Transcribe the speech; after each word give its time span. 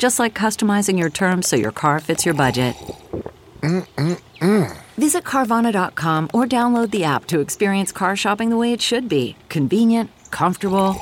Just 0.00 0.18
like 0.18 0.32
customizing 0.32 0.98
your 0.98 1.10
terms 1.10 1.46
so 1.46 1.56
your 1.56 1.72
car 1.72 2.00
fits 2.00 2.24
your 2.24 2.34
budget. 2.34 2.74
Mm-mm-mm. 3.60 4.78
Visit 4.96 5.24
Carvana.com 5.24 6.30
or 6.32 6.46
download 6.46 6.90
the 6.90 7.04
app 7.04 7.26
to 7.26 7.40
experience 7.40 7.92
car 7.92 8.16
shopping 8.16 8.48
the 8.48 8.56
way 8.56 8.72
it 8.72 8.80
should 8.80 9.10
be 9.10 9.36
convenient, 9.50 10.10
comfortable. 10.30 10.96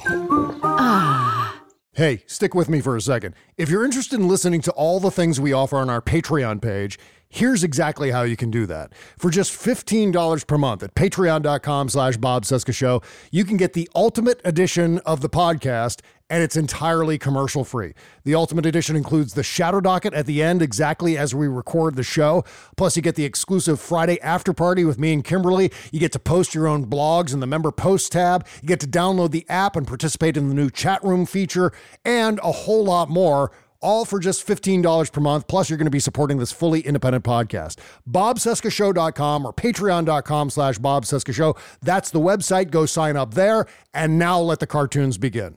Ah. 0.64 1.62
Hey, 1.92 2.24
stick 2.26 2.56
with 2.56 2.68
me 2.68 2.80
for 2.80 2.96
a 2.96 3.00
second. 3.00 3.36
If 3.56 3.70
you're 3.70 3.84
interested 3.84 4.18
in 4.18 4.26
listening 4.26 4.62
to 4.62 4.72
all 4.72 4.98
the 4.98 5.12
things 5.12 5.40
we 5.40 5.52
offer 5.52 5.76
on 5.76 5.88
our 5.88 6.02
Patreon 6.02 6.60
page, 6.60 6.98
here's 7.28 7.62
exactly 7.62 8.10
how 8.10 8.22
you 8.22 8.36
can 8.36 8.50
do 8.50 8.66
that. 8.66 8.92
For 9.16 9.30
just 9.30 9.52
$15 9.52 10.44
per 10.44 10.58
month 10.58 10.82
at 10.82 10.96
patreon.com 10.96 11.88
slash 11.88 12.16
Bob 12.16 12.44
Cesca 12.44 12.74
Show, 12.74 13.00
you 13.30 13.44
can 13.44 13.56
get 13.56 13.74
the 13.74 13.88
ultimate 13.94 14.40
edition 14.44 14.98
of 15.06 15.20
the 15.20 15.28
podcast 15.28 16.00
and 16.30 16.42
it's 16.42 16.56
entirely 16.56 17.18
commercial 17.18 17.64
free. 17.64 17.94
The 18.24 18.34
Ultimate 18.34 18.66
Edition 18.66 18.96
includes 18.96 19.34
the 19.34 19.42
Shadow 19.42 19.80
Docket 19.80 20.14
at 20.14 20.26
the 20.26 20.42
end, 20.42 20.62
exactly 20.62 21.16
as 21.16 21.34
we 21.34 21.48
record 21.48 21.96
the 21.96 22.02
show. 22.02 22.44
Plus, 22.76 22.96
you 22.96 23.02
get 23.02 23.14
the 23.14 23.24
exclusive 23.24 23.80
Friday 23.80 24.20
after 24.20 24.52
party 24.52 24.84
with 24.84 24.98
me 24.98 25.12
and 25.12 25.24
Kimberly. 25.24 25.72
You 25.92 26.00
get 26.00 26.12
to 26.12 26.18
post 26.18 26.54
your 26.54 26.66
own 26.66 26.86
blogs 26.86 27.32
in 27.32 27.40
the 27.40 27.46
member 27.46 27.72
post 27.72 28.12
tab. 28.12 28.46
You 28.62 28.68
get 28.68 28.80
to 28.80 28.86
download 28.86 29.30
the 29.30 29.46
app 29.48 29.76
and 29.76 29.86
participate 29.86 30.36
in 30.36 30.48
the 30.48 30.54
new 30.54 30.70
chat 30.70 31.02
room 31.02 31.26
feature, 31.26 31.72
and 32.04 32.38
a 32.42 32.52
whole 32.52 32.84
lot 32.84 33.08
more 33.08 33.50
all 33.80 34.04
for 34.04 34.18
just 34.18 34.46
$15 34.46 35.12
per 35.12 35.20
month. 35.20 35.46
Plus, 35.46 35.70
you're 35.70 35.76
going 35.76 35.86
to 35.86 35.90
be 35.90 36.00
supporting 36.00 36.38
this 36.38 36.52
fully 36.52 36.80
independent 36.80 37.24
podcast. 37.24 37.78
BobCescashow.com 38.10 39.46
or 39.46 39.52
patreon.com 39.52 40.50
slash 40.50 40.78
Bob 40.78 41.04
Cesca 41.04 41.32
Show. 41.32 41.56
That's 41.80 42.10
the 42.10 42.20
website. 42.20 42.70
Go 42.70 42.86
sign 42.86 43.16
up 43.16 43.34
there. 43.34 43.66
And 43.94 44.18
now 44.18 44.40
let 44.40 44.58
the 44.58 44.66
cartoons 44.66 45.18
begin. 45.18 45.56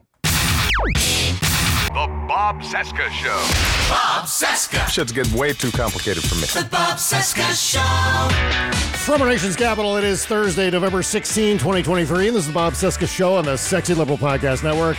The 0.72 2.24
Bob 2.26 2.62
Cesca 2.62 3.10
Show. 3.10 3.36
Bob 3.90 4.24
Cesca. 4.24 4.88
Shit's 4.88 5.12
getting 5.12 5.36
way 5.36 5.52
too 5.52 5.70
complicated 5.70 6.22
for 6.24 6.34
me. 6.36 6.46
The 6.62 6.66
Bob 6.70 6.96
Cesca 6.96 7.52
Show. 7.52 8.98
From 9.00 9.20
our 9.20 9.28
nation's 9.28 9.54
capital, 9.54 9.98
it 9.98 10.04
is 10.04 10.24
Thursday, 10.24 10.70
November 10.70 11.02
16, 11.02 11.58
2023. 11.58 12.28
And 12.28 12.36
this 12.36 12.44
is 12.44 12.46
the 12.46 12.54
Bob 12.54 12.72
Cesca 12.72 13.06
Show 13.06 13.34
on 13.34 13.44
the 13.44 13.58
Sexy 13.58 13.92
Liberal 13.92 14.16
Podcast 14.16 14.64
Network. 14.64 14.96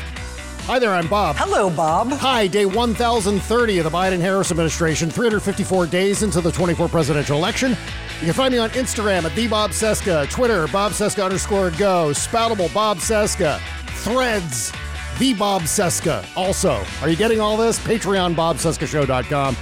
Hi 0.67 0.77
there, 0.77 0.93
I'm 0.93 1.07
Bob. 1.07 1.37
Hello, 1.37 1.71
Bob. 1.71 2.11
Hi, 2.11 2.45
day 2.45 2.67
1030 2.67 3.79
of 3.79 3.83
the 3.83 3.89
Biden 3.89 4.19
Harris 4.19 4.51
administration, 4.51 5.09
354 5.09 5.87
days 5.87 6.21
into 6.21 6.39
the 6.39 6.51
24 6.51 6.87
presidential 6.87 7.35
election. 7.35 7.71
You 8.19 8.25
can 8.25 8.33
find 8.33 8.51
me 8.51 8.59
on 8.59 8.69
Instagram 8.71 9.23
at 9.23 9.33
the 9.33 9.47
Bob 9.47 9.71
Cesca, 9.71 10.29
Twitter, 10.29 10.67
Bob 10.67 10.91
Cesca 10.91 11.23
underscore 11.23 11.71
go, 11.71 12.11
Spoutible 12.11 12.71
Bob 12.75 12.97
Cesca, 12.97 13.59
Threads, 14.03 14.71
the 15.19 15.33
Bob 15.33 15.63
Cesca. 15.63 16.25
Also, 16.35 16.83
are 17.01 17.09
you 17.09 17.15
getting 17.15 17.39
all 17.39 17.57
this? 17.57 17.79
Patreon, 17.79 18.35
BobCescaShow.com. 18.35 19.55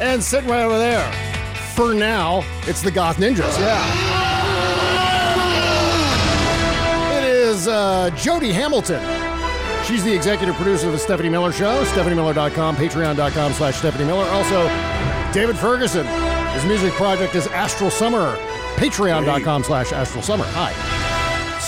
And 0.00 0.22
sitting 0.22 0.48
right 0.48 0.62
over 0.62 0.78
there, 0.78 1.10
for 1.74 1.94
now, 1.94 2.42
it's 2.62 2.82
the 2.82 2.90
Goth 2.90 3.16
Ninjas. 3.18 3.58
Yeah. 3.58 4.38
It 7.18 7.24
is 7.24 7.68
uh, 7.68 8.10
Jody 8.16 8.52
Hamilton. 8.52 9.02
She's 9.84 10.04
the 10.04 10.14
executive 10.14 10.54
producer 10.56 10.86
of 10.86 10.92
the 10.92 10.98
Stephanie 10.98 11.30
Miller 11.30 11.52
Show. 11.52 11.82
StephanieMiller.com, 11.84 12.76
Patreon.com 12.76 13.52
slash 13.52 13.76
Stephanie 13.76 14.04
Miller. 14.04 14.26
Also, 14.30 14.68
David 15.32 15.56
Ferguson. 15.56 16.06
His 16.52 16.64
music 16.64 16.92
project 16.92 17.34
is 17.34 17.46
Astral 17.48 17.90
Summer. 17.90 18.36
Patreon.com 18.76 19.64
slash 19.64 19.92
Astral 19.92 20.22
Summer. 20.22 20.44
Hi. 20.48 20.97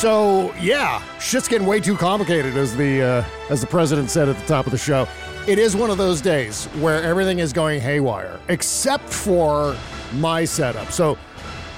So 0.00 0.54
yeah, 0.54 1.02
shit's 1.18 1.46
getting 1.46 1.66
way 1.66 1.78
too 1.78 1.94
complicated, 1.94 2.56
as 2.56 2.74
the 2.74 3.02
uh, 3.02 3.24
as 3.50 3.60
the 3.60 3.66
president 3.66 4.10
said 4.10 4.30
at 4.30 4.38
the 4.38 4.46
top 4.46 4.64
of 4.64 4.72
the 4.72 4.78
show. 4.78 5.06
It 5.46 5.58
is 5.58 5.76
one 5.76 5.90
of 5.90 5.98
those 5.98 6.22
days 6.22 6.64
where 6.80 7.02
everything 7.02 7.40
is 7.40 7.52
going 7.52 7.82
haywire, 7.82 8.40
except 8.48 9.04
for 9.12 9.76
my 10.14 10.46
setup. 10.46 10.90
So 10.90 11.18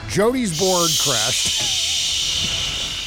Jody's 0.09 0.56
board 0.56 0.91
crashed. 1.00 1.91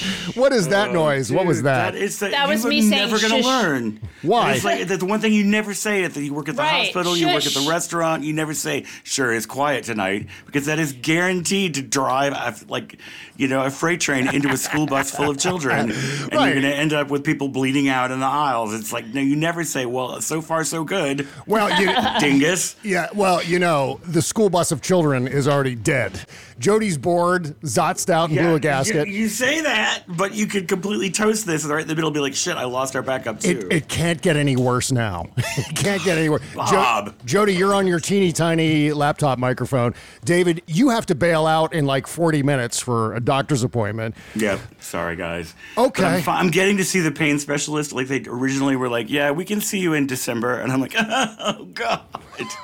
What 0.35 0.51
is 0.53 0.67
that 0.69 0.89
oh, 0.89 0.93
noise? 0.93 1.31
what 1.31 1.45
was 1.45 1.61
that? 1.63 1.91
That 1.93 2.01
is 2.01 2.19
the, 2.19 2.29
That 2.29 2.47
was 2.49 2.65
me 2.65 2.81
saying 2.81 3.09
never 3.09 3.19
gonna 3.21 3.43
learn. 3.43 3.99
Why? 4.21 4.53
It's 4.53 4.65
like 4.65 4.87
that's 4.87 4.99
the 4.99 5.05
one 5.05 5.21
thing 5.21 5.33
you 5.33 5.43
never 5.43 5.73
say 5.73 6.03
at 6.03 6.13
the 6.13 6.23
you 6.23 6.33
work 6.33 6.49
at 6.49 6.55
the 6.55 6.61
Right, 6.61 6.85
hospital, 6.85 7.15
you 7.15 7.27
work 7.27 7.45
at 7.45 7.53
the 7.53 7.65
restaurant, 7.69 8.23
you 8.23 8.33
never 8.33 8.53
say, 8.53 8.85
"Sure, 9.03 9.31
it's 9.33 9.45
quiet 9.45 9.83
tonight," 9.85 10.27
because 10.45 10.65
that 10.65 10.79
is 10.79 10.93
guaranteed 10.93 11.75
to 11.75 11.81
drive 11.81 12.33
a, 12.33 12.55
like 12.67 12.97
you 13.37 13.47
know 13.47 13.63
a 13.63 13.69
freight 13.69 13.99
train 14.01 14.27
into 14.33 14.49
a 14.49 14.57
school 14.57 14.85
bus 14.87 15.11
full 15.11 15.29
of 15.29 15.37
children, 15.37 15.91
and 15.91 15.91
Right. 16.33 16.45
you're 16.53 16.61
going 16.61 16.61
to 16.63 16.75
end 16.75 16.93
up 16.93 17.09
with 17.09 17.23
people 17.23 17.47
bleeding 17.49 17.87
out 17.87 18.11
in 18.11 18.19
the 18.19 18.25
aisles. 18.25 18.73
It's 18.73 18.91
like 18.91 19.05
no, 19.13 19.21
you 19.21 19.35
never 19.35 19.63
say, 19.63 19.85
"Well, 19.85 20.21
so 20.21 20.41
far 20.41 20.63
so 20.63 20.83
good." 20.83 21.27
well, 21.45 21.69
you, 21.81 21.89
Dingus. 22.19 22.75
yeah, 22.83 23.07
well, 23.13 23.43
you 23.43 23.59
know, 23.59 23.99
the 24.05 24.21
school 24.21 24.49
bus 24.49 24.71
of 24.71 24.81
children 24.81 25.27
is 25.27 25.47
already 25.47 25.75
dead. 25.75 26.25
Jody's 26.57 26.97
bored, 26.97 27.59
zotzed 27.61 28.09
out, 28.09 28.29
and 28.29 28.37
blew 28.39 28.55
a 28.55 28.59
gasket. 28.59 29.07
You, 29.07 29.27
say 29.27 29.61
that, 29.61 30.03
but 30.07 30.33
you 30.33 30.47
could 30.47 30.67
completely 30.67 31.09
toast 31.11 31.45
this, 31.45 31.63
and 31.63 31.73
right 31.73 31.81
in 31.81 31.87
the 31.87 31.95
middle, 31.95 32.11
be 32.11 32.19
like, 32.19 32.33
"Shit, 32.35 32.55
I 32.55 32.63
lost 32.65 32.95
our 32.95 33.01
backup 33.01 33.39
too." 33.41 33.67
It, 33.69 33.73
it 33.73 33.87
can't 33.89 34.21
get 34.21 34.35
any 34.37 34.55
worse 34.55 34.91
now. 34.91 35.27
it 35.37 35.75
can't 35.75 36.03
get 36.03 36.17
any 36.17 36.29
worse. 36.29 36.41
Bob. 36.55 37.13
Jody, 37.25 37.53
you're 37.55 37.73
on 37.73 37.87
your 37.87 37.99
teeny 37.99 38.31
tiny 38.31 38.91
laptop 38.93 39.37
microphone. 39.37 39.93
David, 40.23 40.61
you 40.67 40.89
have 40.89 41.05
to 41.07 41.15
bail 41.15 41.45
out 41.45 41.73
in 41.73 41.85
like 41.85 42.07
40 42.07 42.43
minutes 42.43 42.79
for 42.79 43.13
a 43.15 43.19
doctor's 43.19 43.63
appointment. 43.63 44.15
Yep. 44.35 44.59
Sorry, 44.79 45.15
guys. 45.15 45.53
Okay. 45.77 46.05
I'm, 46.05 46.21
fi- 46.21 46.39
I'm 46.39 46.49
getting 46.49 46.77
to 46.77 46.85
see 46.85 46.99
the 47.01 47.11
pain 47.11 47.39
specialist. 47.39 47.91
Like 47.93 48.07
they 48.07 48.23
originally 48.27 48.75
were 48.75 48.89
like, 48.89 49.09
yeah, 49.09 49.31
we 49.31 49.43
can 49.45 49.59
see 49.61 49.79
you 49.79 49.93
in 49.93 50.07
December, 50.07 50.59
and 50.59 50.71
I'm 50.71 50.79
like, 50.81 50.93
oh 50.97 51.65
god, 51.73 52.01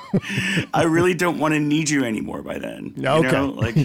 I 0.74 0.84
really 0.84 1.14
don't 1.14 1.38
want 1.38 1.54
to 1.54 1.60
need 1.60 1.90
you 1.90 2.04
anymore 2.04 2.42
by 2.42 2.58
then. 2.58 2.92
You 2.96 3.08
Okay. 3.08 3.30
know? 3.30 3.46
Like, 3.48 3.81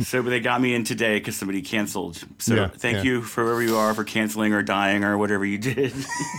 so 0.00 0.22
they 0.22 0.40
got 0.40 0.60
me 0.60 0.74
in 0.74 0.84
today 0.84 1.18
because 1.18 1.36
somebody 1.36 1.62
canceled. 1.62 2.22
So 2.38 2.54
Yeah, 2.54 2.68
thank 2.68 2.98
yeah. 2.98 3.02
you 3.04 3.22
for 3.22 3.44
wherever 3.44 3.62
you 3.62 3.76
are 3.76 3.94
for 3.94 4.04
canceling 4.04 4.52
or 4.52 4.62
dying 4.62 5.04
or 5.04 5.18
whatever 5.18 5.44
you 5.44 5.58
did. 5.58 5.92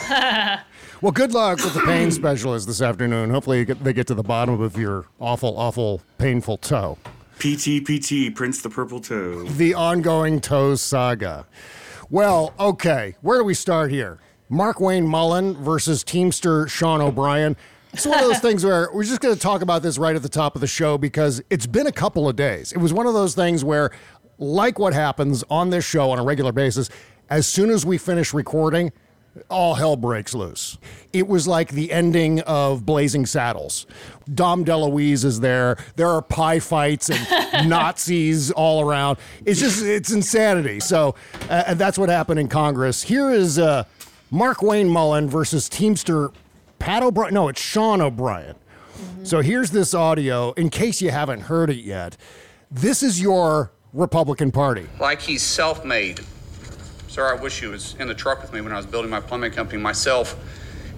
Well, 1.01 1.12
good 1.12 1.33
luck 1.33 1.57
with 1.62 1.73
the 1.73 1.81
pain 1.81 2.12
specialist 2.12 2.66
this 2.66 2.81
afternoon. 2.81 3.29
Hopefully, 3.29 3.66
they 3.66 3.91
get 3.91 4.07
to 4.07 4.16
the 4.16 4.23
bottom 4.23 4.62
of 4.62 4.78
your 4.78 5.06
awful, 5.19 5.57
awful, 5.57 6.01
painful 6.17 6.59
toe. 6.59 6.97
PT 7.39 7.83
PT 7.83 8.33
Prince 8.33 8.62
the 8.62 8.69
Purple 8.69 9.01
Toe. 9.01 9.44
The 9.44 9.74
ongoing 9.74 10.39
toe 10.39 10.75
saga. 10.75 11.45
Well, 12.09 12.53
okay, 12.57 13.15
where 13.19 13.38
do 13.38 13.44
we 13.44 13.53
start 13.53 13.92
here? 13.92 14.19
Markwayne 14.50 15.06
Mullin 15.06 15.56
versus 15.62 16.06
Teamster 16.06 16.69
Sean 16.69 17.01
O'Brien. 17.01 17.57
It's 17.94 18.07
one 18.07 18.18
of 18.18 18.25
those 18.25 18.40
things 18.40 18.66
where 18.66 18.90
we're 18.92 19.04
just 19.04 19.22
going 19.22 19.36
to 19.36 19.40
talk 19.40 19.62
about 19.62 19.84
this 19.84 20.00
right 20.00 20.16
at 20.16 20.24
the 20.24 20.30
top 20.30 20.56
of 20.56 20.62
the 20.62 20.68
show 20.68 20.98
because 20.98 21.44
it's 21.51 21.68
been 21.68 21.86
a 21.86 21.92
couple 21.92 22.28
of 22.28 22.36
days. 22.36 22.72
It 22.72 22.80
was 22.80 22.92
one 22.92 23.06
of 23.06 23.13
those 23.13 23.36
things 23.36 23.63
where, 23.63 23.92
like 24.40 24.80
what 24.80 24.94
happens 24.94 25.44
on 25.48 25.69
this 25.69 25.86
show 25.86 26.10
on 26.10 26.18
a 26.18 26.24
regular 26.24 26.51
basis, 26.51 26.90
as 27.30 27.45
soon 27.45 27.69
as 27.69 27.86
we 27.86 28.00
finish 28.00 28.34
recording, 28.34 28.92
all 29.48 29.75
hell 29.75 29.95
breaks 29.95 30.34
loose. 30.34 30.80
It 31.12 31.28
was 31.28 31.48
like 31.48 31.69
the 31.69 31.92
ending 31.92 32.42
of 32.42 32.84
Blazing 32.84 33.28
Saddles. 33.28 33.86
Dom 34.34 34.66
DeLuise 34.66 35.24
is 35.24 35.39
there. 35.39 35.78
There 35.96 36.10
are 36.10 36.22
pie 36.24 36.60
fights 36.60 37.12
and 37.12 37.69
Nazis 37.69 38.50
all 38.50 38.81
around. 38.81 39.19
It's 39.46 39.60
just, 39.60 39.84
it's 39.84 40.12
insanity. 40.12 40.80
So, 40.80 41.13
uh, 41.48 41.63
and 41.68 41.80
that's 41.80 42.00
what 42.00 42.10
happened 42.10 42.39
in 42.39 42.48
Congress. 42.48 43.04
Here 43.04 43.30
is 43.30 43.60
uh, 43.60 43.84
Markwayne 44.31 44.89
Mullin 44.89 45.30
versus 45.30 45.69
Teamster 45.69 46.31
Pat 46.83 47.01
O'Brien. 47.01 47.33
No, 47.33 47.47
it's 47.47 47.62
Sean 47.62 48.01
O'Brien. 48.01 48.56
So 49.24 49.39
here's 49.39 49.71
this 49.71 49.94
audio 49.94 50.51
in 50.53 50.69
case 50.69 51.01
you 51.01 51.12
haven't 51.12 51.39
heard 51.39 51.69
it 51.69 51.77
yet. 51.77 52.18
This 52.69 53.01
is 53.01 53.21
your 53.21 53.71
Republican 53.94 54.51
Party. 54.51 54.88
like 55.00 55.21
he's 55.21 55.41
self-made. 55.41 56.19
Sir, 57.07 57.25
I 57.33 57.41
wish 57.41 57.62
he 57.62 57.68
was 57.68 57.95
in 58.00 58.09
the 58.09 58.13
truck 58.13 58.41
with 58.41 58.51
me 58.51 58.59
when 58.59 58.74
I 58.74 58.75
was 58.75 58.85
building 58.85 59.09
my 59.09 59.21
plumbing 59.21 59.51
company 59.53 59.81
myself 59.81 60.35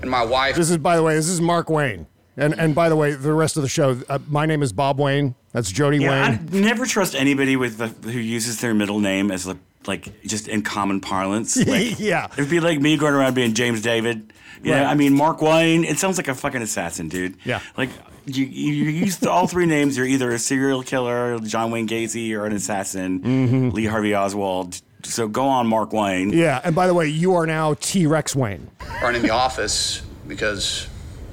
and 0.01 0.09
my 0.09 0.25
wife. 0.25 0.55
This 0.55 0.71
is, 0.71 0.77
by 0.79 0.95
the 0.95 1.03
way, 1.03 1.13
this 1.15 1.27
is 1.27 1.39
Mark 1.39 1.69
Wayne. 1.69 2.07
And 2.35 2.57
and 2.59 2.73
by 2.73 2.89
the 2.89 2.95
way, 2.95 3.13
the 3.13 3.33
rest 3.33 3.55
of 3.55 3.61
the 3.61 3.69
show, 3.69 4.01
uh, 4.09 4.17
my 4.27 4.47
name 4.47 4.63
is 4.63 4.73
Bob 4.73 4.99
Wayne. 4.99 5.35
That's 5.51 5.71
Jody 5.71 5.99
Yeah, 5.99 6.38
I 6.38 6.39
never 6.51 6.85
trust 6.85 7.13
anybody 7.13 7.55
with 7.55 7.77
the, 7.77 7.88
who 8.09 8.19
uses 8.19 8.59
their 8.59 8.73
middle 8.73 8.99
name 8.99 9.29
as 9.31 9.45
like, 9.45 9.57
like 9.87 10.21
just 10.23 10.47
in 10.47 10.61
common 10.61 11.01
parlance. 11.01 11.55
Like, 11.67 11.99
Yeah. 11.99 12.27
it'd 12.33 12.49
be 12.49 12.59
like 12.59 12.79
me 12.79 12.97
going 12.97 13.13
around 13.13 13.33
being 13.33 13.53
James 13.53 13.81
David. 13.81 14.33
Yeah, 14.63 14.83
Right. 14.83 14.91
I 14.91 14.95
mean 14.95 15.13
Mark 15.13 15.41
Wayne. 15.41 15.83
It 15.83 15.99
sounds 15.99 16.17
like 16.17 16.27
a 16.27 16.35
fucking 16.35 16.61
assassin, 16.61 17.07
dude. 17.09 17.35
Yeah. 17.43 17.59
like 17.77 17.89
you, 18.25 18.45
you 18.45 18.73
you 18.73 18.89
use 18.89 19.23
all 19.25 19.45
three 19.47 19.65
names. 19.67 19.95
You're 19.97 20.07
either 20.07 20.31
a 20.31 20.39
serial 20.39 20.81
killer, 20.81 21.37
John 21.39 21.69
Wayne 21.71 21.87
Gacy, 21.87 22.33
or 22.35 22.45
an 22.47 22.53
assassin, 22.53 23.19
mm-hmm. 23.21 23.69
Lee 23.69 23.85
Harvey 23.85 24.15
Oswald. 24.15 24.81
So 25.03 25.27
go 25.27 25.45
on, 25.47 25.67
Mark 25.67 25.93
Wayne. 25.93 26.33
Yeah, 26.33 26.59
and 26.63 26.73
by 26.73 26.88
the 26.88 26.95
way, 26.95 27.07
you 27.07 27.35
are 27.35 27.45
now 27.45 27.75
T 27.75 28.07
Rex 28.07 28.35
Wayne. 28.35 28.71
running 29.03 29.21
the 29.21 29.29
office 29.29 30.01
because 30.27 30.88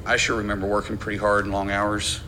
I 0.04 0.18
sure 0.18 0.36
remember 0.36 0.66
working 0.66 0.98
pretty 0.98 1.16
hard 1.18 1.44
and 1.46 1.54
long 1.54 1.70
hours. 1.70 2.20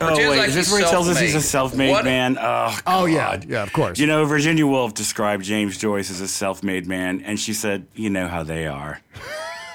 Oh 0.00 0.08
Pretends 0.08 0.30
wait, 0.30 0.38
like 0.38 0.48
is 0.48 0.54
this 0.54 0.70
where 0.70 0.80
he 0.82 0.90
tells 0.90 1.08
us 1.08 1.18
he's 1.18 1.34
a 1.34 1.40
self-made. 1.40 1.88
self-made 1.88 1.90
What? 1.90 2.04
man? 2.04 2.36
Oh, 2.38 2.78
Oh 2.86 3.06
yeah, 3.06 3.36
God. 3.36 3.44
yeah, 3.48 3.62
of 3.62 3.72
course. 3.72 3.98
You 3.98 4.06
know, 4.06 4.24
Virginia 4.26 4.66
Woolf 4.66 4.92
described 4.94 5.44
James 5.44 5.78
Joyce 5.78 6.10
as 6.10 6.20
a 6.20 6.28
self-made 6.28 6.86
man, 6.86 7.22
and 7.24 7.40
she 7.40 7.54
said, 7.54 7.86
"You 7.94 8.10
know 8.10 8.28
how 8.28 8.42
they 8.42 8.66
are." 8.66 9.00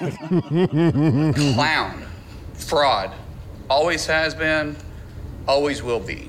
Clown, 0.00 2.04
fraud, 2.54 3.12
always 3.68 4.06
has 4.06 4.34
been, 4.34 4.76
always 5.48 5.82
will 5.82 6.00
be. 6.00 6.28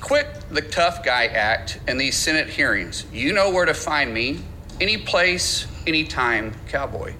Quit 0.00 0.26
the 0.50 0.62
tough 0.62 1.04
guy 1.04 1.26
act 1.26 1.80
in 1.88 1.98
these 1.98 2.16
Senate 2.16 2.48
hearings. 2.48 3.04
You 3.12 3.32
know 3.32 3.50
where 3.50 3.64
to 3.66 3.74
find 3.74 4.12
me, 4.12 4.40
any 4.80 4.96
place, 4.98 5.66
anytime, 5.86 6.52
cowboy. 6.68 7.14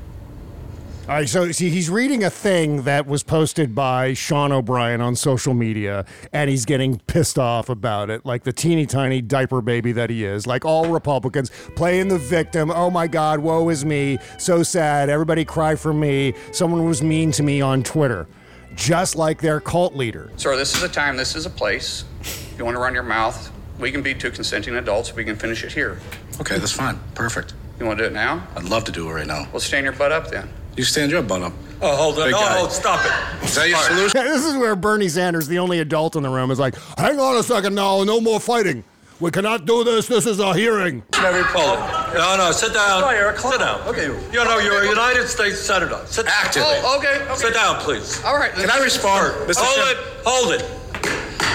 All 1.08 1.14
right, 1.14 1.28
so 1.28 1.52
see, 1.52 1.70
he's 1.70 1.88
reading 1.88 2.24
a 2.24 2.30
thing 2.30 2.82
that 2.82 3.06
was 3.06 3.22
posted 3.22 3.76
by 3.76 4.12
Sean 4.12 4.50
O'Brien 4.50 5.00
on 5.00 5.14
social 5.14 5.54
media, 5.54 6.04
and 6.32 6.50
he's 6.50 6.64
getting 6.64 6.98
pissed 7.06 7.38
off 7.38 7.68
about 7.68 8.10
it, 8.10 8.26
like 8.26 8.42
the 8.42 8.52
teeny 8.52 8.86
tiny 8.86 9.22
diaper 9.22 9.60
baby 9.60 9.92
that 9.92 10.10
he 10.10 10.24
is. 10.24 10.48
Like 10.48 10.64
all 10.64 10.90
Republicans, 10.90 11.52
playing 11.76 12.08
the 12.08 12.18
victim. 12.18 12.72
Oh 12.72 12.90
my 12.90 13.06
God, 13.06 13.38
woe 13.38 13.68
is 13.68 13.84
me. 13.84 14.18
So 14.36 14.64
sad. 14.64 15.08
Everybody 15.08 15.44
cry 15.44 15.76
for 15.76 15.94
me. 15.94 16.34
Someone 16.50 16.84
was 16.84 17.04
mean 17.04 17.30
to 17.32 17.44
me 17.44 17.60
on 17.60 17.84
Twitter. 17.84 18.26
Just 18.74 19.14
like 19.14 19.40
their 19.40 19.60
cult 19.60 19.94
leader. 19.94 20.32
Sir, 20.34 20.56
this 20.56 20.74
is 20.74 20.82
a 20.82 20.88
time, 20.88 21.16
this 21.16 21.36
is 21.36 21.46
a 21.46 21.50
place. 21.50 22.02
If 22.22 22.56
you 22.58 22.64
want 22.64 22.74
to 22.74 22.80
run 22.80 22.94
your 22.94 23.04
mouth, 23.04 23.52
we 23.78 23.92
can 23.92 24.02
be 24.02 24.12
two 24.12 24.32
consenting 24.32 24.74
adults. 24.74 25.14
We 25.14 25.24
can 25.24 25.36
finish 25.36 25.62
it 25.62 25.72
here. 25.72 26.00
Okay, 26.40 26.58
that's 26.58 26.72
fine. 26.72 26.98
Perfect. 27.14 27.54
You 27.78 27.86
want 27.86 28.00
to 28.00 28.04
do 28.04 28.08
it 28.08 28.12
now? 28.12 28.44
I'd 28.56 28.64
love 28.64 28.82
to 28.86 28.92
do 28.92 29.08
it 29.08 29.12
right 29.12 29.26
now. 29.26 29.46
Well, 29.52 29.60
stand 29.60 29.84
your 29.84 29.92
butt 29.92 30.10
up 30.10 30.30
then. 30.32 30.48
You 30.76 30.84
stand 30.84 31.10
your 31.10 31.22
butt 31.22 31.42
up. 31.42 31.52
Oh, 31.80 31.96
hold 31.96 32.18
on. 32.18 32.24
Big 32.26 32.32
No, 32.32 32.38
guy. 32.40 32.62
no, 32.62 32.68
stop 32.68 33.00
it. 33.04 33.44
Is 33.44 33.54
that 33.54 33.68
your 33.68 33.78
solution? 33.78 34.24
this 34.24 34.44
is 34.44 34.54
where 34.56 34.76
Bernie 34.76 35.08
Sanders, 35.08 35.46
the 35.48 35.58
only 35.58 35.80
adult 35.80 36.16
in 36.16 36.22
the 36.22 36.28
room, 36.28 36.50
is 36.50 36.58
like, 36.58 36.74
hang 36.98 37.18
on 37.18 37.36
a 37.36 37.42
second 37.42 37.74
now, 37.74 38.02
no 38.04 38.20
more 38.20 38.40
fighting. 38.40 38.84
We 39.18 39.30
cannot 39.30 39.64
do 39.64 39.82
this. 39.82 40.06
This 40.06 40.26
is 40.26 40.38
a 40.40 40.52
hearing. 40.52 41.02
Very 41.14 41.42
polite. 41.44 42.12
No, 42.14 42.36
no, 42.36 42.52
sit 42.52 42.74
down. 42.74 43.00
No, 43.00 43.10
you're 43.10 43.30
a 43.30 43.32
clown. 43.32 43.52
Sit 43.52 43.60
down. 43.60 43.80
Okay. 43.88 44.06
You 44.06 44.44
know, 44.44 44.58
you're 44.58 44.82
a 44.82 44.88
United 44.88 45.26
States 45.28 45.58
Senator. 45.58 45.98
Sit 46.04 46.26
Active. 46.28 46.62
Oh, 46.66 46.98
okay, 46.98 47.22
okay. 47.24 47.34
Sit 47.34 47.54
down, 47.54 47.76
please. 47.76 48.22
All 48.24 48.36
right. 48.36 48.52
Can 48.52 48.70
I 48.70 48.78
respond? 48.78 49.32
Mr. 49.48 49.56
Hold 49.64 49.88
Shep- 49.88 49.96
it. 49.96 50.04
Hold 50.26 50.52
it. 50.52 51.45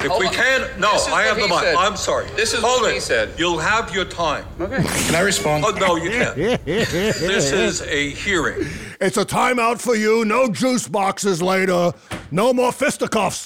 If 0.00 0.06
Hold 0.06 0.20
we 0.20 0.26
on. 0.28 0.34
can, 0.34 0.80
no, 0.80 0.92
This 0.92 1.06
is 1.08 1.12
I 1.12 1.22
have 1.22 1.36
what 1.38 1.48
the 1.48 1.48
he 1.48 1.54
mic. 1.54 1.64
said. 1.64 1.74
I'm 1.74 1.96
sorry. 1.96 2.26
This 2.36 2.52
is 2.54 2.60
Hold 2.60 2.82
what 2.82 2.90
it. 2.92 2.94
he 2.94 3.00
said. 3.00 3.30
You'll 3.36 3.58
have 3.58 3.92
your 3.92 4.04
time. 4.04 4.44
Okay. 4.60 4.82
Can 4.84 5.14
I 5.16 5.20
respond? 5.20 5.64
Oh, 5.66 5.70
no, 5.70 5.96
you 5.96 6.10
can't. 6.10 6.36
this 6.64 7.52
is 7.52 7.82
a 7.82 8.10
hearing. 8.10 8.66
It's 9.00 9.16
a 9.16 9.24
timeout 9.24 9.80
for 9.80 9.96
you. 9.96 10.24
No 10.24 10.48
juice 10.52 10.86
boxes 10.86 11.42
later. 11.42 11.92
No 12.30 12.52
more 12.54 12.70
fisticuffs. 12.70 13.44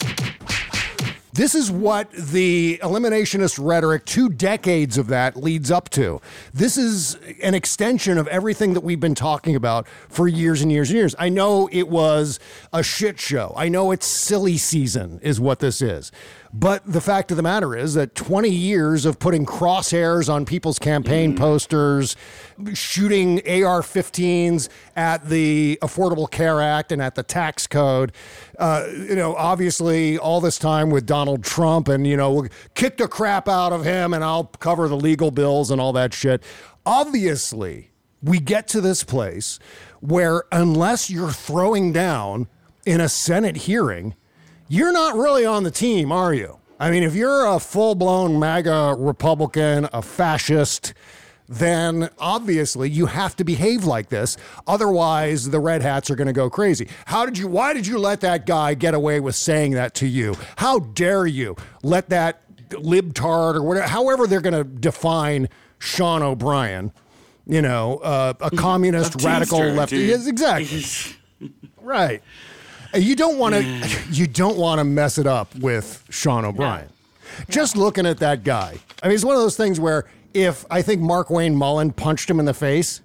This 1.34 1.54
is 1.54 1.70
what 1.70 2.12
the 2.12 2.78
eliminationist 2.82 3.58
rhetoric, 3.58 4.04
two 4.04 4.28
decades 4.28 4.99
of 4.99 5.06
that, 5.06 5.34
leads 5.34 5.70
up 5.70 5.88
to. 5.90 6.20
This 6.52 6.76
is 6.76 7.14
an 7.43 7.54
extension 7.54 8.19
of 8.19 8.26
everything 8.28 8.75
that 8.75 8.82
we've 8.84 9.00
been 9.00 9.14
talking 9.14 9.56
about 9.56 9.88
for 10.10 10.28
years 10.28 10.60
and 10.60 10.70
years 10.70 10.90
and 10.90 10.99
years. 10.99 11.14
I 11.19 11.31
know 11.31 11.70
it 11.72 11.88
was 11.88 12.38
a 12.70 12.82
shit 12.82 13.19
show. 13.19 13.54
I 13.56 13.70
know 13.70 13.93
it's 13.93 14.04
silly 14.04 14.58
season, 14.58 15.20
is 15.22 15.40
what 15.40 15.60
this 15.60 15.81
is. 15.81 16.12
But 16.54 16.82
the 16.84 17.00
fact 17.00 17.31
of 17.31 17.38
the 17.38 17.43
matter 17.43 17.75
is 17.75 17.94
that 17.94 18.14
20 18.14 18.50
years 18.50 19.06
of 19.06 19.19
putting 19.19 19.46
crosshairs 19.46 20.32
on 20.32 20.44
people's 20.44 20.78
campaign 20.78 21.34
posters, 21.34 22.14
shooting 22.75 23.38
AR 23.38 23.81
15s 23.81 24.69
at 24.94 25.31
the 25.31 25.78
Affordable 25.81 26.31
Care 26.31 26.60
Act 26.60 26.93
and 26.93 27.00
at 27.00 27.14
the 27.14 27.22
tax 27.22 27.66
code, 27.66 28.12
uh, 28.58 28.87
you 28.93 29.16
know, 29.16 29.34
obviously 29.34 30.19
all 30.19 30.43
this 30.43 30.58
time 30.58 30.90
with 30.90 31.06
Donald 31.06 31.43
Trump 31.43 31.88
and, 31.88 32.06
you 32.06 32.19
know, 32.19 32.31
we'll 32.31 32.49
kick 32.75 32.99
the 32.99 33.08
crap 33.08 33.49
out 33.49 33.72
of 33.72 33.84
him 33.84 34.12
and 34.12 34.22
I'll 34.22 34.44
cover 34.44 34.88
the 34.88 34.96
legal 34.96 35.31
bills 35.31 35.70
and 35.70 35.81
all 35.81 35.94
that 35.94 36.12
shit. 36.12 36.43
Obviously, 36.84 37.93
we 38.22 38.40
get 38.40 38.69
to 38.69 38.82
this 38.82 39.04
place 39.04 39.58
where 40.00 40.44
unless 40.52 41.08
you're 41.08 41.31
throwing 41.32 41.93
down 41.93 42.49
in 42.84 43.00
a 43.00 43.08
Senate 43.08 43.56
hearing, 43.56 44.14
you're 44.73 44.93
not 44.93 45.17
really 45.17 45.45
on 45.45 45.65
the 45.65 45.71
team, 45.71 46.11
are 46.11 46.33
you? 46.33 46.59
I 46.81 46.91
mean, 46.91 47.03
if 47.03 47.15
you're 47.15 47.45
a 47.45 47.61
full 47.61 47.95
blown 47.95 48.39
MAGA 48.41 48.97
Republican, 48.99 49.87
a 49.93 50.01
fascist, 50.01 50.95
then 51.47 52.09
obviously 52.19 52.89
you 52.89 53.05
have 53.05 53.37
to 53.37 53.45
behave 53.45 53.85
like 53.85 54.09
this. 54.09 54.39
Otherwise, 54.67 55.51
the 55.51 55.61
red 55.61 55.83
hats 55.83 56.11
are 56.11 56.17
going 56.17 56.27
to 56.27 56.33
go 56.33 56.49
crazy. 56.49 56.89
How 57.05 57.27
did 57.27 57.37
you, 57.37 57.49
why 57.49 57.75
did 57.75 57.87
you 57.87 57.99
let 57.99 58.23
that 58.23 58.47
guy 58.47 58.73
get 58.73 58.95
away 58.95 59.21
with 59.21 59.35
saying 59.35 59.73
that 59.73 59.93
to 59.97 60.07
you? 60.07 60.37
How 60.57 60.79
dare 60.79 61.27
you 61.27 61.55
let 61.83 62.09
that 62.09 62.41
libtard 62.71 63.57
or 63.57 63.63
whatever, 63.63 63.89
however 63.89 64.27
they're 64.27 64.41
going 64.41 64.55
to 64.55 64.65
define 64.65 65.51
Sean 65.81 66.23
O'Brien, 66.23 66.93
you 67.47 67.61
know, 67.61 67.99
uh, 67.99 68.33
a 68.41 68.51
communist, 68.57 69.23
A 69.23 69.27
radical 69.27 69.59
teamster, 69.59 69.77
left. 69.77 69.93
Yes, 69.93 70.27
exactly. 70.27 70.83
Right. 71.83 72.23
You 72.94 73.17
don't 73.17 73.39
want 73.39 73.55
to 73.55 73.62
mm. 73.62 74.06
you 74.19 74.27
don't 74.27 74.56
want 74.56 74.79
to 74.79 74.85
mess 74.85 75.19
it 75.19 75.27
up 75.27 75.55
with 75.56 76.05
Sean 76.11 76.44
O'Brien. 76.44 76.89
Just 77.49 77.77
looking 77.77 78.06
at 78.06 78.19
that 78.19 78.45
guy. 78.45 78.78
I 79.02 79.09
mean, 79.09 79.14
it's 79.14 79.25
one 79.25 79.35
of 79.35 79.40
those 79.40 79.57
things 79.57 79.81
where 79.81 80.07
if 80.35 80.64
I 80.71 80.83
think 80.83 81.00
Markwayne 81.00 81.55
Mullin 81.55 81.93
punched 81.93 82.28
him 82.28 82.38
in 82.38 82.45
the 82.45 82.55
face, 82.55 83.00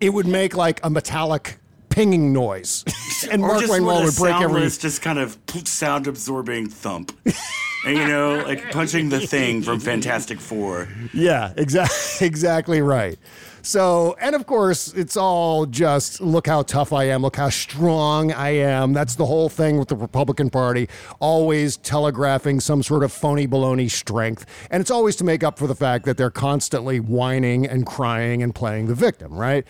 it 0.00 0.10
would 0.10 0.26
make 0.26 0.54
like 0.56 0.80
a 0.84 0.90
metallic 0.90 1.58
pinging 1.88 2.32
noise. 2.32 2.84
And 3.32 3.42
or 3.42 3.56
Markwayne 3.56 3.82
Mullin 3.82 4.04
would 4.04 4.16
break 4.16 4.34
every 4.42 4.60
just 4.68 5.00
kind 5.00 5.18
of 5.18 5.38
sound 5.64 6.06
absorbing 6.06 6.68
thump. 6.68 7.18
and 7.86 7.96
you 7.96 8.06
know, 8.06 8.44
like 8.46 8.70
punching 8.72 9.08
the 9.08 9.26
thing 9.26 9.62
from 9.62 9.80
Fantastic 9.80 10.38
Four. 10.38 10.86
Yeah, 11.14 11.54
exactly 11.56 12.26
exactly 12.26 12.82
right. 12.82 13.18
So, 13.66 14.16
and 14.20 14.36
of 14.36 14.46
course, 14.46 14.92
it's 14.92 15.16
all 15.16 15.66
just 15.66 16.20
look 16.20 16.46
how 16.46 16.62
tough 16.62 16.92
I 16.92 17.08
am, 17.08 17.22
look 17.22 17.34
how 17.34 17.48
strong 17.48 18.30
I 18.30 18.50
am. 18.50 18.92
That's 18.92 19.16
the 19.16 19.26
whole 19.26 19.48
thing 19.48 19.76
with 19.76 19.88
the 19.88 19.96
Republican 19.96 20.50
Party, 20.50 20.88
always 21.18 21.76
telegraphing 21.76 22.60
some 22.60 22.84
sort 22.84 23.02
of 23.02 23.12
phony 23.12 23.48
baloney 23.48 23.90
strength. 23.90 24.46
And 24.70 24.80
it's 24.80 24.92
always 24.92 25.16
to 25.16 25.24
make 25.24 25.42
up 25.42 25.58
for 25.58 25.66
the 25.66 25.74
fact 25.74 26.04
that 26.04 26.16
they're 26.16 26.30
constantly 26.30 27.00
whining 27.00 27.66
and 27.66 27.84
crying 27.84 28.40
and 28.40 28.54
playing 28.54 28.86
the 28.86 28.94
victim, 28.94 29.34
right? 29.34 29.66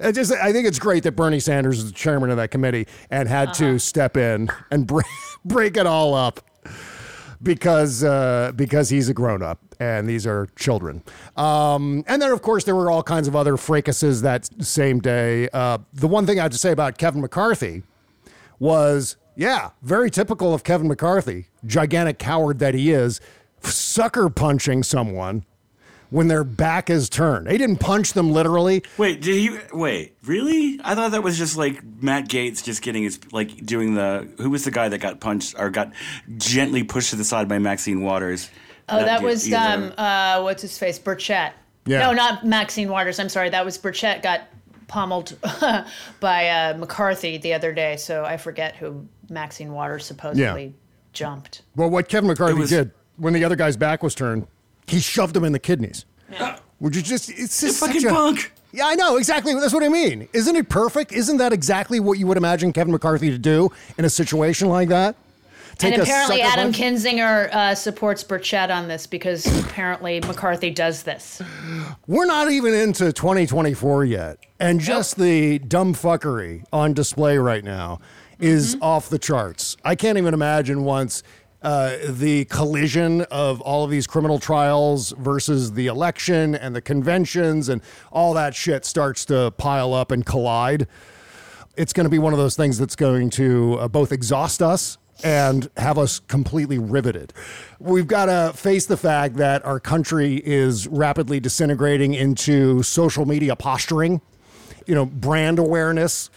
I 0.00 0.10
just 0.10 0.32
I 0.32 0.52
think 0.52 0.66
it's 0.66 0.80
great 0.80 1.04
that 1.04 1.12
Bernie 1.12 1.38
Sanders 1.38 1.78
is 1.78 1.86
the 1.86 1.96
chairman 1.96 2.30
of 2.30 2.36
that 2.38 2.50
committee 2.50 2.88
and 3.10 3.28
had 3.28 3.54
to 3.54 3.78
step 3.78 4.16
in 4.16 4.50
and 4.72 4.86
break, 4.88 5.06
break 5.44 5.76
it 5.76 5.86
all 5.86 6.14
up 6.14 6.40
because 7.44 8.02
uh, 8.02 8.50
because 8.56 8.88
he's 8.88 9.08
a 9.08 9.14
grown 9.14 9.40
up 9.40 9.60
and 9.84 10.08
these 10.08 10.26
are 10.26 10.48
children. 10.56 11.02
Um, 11.36 12.04
and 12.06 12.20
then 12.20 12.30
of 12.30 12.42
course 12.42 12.64
there 12.64 12.74
were 12.74 12.90
all 12.90 13.02
kinds 13.02 13.28
of 13.28 13.36
other 13.36 13.56
fracases 13.56 14.22
that 14.22 14.48
same 14.64 15.00
day. 15.00 15.48
Uh, 15.52 15.78
the 15.92 16.08
one 16.08 16.26
thing 16.26 16.38
I 16.38 16.42
have 16.42 16.52
to 16.52 16.58
say 16.58 16.72
about 16.72 16.98
Kevin 16.98 17.20
McCarthy 17.20 17.82
was 18.58 19.16
yeah, 19.36 19.70
very 19.82 20.10
typical 20.10 20.54
of 20.54 20.64
Kevin 20.64 20.88
McCarthy, 20.88 21.46
gigantic 21.66 22.18
coward 22.18 22.58
that 22.60 22.74
he 22.74 22.92
is, 22.92 23.20
sucker 23.60 24.28
punching 24.28 24.82
someone 24.82 25.44
when 26.10 26.28
their 26.28 26.44
back 26.44 26.88
is 26.88 27.08
turned. 27.08 27.50
He 27.50 27.58
didn't 27.58 27.78
punch 27.78 28.12
them 28.12 28.30
literally. 28.30 28.84
Wait, 28.96 29.20
did 29.20 29.34
he? 29.34 29.58
Wait, 29.72 30.16
really? 30.24 30.78
I 30.84 30.94
thought 30.94 31.10
that 31.10 31.22
was 31.22 31.36
just 31.36 31.56
like 31.56 31.82
Matt 32.00 32.28
Gaetz 32.28 32.62
just 32.62 32.82
getting 32.82 33.02
his 33.02 33.18
like 33.32 33.64
doing 33.64 33.94
the. 33.94 34.28
Who 34.38 34.50
was 34.50 34.64
the 34.64 34.70
guy 34.70 34.88
that 34.88 34.98
got 34.98 35.20
punched 35.20 35.56
or 35.58 35.70
got 35.70 35.92
gently 36.36 36.84
pushed 36.84 37.10
to 37.10 37.16
the 37.16 37.24
side 37.24 37.48
by 37.48 37.58
Maxine 37.58 38.02
Waters? 38.02 38.48
Oh, 38.88 38.98
that 39.04 39.20
did 39.20 39.24
was 39.26 39.48
either. 39.48 39.56
um, 39.56 39.92
uh, 39.96 40.40
what's 40.42 40.62
his 40.62 40.76
face, 40.78 40.98
Burchett. 40.98 41.52
Yeah. 41.86 42.00
No, 42.00 42.12
not 42.12 42.44
Maxine 42.46 42.88
Waters. 42.88 43.18
I'm 43.18 43.28
sorry, 43.28 43.50
that 43.50 43.64
was 43.64 43.76
Burchett 43.78 44.22
got 44.22 44.42
pommeled 44.88 45.36
by 46.20 46.48
uh, 46.48 46.76
McCarthy 46.78 47.38
the 47.38 47.52
other 47.54 47.72
day. 47.72 47.96
So 47.96 48.24
I 48.24 48.36
forget 48.36 48.76
who 48.76 49.06
Maxine 49.30 49.72
Waters 49.72 50.04
supposedly 50.06 50.74
jumped. 51.12 51.62
Well, 51.76 51.90
what 51.90 52.08
Kevin 52.08 52.28
McCarthy 52.28 52.58
was- 52.58 52.70
did 52.70 52.90
when 53.16 53.32
the 53.32 53.44
other 53.44 53.56
guy's 53.56 53.76
back 53.76 54.02
was 54.02 54.14
turned, 54.14 54.46
he 54.86 55.00
shoved 55.00 55.36
him 55.36 55.44
in 55.44 55.52
the 55.52 55.58
kidneys. 55.58 56.04
Would 56.80 56.96
you 56.96 57.02
just? 57.02 57.30
It's 57.30 57.60
just 57.60 57.80
fucking 57.80 58.04
a, 58.06 58.10
punk. 58.10 58.52
Yeah, 58.72 58.86
I 58.86 58.94
know 58.96 59.16
exactly. 59.16 59.54
That's 59.54 59.72
what 59.72 59.84
I 59.84 59.88
mean. 59.88 60.28
Isn't 60.32 60.56
it 60.56 60.68
perfect? 60.68 61.12
Isn't 61.12 61.36
that 61.36 61.52
exactly 61.52 62.00
what 62.00 62.18
you 62.18 62.26
would 62.26 62.36
imagine 62.36 62.72
Kevin 62.72 62.92
McCarthy 62.92 63.30
to 63.30 63.38
do 63.38 63.70
in 63.96 64.04
a 64.04 64.10
situation 64.10 64.68
like 64.68 64.88
that? 64.88 65.14
Take 65.78 65.94
and 65.94 66.02
apparently, 66.02 66.38
sucker 66.38 66.48
Adam 66.48 66.72
punch? 66.72 66.78
Kinzinger 66.78 67.52
uh, 67.52 67.74
supports 67.74 68.22
Burchett 68.22 68.74
on 68.74 68.88
this 68.88 69.06
because 69.06 69.46
apparently 69.64 70.20
McCarthy 70.20 70.70
does 70.70 71.02
this. 71.02 71.42
We're 72.06 72.26
not 72.26 72.50
even 72.50 72.74
into 72.74 73.12
2024 73.12 74.04
yet, 74.04 74.38
and 74.60 74.80
just 74.80 75.16
the 75.16 75.58
dumb 75.58 75.94
fuckery 75.94 76.64
on 76.72 76.92
display 76.92 77.38
right 77.38 77.64
now 77.64 78.00
is 78.38 78.76
off 78.80 79.08
the 79.08 79.18
charts. 79.18 79.76
I 79.84 79.94
can't 79.94 80.18
even 80.18 80.34
imagine 80.34 80.84
once 80.84 81.22
uh, 81.62 81.96
the 82.08 82.44
collision 82.46 83.22
of 83.22 83.60
all 83.62 83.84
of 83.84 83.90
these 83.90 84.06
criminal 84.06 84.38
trials 84.38 85.14
versus 85.18 85.72
the 85.72 85.86
election 85.86 86.54
and 86.54 86.76
the 86.76 86.82
conventions 86.82 87.70
and 87.70 87.80
all 88.12 88.34
that 88.34 88.54
shit 88.54 88.84
starts 88.84 89.24
to 89.24 89.50
pile 89.52 89.94
up 89.94 90.10
and 90.10 90.26
collide. 90.26 90.86
It's 91.76 91.92
going 91.92 92.04
to 92.04 92.10
be 92.10 92.18
one 92.18 92.32
of 92.32 92.38
those 92.38 92.54
things 92.54 92.78
that's 92.78 92.94
going 92.94 93.30
to 93.30 93.78
uh, 93.80 93.88
both 93.88 94.12
exhaust 94.12 94.62
us 94.62 94.98
and 95.22 95.70
have 95.76 95.98
us 95.98 96.18
completely 96.20 96.78
riveted. 96.78 97.32
We've 97.78 98.06
got 98.06 98.26
to 98.26 98.56
face 98.56 98.86
the 98.86 98.96
fact 98.96 99.36
that 99.36 99.64
our 99.64 99.78
country 99.80 100.36
is 100.44 100.86
rapidly 100.88 101.40
disintegrating 101.40 102.14
into 102.14 102.82
social 102.82 103.24
media 103.26 103.54
posturing, 103.56 104.20
you 104.86 104.94
know, 104.94 105.06
brand 105.06 105.58
awareness. 105.58 106.30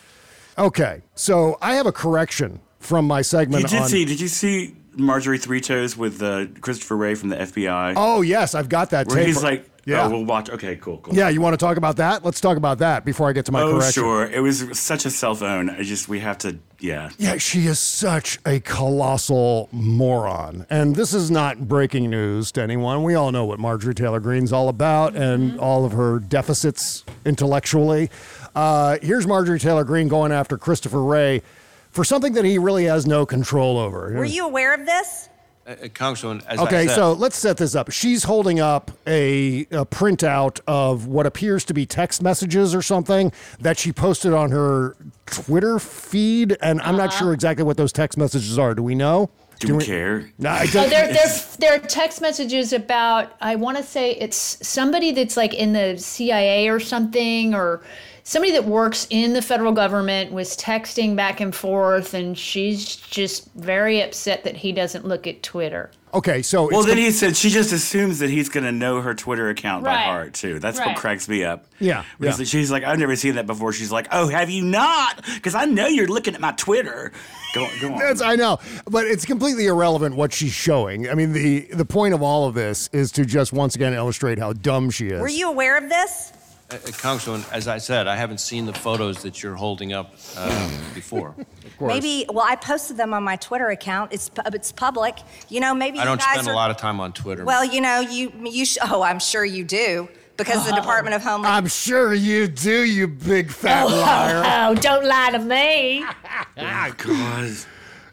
Okay, 0.58 1.02
so 1.16 1.58
I 1.62 1.76
have 1.76 1.86
a 1.86 1.92
correction 1.92 2.60
from 2.80 3.06
my 3.06 3.22
segment 3.22 3.64
You 3.64 3.68
did 3.70 3.82
on. 3.84 3.90
see? 3.90 4.06
Did 4.06 4.20
you 4.20 4.28
see 4.28 4.76
Marjorie 4.96 5.38
Three 5.38 5.62
Toes 5.62 5.96
with 5.98 6.22
uh, 6.22 6.46
Christopher 6.62 6.96
Wray 6.98 7.16
from 7.16 7.30
the 7.30 7.36
FBI? 7.38 7.94
oh 7.98 8.22
yes, 8.22 8.56
I've 8.56 8.70
got 8.70 8.90
that 8.92 9.08
where 9.08 9.18
tape. 9.18 9.28
he's 9.28 9.44
like, 9.44 9.70
yeah, 9.88 10.06
"Oh, 10.06 10.10
we'll 10.10 10.26
watch." 10.26 10.50
Okay, 10.50 10.76
cool, 10.76 10.98
cool. 10.98 11.16
yeah. 11.16 11.30
You 11.30 11.40
want 11.40 11.54
to 11.54 11.58
talk 11.58 11.78
about 11.78 11.96
that? 11.96 12.26
Let's 12.26 12.42
talk 12.42 12.58
about 12.58 12.80
that 12.80 13.06
before 13.06 13.30
I 13.30 13.34
get 13.34 13.46
to 13.46 13.54
my 13.54 13.62
oh, 13.62 13.72
correction. 13.72 14.04
sure. 14.04 14.26
It 14.26 14.42
was 14.42 14.78
such 14.78 15.06
a 15.06 15.10
cell 15.10 15.34
phone. 15.34 15.70
I 15.70 15.84
just 15.84 16.10
we 16.10 16.20
have 16.20 16.38
to. 16.40 16.60
Yeah. 16.80 17.10
Yeah, 17.18 17.38
she 17.38 17.68
is 17.68 17.80
such 17.80 18.38
a 18.46 18.60
colossal 18.60 19.70
moron. 19.72 20.66
And 20.70 20.96
this 20.96 21.14
is 21.14 21.32
not 21.32 21.68
breaking 21.68 22.10
news 22.10 22.52
to 22.52 22.62
anyone. 22.62 23.04
We 23.04 23.16
all 23.16 23.32
know 23.32 23.46
what 23.46 23.60
Marjorie 23.60 23.96
Taylor 23.96 24.20
Greene's 24.20 24.52
all 24.52 24.68
about 24.68 25.16
and 25.16 25.58
all 25.60 25.86
of 25.86 25.94
her 25.94 26.20
deficits 26.20 27.06
intellectually. 27.26 28.10
Uh, 28.54 28.98
here's 29.02 29.26
Marjorie 29.26 29.60
Taylor 29.60 29.86
Greene 29.86 30.08
going 30.08 30.32
after 30.32 30.58
Christopher 30.58 31.04
Wray 31.04 31.42
for 31.92 32.04
something 32.04 32.34
that 32.34 32.46
he 32.46 32.58
really 32.58 32.84
has 32.84 33.08
no 33.08 33.26
control 33.26 33.78
over. 33.78 34.12
Were 34.14 34.26
you 34.26 34.46
aware 34.46 34.74
of 34.74 34.86
this? 34.86 35.30
Uh, 35.68 35.74
Congresswoman, 35.90 36.42
as 36.48 36.60
I 36.60 36.64
Okay, 36.64 36.88
said, 36.88 36.96
so 36.96 37.12
let's 37.12 37.36
set 37.36 37.58
this 37.58 37.76
up. 37.76 37.92
She's 37.92 38.24
holding 38.24 38.62
up 38.62 38.90
a, 39.06 39.62
a 39.64 39.86
printout 39.86 40.62
of 40.66 41.08
what 41.08 41.26
appears 41.26 41.66
to 41.66 41.74
be 41.74 41.86
text 41.86 42.24
messages 42.24 42.74
or 42.74 42.82
something 42.82 43.34
that 43.60 43.78
she 43.78 43.92
posted 43.92 44.32
on 44.32 44.52
her 44.52 44.96
Twitter 45.26 45.78
feed, 45.78 46.56
and 46.62 46.80
I'm 46.82 46.96
not 46.96 47.12
sure 47.12 47.34
exactly 47.34 47.66
what 47.66 47.76
those 47.76 47.92
text 47.92 48.18
messages 48.18 48.58
are. 48.58 48.74
Do 48.76 48.82
we 48.84 48.96
know? 48.96 49.30
Do 49.60 49.76
we 49.76 49.84
care? 49.84 50.32
No, 50.38 50.52
I 50.52 50.62
Oh, 50.70 50.72
don't. 50.72 50.90
there, 50.90 51.12
there, 51.12 51.28
there 51.60 51.74
are 51.74 51.80
text 51.80 52.22
messages 52.22 52.72
about. 52.72 53.34
I 53.42 53.56
want 53.56 53.76
to 53.76 53.84
say 53.84 54.12
it's 54.12 54.66
somebody 54.66 55.12
that's 55.12 55.36
like 55.36 55.54
in 55.54 55.74
the 55.74 55.98
CIA 55.98 56.70
or 56.70 56.80
something, 56.80 57.54
or 57.54 57.82
somebody 58.28 58.52
that 58.52 58.66
works 58.66 59.08
in 59.10 59.32
the 59.32 59.42
federal 59.42 59.72
government 59.72 60.34
was 60.34 60.58
texting 60.58 61.16
back 61.16 61.40
and 61.40 61.56
forth, 61.56 62.14
and 62.14 62.38
she's 62.38 62.98
just 62.98 63.50
very 63.56 64.02
upset 64.02 64.44
that 64.44 64.58
he 64.58 64.74
doesn't 64.74 65.06
look 65.06 65.26
at 65.26 65.42
Twitter. 65.42 65.90
Okay, 66.14 66.42
so 66.42 66.68
Well, 66.70 66.82
then 66.84 66.96
com- 66.96 67.04
he 67.04 67.12
said 67.12 67.38
she 67.38 67.50
just 67.50 67.72
assumes 67.72 68.20
that 68.20 68.30
he's 68.30 68.50
going 68.50 68.64
to 68.66 68.72
know 68.72 69.02
her 69.02 69.14
Twitter 69.14 69.50
account 69.50 69.84
by 69.86 69.96
heart 69.96 70.34
too. 70.34 70.60
That's 70.60 70.78
Right. 70.80 70.88
what 70.90 70.98
cracks 70.98 71.28
me 71.30 71.44
up. 71.44 71.68
Yeah, 71.80 72.04
Because 72.20 72.40
yeah. 72.40 72.46
she's 72.46 72.70
like, 72.72 72.84
I've 72.84 73.00
never 73.00 73.16
seen 73.16 73.36
that 73.36 73.46
before. 73.46 73.72
She's 73.72 73.92
like, 73.92 74.08
Oh, 74.12 74.28
have 74.28 74.50
you 74.50 74.64
not? 74.64 75.24
Because 75.36 75.54
I 75.56 75.66
know 75.66 75.88
you're 75.88 76.08
looking 76.08 76.34
at 76.34 76.42
my 76.42 76.54
Twitter. 76.54 77.12
Go, 77.54 77.68
go 77.82 77.94
on. 77.94 78.00
That's, 78.00 78.22
I 78.22 78.36
know, 78.36 78.58
but 78.90 79.06
it's 79.06 79.26
completely 79.26 79.68
irrelevant 79.68 80.16
what 80.16 80.34
she's 80.34 80.54
showing. 80.54 81.10
I 81.10 81.14
mean, 81.14 81.34
the 81.34 81.62
the 81.74 81.86
point 81.86 82.14
of 82.14 82.22
all 82.22 82.48
of 82.48 82.56
this 82.56 82.90
is 82.94 83.12
to 83.14 83.26
just 83.26 83.54
once 83.54 83.76
again 83.76 83.94
illustrate 83.94 84.38
how 84.40 84.54
dumb 84.54 84.90
she 84.90 85.08
is. 85.08 85.22
Were 85.22 85.28
you 85.30 85.50
aware 85.50 85.78
of 85.78 85.88
this? 85.90 86.34
Uh, 86.70 86.76
Congresswoman, 86.76 87.50
as 87.54 87.68
I 87.68 87.78
said, 87.78 88.08
I 88.08 88.16
haven't 88.16 88.40
seen 88.40 88.66
the 88.66 88.74
photos 88.74 89.22
that 89.24 89.42
you're 89.42 89.56
holding 89.56 89.94
up 89.94 90.16
uh, 90.36 90.70
before. 90.94 91.36
Maybe. 91.80 92.26
Well, 92.30 92.46
I 92.48 92.56
posted 92.56 92.98
them 92.98 93.14
on 93.14 93.24
my 93.24 93.36
Twitter 93.38 93.68
account. 93.68 94.12
It's 94.14 94.30
pu- 94.30 94.42
it's 94.48 94.72
public. 94.72 95.18
You 95.50 95.60
know, 95.60 95.74
maybe 95.76 96.00
I 96.00 96.06
don't 96.06 96.20
guys 96.20 96.34
spend 96.34 96.48
are. 96.48 96.54
a 96.54 96.56
lot 96.56 96.72
of 96.72 96.78
time 96.78 97.00
on 97.00 97.14
Twitter. 97.14 97.46
Well, 97.46 97.64
you 97.64 97.82
know, 97.82 98.00
you 98.00 98.32
you. 98.44 98.66
Sh- 98.66 98.80
oh, 98.82 99.04
I'm 99.04 99.20
sure 99.20 99.46
you 99.46 99.64
do 99.64 100.10
because 100.38 100.66
the 100.66 100.76
Department 100.76 101.16
of 101.16 101.24
Homeland. 101.24 101.54
I'm 101.54 101.68
sure 101.68 102.14
you 102.14 102.48
do, 102.48 102.84
you 102.84 103.08
big 103.08 103.52
fat 103.52 103.86
liar. 103.86 104.44
Oh, 104.70 104.76
don't 104.76 105.06
lie 105.06 105.32
to 105.32 105.40
me. 105.40 106.04
oh, 106.58 106.94
God. 106.98 107.56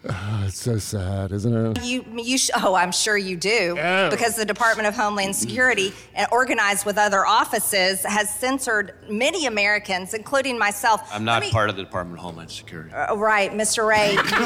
Oh, 0.07 0.43
it's 0.47 0.59
so 0.61 0.77
sad, 0.77 1.31
isn't 1.31 1.77
it? 1.77 1.83
You, 1.83 2.05
you 2.15 2.37
sh- 2.37 2.51
oh, 2.55 2.75
I'm 2.75 2.91
sure 2.91 3.17
you 3.17 3.35
do, 3.37 3.75
Oh. 3.79 4.09
because 4.11 4.35
the 4.35 4.45
Department 4.45 4.87
of 4.87 4.95
Homeland 4.95 5.35
Security, 5.35 5.93
uh, 6.15 6.25
organized 6.31 6.85
with 6.85 6.97
other 6.97 7.25
offices, 7.25 8.03
has 8.03 8.29
censored 8.29 8.93
many 9.09 9.47
Americans, 9.47 10.13
including 10.13 10.59
myself. 10.59 11.01
I'm 11.11 11.25
not 11.25 11.41
me- 11.41 11.51
part 11.51 11.69
of 11.71 11.75
the 11.75 11.83
Department 11.83 12.19
of 12.19 12.23
Homeland 12.23 12.51
Security. 12.51 12.93
Uh, 12.93 13.15
right, 13.17 13.51
Mr. 13.51 13.87
Wray. 13.87 14.11
You 14.11 14.17
should, 14.17 14.27
you 14.27 14.41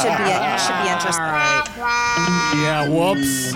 should 0.00 0.18
be. 0.18 0.30
You 0.30 0.58
should 0.58 0.82
be 0.82 0.88
interested. 0.90 1.20
Yeah, 2.60 2.88
whoops. 2.88 3.54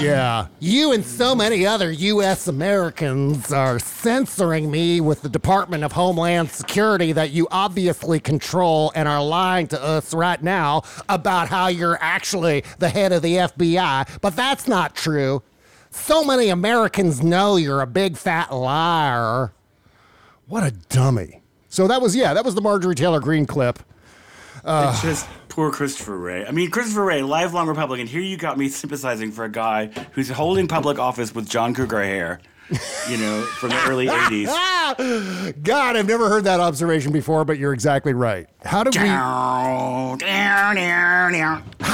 Yeah. 0.00 0.46
You 0.60 0.92
and 0.92 1.04
so 1.04 1.34
many 1.34 1.66
other 1.66 1.90
U.S. 1.90 2.48
Americans 2.48 3.52
are 3.52 3.78
censoring 3.78 4.70
me 4.70 5.00
with 5.00 5.22
the 5.22 5.28
Department 5.28 5.84
of 5.84 5.92
Homeland 5.92 6.50
Security 6.50 7.12
that 7.12 7.30
you 7.30 7.48
obviously 7.50 8.20
control 8.20 8.92
and 8.94 9.08
are 9.08 9.22
lying 9.22 9.66
to 9.68 9.82
us 9.82 10.14
right 10.14 10.42
now 10.42 10.82
about 11.08 11.48
how 11.48 11.68
you're 11.68 11.98
actually 12.00 12.64
the 12.78 12.88
head 12.88 13.12
of 13.12 13.22
the 13.22 13.34
FBI. 13.34 14.20
But 14.20 14.36
that's 14.36 14.68
not 14.68 14.94
true. 14.94 15.42
So 15.90 16.24
many 16.24 16.48
Americans 16.48 17.22
know 17.22 17.56
you're 17.56 17.80
a 17.80 17.86
big 17.86 18.16
fat 18.16 18.52
liar. 18.54 19.52
What 20.46 20.62
a 20.62 20.70
dummy. 20.70 21.42
So 21.68 21.86
that 21.88 22.00
was, 22.00 22.16
yeah, 22.16 22.34
that 22.34 22.44
was 22.44 22.54
the 22.54 22.60
Marjorie 22.60 22.94
Taylor 22.94 23.20
Greene 23.20 23.46
clip. 23.46 23.78
It's 24.64 25.02
just 25.02 25.26
poor 25.58 25.72
Christopher 25.72 26.16
Wray. 26.16 26.46
I 26.46 26.52
mean, 26.52 26.70
Christopher 26.70 27.06
Wray, 27.06 27.20
lifelong 27.20 27.66
Republican. 27.66 28.06
Here 28.06 28.20
you 28.20 28.36
got 28.36 28.56
me 28.56 28.68
sympathizing 28.68 29.32
for 29.32 29.44
a 29.44 29.50
guy 29.50 29.86
who's 30.12 30.28
holding 30.28 30.68
public 30.68 31.00
office 31.00 31.34
with 31.34 31.48
John 31.48 31.74
Cougar 31.74 32.04
hair, 32.04 32.38
you 33.08 33.16
know, 33.16 33.42
from 33.42 33.70
the 33.70 33.82
early 33.86 34.06
80s. 34.06 35.62
God, 35.62 35.96
I've 35.96 36.06
never 36.06 36.28
heard 36.28 36.44
that 36.44 36.60
observation 36.60 37.12
before, 37.12 37.44
but 37.44 37.58
you're 37.58 37.72
exactly 37.72 38.12
right. 38.12 38.46
How 38.64 38.84
did 38.84 38.94
we 38.94 39.08
how 39.08 40.16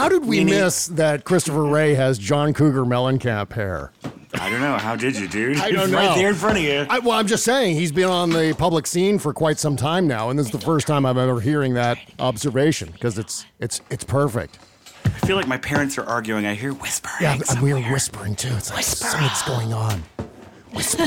did 0.09 0.25
we 0.25 0.45
miss 0.45 0.87
that 0.89 1.25
Christopher 1.25 1.65
Wray 1.65 1.95
has 1.95 2.19
John 2.19 2.53
Cougar 2.55 2.85
Mellencamp 2.85 3.53
hair? 3.53 3.93
I 4.35 4.51
don't 4.51 4.61
know. 4.61 4.77
How 4.77 4.97
did 4.97 5.17
you, 5.17 5.29
dude? 5.29 5.59
I 5.59 5.71
don't 5.71 5.91
know. 5.91 5.97
Right 5.97 6.17
there 6.17 6.31
in 6.31 6.35
front 6.35 6.59
of 6.59 6.65
you. 6.65 6.87
I, 6.91 6.99
well, 6.99 7.13
I'm 7.13 7.27
just 7.27 7.45
saying 7.45 7.77
he's 7.77 7.93
been 7.93 8.09
on 8.09 8.31
the 8.31 8.55
public 8.59 8.87
scene 8.87 9.19
for 9.19 9.33
quite 9.33 9.59
some 9.59 9.77
time 9.77 10.09
now, 10.09 10.31
and 10.31 10.39
this 10.39 10.47
is 10.47 10.53
the 10.53 10.59
first 10.59 10.89
time 10.89 11.07
I'm 11.07 11.19
ever 11.19 11.41
hearing 11.41 11.75
that 11.75 11.99
observation 12.19 12.91
because 12.91 13.17
it's 13.17 13.47
it's 13.61 13.81
it's 13.91 14.03
perfect. 14.03 14.59
I 15.05 15.27
feel 15.27 15.37
like 15.37 15.47
my 15.47 15.59
parents 15.59 15.99
are 15.99 16.05
arguing. 16.05 16.47
I 16.47 16.55
hear 16.55 16.73
whispering. 16.73 17.15
Yeah, 17.21 17.35
and 17.35 17.63
we 17.63 17.73
were 17.73 17.79
somewhere. 17.79 17.93
whispering 17.93 18.35
too. 18.35 18.55
It's 18.57 18.71
like 18.71 18.85
something's 18.85 19.43
going 19.43 19.73
on. 19.73 20.03
Whisper. 20.75 21.03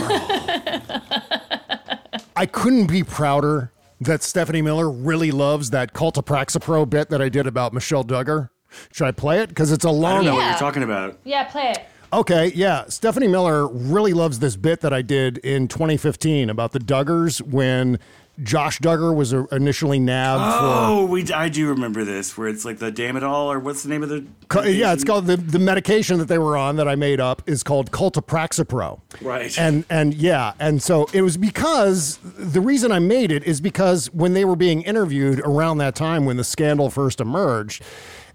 I 2.36 2.46
couldn't 2.46 2.88
be 2.88 3.04
prouder 3.04 3.72
that 4.00 4.24
Stephanie 4.24 4.62
Miller 4.62 4.90
really 4.90 5.32
loves 5.32 5.72
that 5.72 5.94
cult 5.94 6.18
of 6.18 6.26
Praxipro 6.26 6.90
bit 6.90 7.10
that 7.10 7.22
I 7.22 7.30
did 7.30 7.48
about 7.48 7.74
Michelle 7.74 8.04
Duggar. 8.04 8.50
Should 8.92 9.08
I 9.08 9.12
play 9.12 9.40
it? 9.40 9.50
Because 9.50 9.72
it's 9.72 9.86
a 9.86 9.90
long 9.90 10.18
don't 10.18 10.26
know 10.26 10.36
what 10.36 10.50
you're 10.50 10.60
talking 10.60 10.84
about. 10.84 11.18
Yeah, 11.24 11.46
play 11.46 11.72
it. 11.72 11.80
Okay, 12.14 12.52
yeah. 12.56 12.86
Stephanie 12.88 13.28
Miller 13.28 13.68
really 13.68 14.14
loves 14.14 14.40
this 14.40 14.56
bit 14.56 14.82
that 14.82 14.94
I 14.94 15.02
did 15.02 15.40
in 15.40 15.68
2015 15.68 16.50
about 16.50 16.72
the 16.72 16.80
Duggars 16.80 17.42
when 17.42 18.00
Josh 18.44 18.80
Duggar 18.80 19.16
was 19.16 19.34
initially 19.34 20.00
nabbed 20.00 20.42
Oh, 20.46 21.06
we. 21.06 21.32
I 21.34 21.50
do 21.50 21.70
remember 21.70 22.04
this, 22.06 22.38
where 22.38 22.48
it's 22.48 22.66
like 22.66 22.78
the 22.78 22.92
damn 22.92 23.18
it 23.18 23.24
all, 23.24 23.52
or 23.52 23.60
what's 23.60 23.84
the 23.84 23.90
name 23.90 24.04
of 24.04 24.10
the? 24.10 24.26
for. 24.50 24.68
Yeah, 24.68 24.94
it's 24.94 25.04
called 25.04 25.26
the, 25.26 25.38
the 25.38 25.58
medication 25.60 26.20
that 26.20 26.28
they 26.28 26.38
were 26.38 26.56
on 26.56 26.76
that 26.76 26.88
I 26.88 26.96
made 26.96 27.20
up 27.20 27.42
is 27.48 27.64
called 27.64 27.92
Cultopraxipro. 27.92 29.00
Right. 29.22 29.58
And 29.58 29.86
and 29.90 30.14
yeah, 30.14 30.54
and 30.60 30.82
so 30.84 31.10
it 31.14 31.22
was 31.24 31.36
because 31.36 32.20
the 32.24 32.62
reason 32.62 32.92
I 32.92 33.00
made 33.00 33.32
it 33.32 33.44
is 33.44 33.60
because 33.60 34.12
when 34.14 34.34
they 34.34 34.46
were 34.46 34.56
being 34.56 34.84
interviewed 34.84 35.40
around 35.40 35.80
that 35.80 35.96
time 35.96 36.26
when 36.26 36.38
the 36.38 36.44
scandal 36.44 36.90
first 36.92 37.20
emerged, 37.20 37.82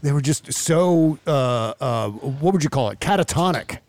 they 0.02 0.10
were 0.12 0.20
just 0.20 0.52
so 0.52 1.18
uh, 1.28 1.74
uh, 1.80 2.08
what 2.08 2.52
would 2.52 2.64
you 2.64 2.70
call 2.70 2.90
it? 2.90 2.98
Catatonic. 2.98 3.78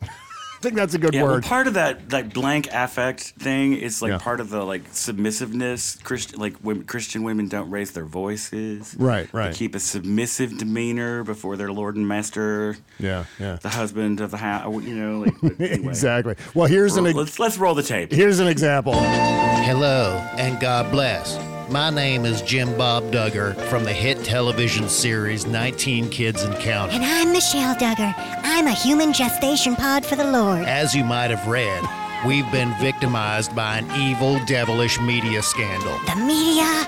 think 0.64 0.74
that's 0.74 0.94
a 0.94 0.98
good 0.98 1.14
yeah, 1.14 1.22
well, 1.22 1.32
word. 1.34 1.44
part 1.44 1.66
of 1.68 1.74
that 1.74 2.12
like 2.12 2.34
blank 2.34 2.68
affect 2.72 3.20
thing 3.38 3.74
is 3.74 4.02
like 4.02 4.10
Yeah. 4.10 4.18
part 4.18 4.40
of 4.40 4.50
the 4.50 4.62
like 4.64 4.82
submissiveness. 4.92 6.02
Christian 6.02 6.40
like 6.40 6.54
women, 6.64 6.84
Christian 6.84 7.22
women 7.22 7.46
don't 7.48 7.70
raise 7.70 7.92
their 7.92 8.04
voices. 8.04 8.96
Right, 8.98 9.28
right. 9.32 9.32
They 9.32 9.38
right. 9.48 9.54
keep 9.54 9.74
a 9.76 9.78
submissive 9.78 10.58
demeanor 10.58 11.22
before 11.22 11.56
their 11.56 11.70
lord 11.72 11.94
and 11.96 12.08
master, 12.08 12.76
yeah, 12.98 13.24
yeah. 13.38 13.58
the 13.62 13.68
husband 13.68 14.20
of 14.20 14.30
the 14.32 14.38
house. 14.38 14.82
You 14.82 14.94
know, 14.96 15.20
like 15.20 15.60
anyway. 15.60 15.88
Exactly. 15.88 16.34
Well, 16.54 16.66
here's 16.66 16.96
an 16.96 17.04
Roll- 17.04 17.10
ex- 17.10 17.16
let's 17.18 17.38
let's 17.38 17.58
roll 17.58 17.74
the 17.74 17.82
tape. 17.84 18.10
here's 18.12 18.40
an 18.40 18.48
example. 18.48 18.94
Hello, 18.94 20.16
and 20.36 20.58
God 20.60 20.90
bless. 20.90 21.36
My 21.70 21.88
name 21.88 22.26
is 22.26 22.42
Jim 22.42 22.76
Bob 22.76 23.04
Duggar 23.04 23.54
from 23.68 23.84
the 23.84 23.92
hit 23.92 24.22
television 24.22 24.86
series 24.86 25.46
19 25.46 26.10
Kids 26.10 26.42
and 26.42 26.54
Counting. 26.56 26.96
And 26.96 27.04
I'm 27.04 27.32
Michelle 27.32 27.74
Duggar. 27.74 28.14
I'm 28.18 28.66
a 28.66 28.72
human 28.72 29.14
gestation 29.14 29.74
pod 29.74 30.04
for 30.04 30.14
the 30.14 30.30
Lord. 30.30 30.64
As 30.64 30.94
you 30.94 31.04
might 31.04 31.30
have 31.30 31.46
read, 31.48 31.82
we've 32.26 32.50
been 32.52 32.74
victimized 32.78 33.56
by 33.56 33.78
an 33.78 33.90
evil, 33.92 34.38
devilish 34.44 35.00
media 35.00 35.42
scandal. 35.42 35.98
The 36.06 36.16
media, 36.16 36.86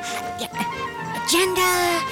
agenda, 1.25 2.03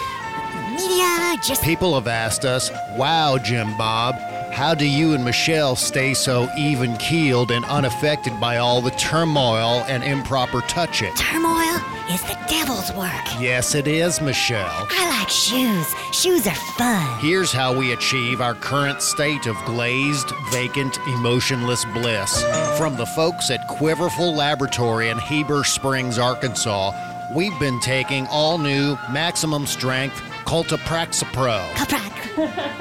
media, 0.71 1.37
just. 1.43 1.63
People 1.63 1.95
have 1.95 2.09
asked 2.09 2.47
us, 2.47 2.71
wow, 2.97 3.37
Jim 3.37 3.77
Bob, 3.77 4.15
how 4.53 4.75
do 4.75 4.89
you 4.89 5.13
and 5.13 5.23
Michelle 5.23 5.77
stay 5.77 6.15
so 6.15 6.49
even 6.57 6.97
keeled 6.97 7.51
and 7.51 7.65
unaffected 7.67 8.41
by 8.41 8.57
all 8.57 8.81
the 8.81 8.93
turmoil 8.93 9.85
and 9.87 10.03
improper 10.03 10.63
touching? 10.63 11.13
Turmoil 11.15 11.94
is 12.11 12.23
the 12.23 12.39
devil's 12.49 12.93
work. 12.93 13.25
Yes, 13.41 13.75
it 13.75 13.87
is, 13.87 14.21
Michelle. 14.21 14.87
I 14.91 15.19
like 15.19 15.29
shoes. 15.29 15.95
Shoes 16.13 16.47
are 16.47 16.55
fun. 16.77 17.19
Here's 17.21 17.53
how 17.53 17.77
we 17.77 17.93
achieve 17.93 18.41
our 18.41 18.55
current 18.55 19.01
state 19.01 19.47
of 19.47 19.57
glazed, 19.65 20.31
vacant, 20.51 20.99
emotionless 21.09 21.85
bliss. 21.87 22.43
From 22.77 22.97
the 22.97 23.07
folks 23.07 23.51
at 23.51 23.67
Quiverful 23.69 24.35
Laboratory 24.35 25.09
in 25.09 25.19
Heber 25.19 25.65
Springs, 25.65 26.19
Arkansas, 26.19 26.93
we've 27.35 27.59
been 27.59 27.81
taking 27.81 28.27
all 28.27 28.59
new 28.59 28.97
maximum 29.11 29.67
strength 29.67 30.21
Cultipraxipro. 30.45 31.71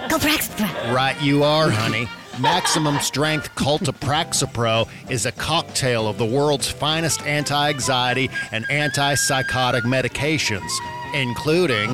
Copraxipro. 0.09 0.93
Right, 0.93 1.19
you 1.21 1.43
are, 1.43 1.69
honey. 1.69 2.07
Maximum 2.39 2.99
Strength 2.99 3.53
Cultipraxipro 3.53 4.89
is 5.09 5.27
a 5.27 5.31
cocktail 5.31 6.07
of 6.07 6.17
the 6.17 6.25
world's 6.25 6.67
finest 6.67 7.21
anti 7.27 7.69
anxiety 7.69 8.29
and 8.51 8.65
antipsychotic 8.69 9.81
medications, 9.81 10.69
including 11.13 11.89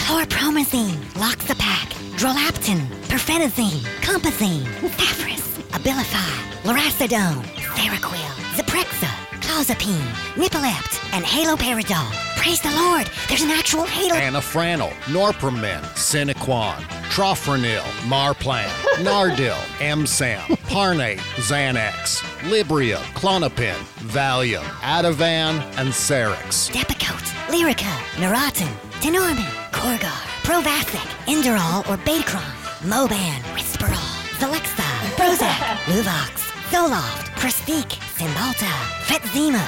Chlorpromazine, 0.00 0.96
Loxapac, 1.14 1.92
Drolaptin, 2.16 2.80
Perphenazine, 3.08 3.82
Compazine, 4.00 4.64
Thafris, 4.96 5.60
Abilify, 5.72 6.62
Loracidone, 6.62 7.42
Seroquel, 7.76 8.30
Zyprexa, 8.56 9.29
Clozapine, 9.50 10.06
Nipolept, 10.36 11.12
and 11.12 11.24
Haloperidol. 11.24 12.12
Praise 12.36 12.60
the 12.62 12.70
Lord, 12.70 13.10
there's 13.28 13.42
an 13.42 13.50
actual 13.50 13.84
halo. 13.84 14.14
Anafranil, 14.14 14.90
Norpramin, 15.10 15.80
Sinequan, 15.96 16.76
Trofranil, 17.10 17.82
Marplan, 18.08 18.68
Nardil, 19.04 19.58
Emsam, 19.80 20.38
Parnate, 20.70 21.18
Xanax, 21.48 22.22
Libria, 22.48 22.98
Klonopin, 23.14 23.74
Valium, 24.14 24.62
Ativan, 24.82 25.60
and 25.78 25.88
Cerix. 25.92 26.70
Depakote, 26.70 27.28
Lyrica, 27.48 27.92
Neurontin, 28.22 28.72
Tenormin, 29.02 29.50
Corgar, 29.72 30.20
Provasic, 30.44 31.28
Inderal 31.28 31.80
or 31.90 31.98
Betacron, 32.06 32.54
Moban, 32.88 33.40
Risperol, 33.56 34.14
Celexa, 34.38 34.88
Prozac, 35.16 35.58
Luvox, 35.92 36.50
Zoloft, 36.70 37.26
Pristiq, 37.34 37.98
Cymbalta, 38.20 38.68
Fetzima. 39.06 39.64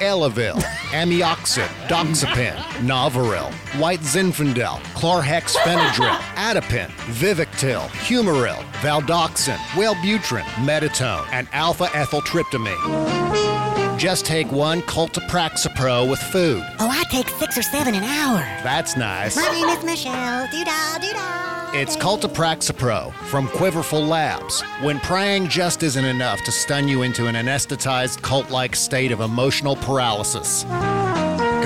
Elavil, 0.00 0.60
Amioxin, 0.90 1.68
Doxepin, 1.86 2.56
Novaril, 2.82 3.52
White 3.78 4.00
Zinfandel, 4.00 4.80
Chlorhexphenadril, 4.98 6.16
Atipin, 6.34 6.88
Vivactil, 7.14 7.86
Humaril, 8.08 8.60
Valdoxin, 8.80 9.56
Wellbutrin, 9.76 10.42
Meditone, 10.66 11.28
and 11.30 11.46
alpha 11.52 11.86
ethyltryptamine. 11.86 13.96
Just 13.96 14.26
take 14.26 14.50
one 14.50 14.82
Cultipraxipro 14.82 16.10
with 16.10 16.18
food. 16.18 16.64
Oh, 16.80 16.90
I 16.90 17.04
take 17.04 17.28
six 17.28 17.56
or 17.56 17.62
seven 17.62 17.94
an 17.94 18.02
hour. 18.02 18.40
That's 18.64 18.96
nice. 18.96 19.36
My 19.36 19.48
name 19.52 19.68
is 19.68 19.84
Michelle. 19.84 20.48
Doo-dah, 20.50 20.98
doo-dah. 20.98 21.45
It's 21.78 21.94
Cultipraxipro 21.94 23.12
from 23.28 23.48
Quiverful 23.48 24.02
Labs. 24.02 24.62
When 24.80 24.98
praying 25.00 25.50
just 25.50 25.82
isn't 25.82 26.06
enough 26.06 26.42
to 26.44 26.50
stun 26.50 26.88
you 26.88 27.02
into 27.02 27.26
an 27.26 27.34
anesthetized 27.34 28.22
cult-like 28.22 28.74
state 28.74 29.12
of 29.12 29.20
emotional 29.20 29.76
paralysis. 29.76 30.64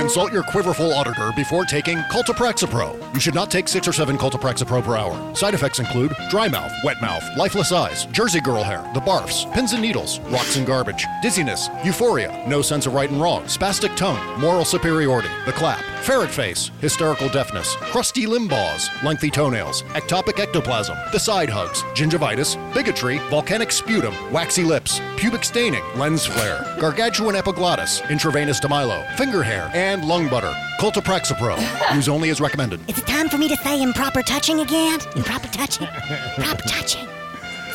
Consult 0.01 0.33
your 0.33 0.45
Quiverful 0.45 0.95
auditor 0.95 1.31
before 1.37 1.67
taking 1.67 1.99
Cultipraxipro. 2.11 3.13
You 3.13 3.21
should 3.21 3.35
not 3.35 3.51
take 3.51 3.69
six 3.69 3.87
or 3.87 3.93
seven 3.93 4.17
Cultipraxipro 4.17 4.83
per 4.83 4.97
hour. 4.97 5.37
Side 5.37 5.53
effects 5.53 5.79
include 5.79 6.17
dry 6.31 6.49
mouth, 6.49 6.73
wet 6.83 7.03
mouth, 7.03 7.23
lifeless 7.37 7.71
eyes, 7.71 8.07
Jersey 8.07 8.41
girl 8.41 8.65
hair, 8.65 8.83
the 8.95 9.01
barfs, 9.01 9.45
pins 9.53 9.75
and 9.75 9.83
needles, 9.83 10.19
rocks 10.31 10.57
and 10.57 10.67
garbage, 10.67 11.05
dizziness, 11.21 11.69
euphoria, 11.85 12.47
no 12.49 12.63
sense 12.63 12.87
of 12.87 12.95
right 12.95 13.11
and 13.11 13.21
wrong, 13.21 13.43
spastic 13.43 13.95
tongue, 13.95 14.41
moral 14.41 14.65
superiority, 14.65 15.29
the 15.45 15.53
clap, 15.53 15.85
ferret 16.03 16.31
face, 16.31 16.71
hysterical 16.81 17.29
deafness, 17.29 17.77
crusty 17.93 18.27
limb 18.27 18.49
balls, 18.49 18.89
lengthy 19.05 19.31
toenails, 19.31 19.83
ectopic 19.93 20.41
ectoplasm, 20.41 20.97
the 21.13 21.21
side 21.21 21.51
hugs, 21.51 21.83
gingivitis, 21.95 22.57
bigotry, 22.73 23.19
volcanic 23.29 23.71
sputum, 23.71 24.15
waxy 24.33 24.65
lips, 24.65 24.99
pubic 25.19 25.45
staining, 25.45 25.85
lens 25.97 26.25
flare, 26.25 26.65
gargantuan 26.81 27.37
epiglottis, 27.37 28.01
intravenous 28.09 28.61
demilo, 28.61 29.07
finger 29.17 29.43
hair, 29.43 29.71
and 29.75 29.90
lung 29.97 30.29
butter. 30.29 30.53
Cultipraxipro. 30.79 31.57
Use 31.95 32.09
only 32.09 32.31
as 32.31 32.41
recommended. 32.41 32.81
Is 32.89 32.99
it 32.99 33.07
time 33.07 33.29
for 33.29 33.39
me 33.39 33.49
to 33.49 33.57
say 33.57 33.83
improper 33.83 34.23
touching 34.23 34.61
again? 34.61 34.99
Improper 35.17 35.49
touching. 35.49 35.87
Proper 35.87 36.63
touching. 36.69 37.09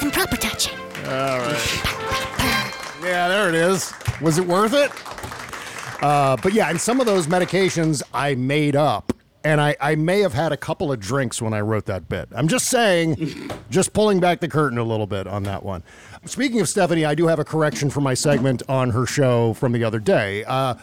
Improper 0.02 0.38
touching. 0.38 0.78
All 1.06 1.40
right. 1.40 1.82
Yeah, 3.04 3.28
there 3.28 3.50
it 3.50 3.56
is. 3.56 3.94
Was 4.22 4.38
it 4.38 4.48
worth 4.48 4.74
it? 4.74 4.92
Uh, 6.04 6.38
but 6.42 6.54
yeah, 6.54 6.70
and 6.70 6.82
some 6.82 7.00
of 7.00 7.06
those 7.06 7.28
medications 7.28 8.02
I 8.14 8.36
made 8.36 8.76
up. 8.76 9.12
And 9.44 9.62
I, 9.62 9.76
I 9.80 9.94
may 9.94 10.22
have 10.22 10.34
had 10.34 10.52
a 10.52 10.58
couple 10.58 10.92
of 10.92 11.00
drinks 11.00 11.40
when 11.40 11.54
I 11.54 11.62
wrote 11.62 11.86
that 11.86 12.10
bit. 12.10 12.28
I'm 12.36 12.48
just 12.48 12.68
saying, 12.68 13.52
just 13.70 13.94
pulling 13.94 14.20
back 14.20 14.40
the 14.40 14.48
curtain 14.48 14.80
a 14.80 14.84
little 14.84 15.06
bit 15.06 15.28
on 15.28 15.44
that 15.44 15.62
one. 15.62 15.84
Speaking 16.26 16.62
of 16.62 16.68
Stephanie, 16.68 17.06
I 17.06 17.14
do 17.14 17.28
have 17.28 17.38
a 17.38 17.46
correction 17.46 17.92
for 17.92 18.02
my 18.02 18.16
segment 18.16 18.64
on 18.68 18.90
her 18.90 19.06
show 19.06 19.54
from 19.54 19.72
the 19.72 19.84
other 19.84 20.00
day. 20.00 20.44
Uh, 20.46 20.74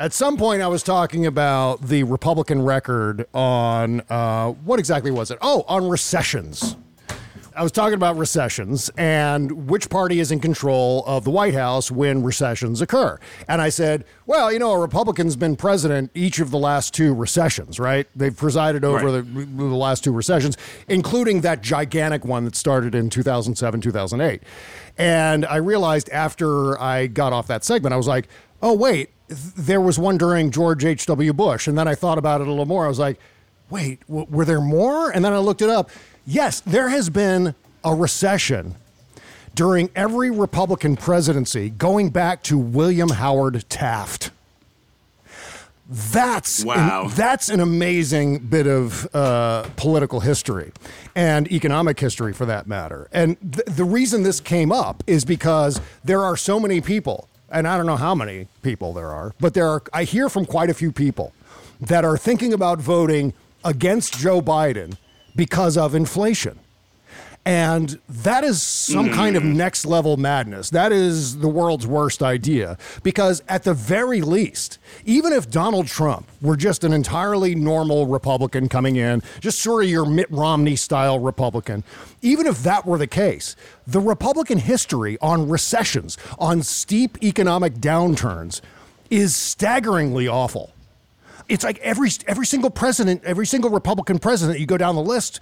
at 0.00 0.14
some 0.14 0.38
point, 0.38 0.62
I 0.62 0.66
was 0.66 0.82
talking 0.82 1.26
about 1.26 1.82
the 1.82 2.04
Republican 2.04 2.62
record 2.62 3.26
on 3.34 4.00
uh, 4.08 4.48
what 4.50 4.78
exactly 4.78 5.10
was 5.10 5.30
it? 5.30 5.36
Oh, 5.42 5.62
on 5.68 5.88
recessions. 5.88 6.76
I 7.54 7.62
was 7.62 7.72
talking 7.72 7.94
about 7.94 8.16
recessions 8.16 8.90
and 8.96 9.68
which 9.68 9.90
party 9.90 10.20
is 10.20 10.30
in 10.32 10.40
control 10.40 11.04
of 11.06 11.24
the 11.24 11.30
White 11.30 11.52
House 11.52 11.90
when 11.90 12.22
recessions 12.22 12.80
occur. 12.80 13.18
And 13.46 13.60
I 13.60 13.68
said, 13.68 14.06
well, 14.24 14.50
you 14.50 14.58
know, 14.58 14.70
a 14.72 14.78
Republican's 14.78 15.36
been 15.36 15.56
president 15.56 16.10
each 16.14 16.38
of 16.38 16.50
the 16.50 16.58
last 16.58 16.94
two 16.94 17.12
recessions, 17.12 17.78
right? 17.78 18.06
They've 18.16 18.34
presided 18.34 18.84
over 18.84 19.06
Right. 19.10 19.34
the, 19.34 19.44
the 19.44 19.64
last 19.64 20.02
two 20.02 20.12
recessions, 20.12 20.56
including 20.88 21.42
that 21.42 21.60
gigantic 21.60 22.24
one 22.24 22.44
that 22.46 22.56
started 22.56 22.94
in 22.94 23.10
2007, 23.10 23.82
2008. 23.82 24.42
And 24.96 25.44
I 25.44 25.56
realized 25.56 26.08
after 26.08 26.80
I 26.80 27.08
got 27.08 27.34
off 27.34 27.48
that 27.48 27.64
segment, 27.64 27.92
I 27.92 27.98
was 27.98 28.08
like, 28.08 28.28
oh, 28.62 28.72
wait, 28.74 29.10
there 29.56 29.80
was 29.80 29.98
one 29.98 30.18
during 30.18 30.50
George 30.50 30.84
H.W. 30.84 31.32
Bush. 31.32 31.66
And 31.68 31.78
then 31.78 31.86
I 31.88 31.94
thought 31.94 32.18
about 32.18 32.40
it 32.40 32.46
a 32.46 32.50
little 32.50 32.66
more. 32.66 32.84
I 32.84 32.88
was 32.88 32.98
like, 32.98 33.18
wait, 33.70 34.00
w- 34.08 34.26
were 34.28 34.44
there 34.44 34.60
more? 34.60 35.10
And 35.10 35.24
then 35.24 35.32
I 35.32 35.38
looked 35.38 35.62
it 35.62 35.70
up. 35.70 35.90
Yes, 36.26 36.60
there 36.60 36.88
has 36.88 37.08
been 37.10 37.54
a 37.84 37.94
recession 37.94 38.74
during 39.54 39.90
every 39.96 40.30
Republican 40.30 40.96
presidency 40.96 41.70
going 41.70 42.10
back 42.10 42.42
to 42.44 42.58
William 42.58 43.08
Howard 43.10 43.64
Taft. 43.68 44.30
That's 45.92 46.64
Wow. 46.64 47.08
that's 47.12 47.48
an 47.48 47.58
amazing 47.58 48.38
bit 48.38 48.68
of 48.68 49.12
uh, 49.12 49.64
political 49.76 50.20
history 50.20 50.70
and 51.16 51.50
economic 51.50 51.98
history, 51.98 52.32
for 52.32 52.46
that 52.46 52.68
matter. 52.68 53.08
And 53.12 53.36
th- 53.40 53.66
the 53.66 53.82
reason 53.84 54.22
this 54.22 54.38
came 54.38 54.70
up 54.70 55.02
is 55.08 55.24
because 55.24 55.80
there 56.04 56.22
are 56.22 56.36
so 56.36 56.60
many 56.60 56.80
people, 56.80 57.28
and 57.50 57.66
I 57.66 57.76
don't 57.76 57.86
know 57.86 57.96
how 57.96 58.14
many 58.14 58.48
people 58.62 58.92
there 58.92 59.10
are, 59.10 59.34
but 59.40 59.54
there 59.54 59.68
are. 59.68 59.82
I 59.92 60.04
hear 60.04 60.28
from 60.28 60.46
quite 60.46 60.70
a 60.70 60.74
few 60.74 60.92
people 60.92 61.32
that 61.80 62.04
are 62.04 62.16
thinking 62.16 62.52
about 62.52 62.78
voting 62.78 63.34
against 63.64 64.18
Joe 64.18 64.40
Biden 64.40 64.96
because 65.34 65.76
of 65.76 65.94
inflation. 65.94 66.58
And 67.46 67.98
that 68.06 68.44
is 68.44 68.62
some 68.62 69.08
Mm. 69.08 69.14
kind 69.14 69.36
of 69.36 69.42
next 69.42 69.86
level 69.86 70.18
madness. 70.18 70.68
That 70.70 70.92
is 70.92 71.38
the 71.38 71.48
world's 71.48 71.86
worst 71.86 72.22
idea. 72.22 72.76
Because 73.02 73.42
at 73.48 73.64
the 73.64 73.72
very 73.72 74.20
least, 74.20 74.78
even 75.06 75.32
if 75.32 75.50
Donald 75.50 75.86
Trump 75.86 76.28
were 76.42 76.54
just 76.56 76.84
an 76.84 76.92
entirely 76.92 77.54
normal 77.54 78.06
Republican 78.06 78.68
coming 78.68 78.96
in, 78.96 79.22
just 79.40 79.58
sort 79.60 79.84
of 79.84 79.90
your 79.90 80.04
Mitt 80.04 80.30
Romney 80.30 80.76
style 80.76 81.18
Republican, 81.18 81.82
even 82.20 82.46
if 82.46 82.62
that 82.62 82.84
were 82.84 82.98
the 82.98 83.06
case, 83.06 83.56
the 83.86 84.00
Republican 84.00 84.58
history 84.58 85.16
on 85.22 85.48
recessions, 85.48 86.18
on 86.38 86.62
steep 86.62 87.16
economic 87.22 87.76
downturns, 87.76 88.60
is 89.08 89.34
staggeringly 89.34 90.28
awful. 90.28 90.72
It's 91.48 91.64
like 91.64 91.78
every 91.78 92.10
every 92.28 92.46
single 92.46 92.70
president, 92.70 93.24
every 93.24 93.46
single 93.46 93.70
Republican 93.70 94.20
president, 94.20 94.60
you 94.60 94.66
go 94.66 94.76
down 94.76 94.94
the 94.94 95.02
list, 95.02 95.40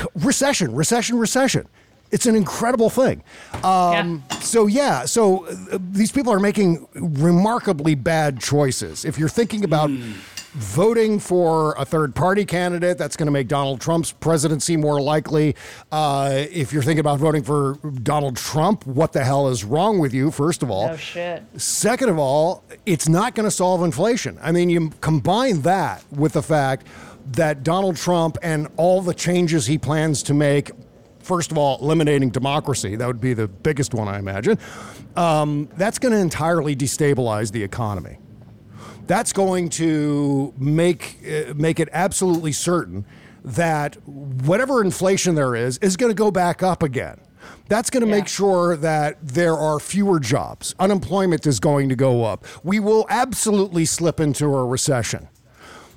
recession, 0.14 0.74
recession, 0.74 1.18
recession. 1.18 1.68
It's 2.10 2.26
an 2.26 2.36
incredible 2.36 2.90
thing. 2.90 3.22
Um, 3.64 4.22
So 4.40 4.66
yeah, 4.66 5.06
so 5.06 5.46
uh, 5.46 5.78
these 5.80 6.12
people 6.12 6.30
are 6.32 6.40
making 6.40 6.86
remarkably 6.94 7.94
bad 7.94 8.38
choices. 8.40 9.04
If 9.06 9.18
you're 9.18 9.30
thinking 9.30 9.64
about 9.64 9.88
voting 10.52 11.18
for 11.18 11.72
a 11.78 11.84
third 11.86 12.14
party 12.14 12.44
candidate, 12.44 12.98
that's 12.98 13.16
going 13.16 13.24
to 13.26 13.32
make 13.32 13.48
Donald 13.48 13.80
Trump's 13.80 14.12
presidency 14.12 14.76
more 14.76 15.00
likely. 15.00 15.56
Uh, 15.90 16.44
if 16.50 16.70
you're 16.74 16.82
thinking 16.82 17.00
about 17.00 17.18
voting 17.18 17.42
for 17.42 17.78
Donald 18.02 18.36
Trump, 18.36 18.86
what 18.86 19.14
the 19.14 19.24
hell 19.24 19.48
is 19.48 19.64
wrong 19.64 19.98
with 19.98 20.12
you? 20.12 20.30
First 20.30 20.62
of 20.62 20.70
all, 20.70 20.90
Oh 20.90 20.96
shit. 20.96 21.42
Second 21.56 22.10
of 22.10 22.18
all, 22.18 22.62
it's 22.84 23.08
not 23.08 23.34
going 23.34 23.44
to 23.44 23.50
solve 23.50 23.82
inflation. 23.82 24.38
I 24.42 24.52
mean, 24.52 24.68
you 24.68 24.90
combine 25.00 25.62
that 25.62 26.04
with 26.10 26.34
the 26.34 26.42
fact 26.42 26.86
that 27.32 27.62
Donald 27.62 27.96
Trump 27.96 28.36
and 28.42 28.68
all 28.76 29.00
the 29.00 29.14
changes 29.14 29.66
he 29.66 29.78
plans 29.78 30.22
to 30.24 30.34
make, 30.34 30.70
first 31.20 31.50
of 31.50 31.58
all, 31.58 31.78
eliminating 31.80 32.30
democracy, 32.30 32.96
that 32.96 33.06
would 33.06 33.20
be 33.20 33.34
the 33.34 33.48
biggest 33.48 33.94
one, 33.94 34.08
I 34.08 34.18
imagine, 34.18 34.58
um, 35.16 35.68
that's 35.76 35.98
going 35.98 36.12
to 36.12 36.18
entirely 36.18 36.74
destabilize 36.74 37.52
the 37.52 37.62
economy. 37.62 38.18
That's 39.06 39.32
going 39.32 39.68
to 39.70 40.54
make, 40.56 41.18
uh, 41.26 41.54
make 41.54 41.80
it 41.80 41.88
absolutely 41.92 42.52
certain 42.52 43.04
that 43.44 43.96
whatever 44.06 44.82
inflation 44.82 45.34
there 45.34 45.56
is 45.56 45.78
is 45.78 45.96
going 45.96 46.10
to 46.10 46.14
go 46.14 46.30
back 46.30 46.62
up 46.62 46.82
again. 46.82 47.20
That's 47.68 47.90
going 47.90 48.02
to 48.02 48.10
make 48.10 48.28
sure 48.28 48.76
that 48.76 49.18
there 49.20 49.56
are 49.56 49.80
fewer 49.80 50.20
jobs. 50.20 50.74
Unemployment 50.78 51.46
is 51.46 51.58
going 51.58 51.88
to 51.88 51.96
go 51.96 52.24
up. 52.24 52.44
We 52.62 52.78
will 52.78 53.06
absolutely 53.08 53.84
slip 53.84 54.20
into 54.20 54.46
a 54.46 54.64
recession. 54.64 55.28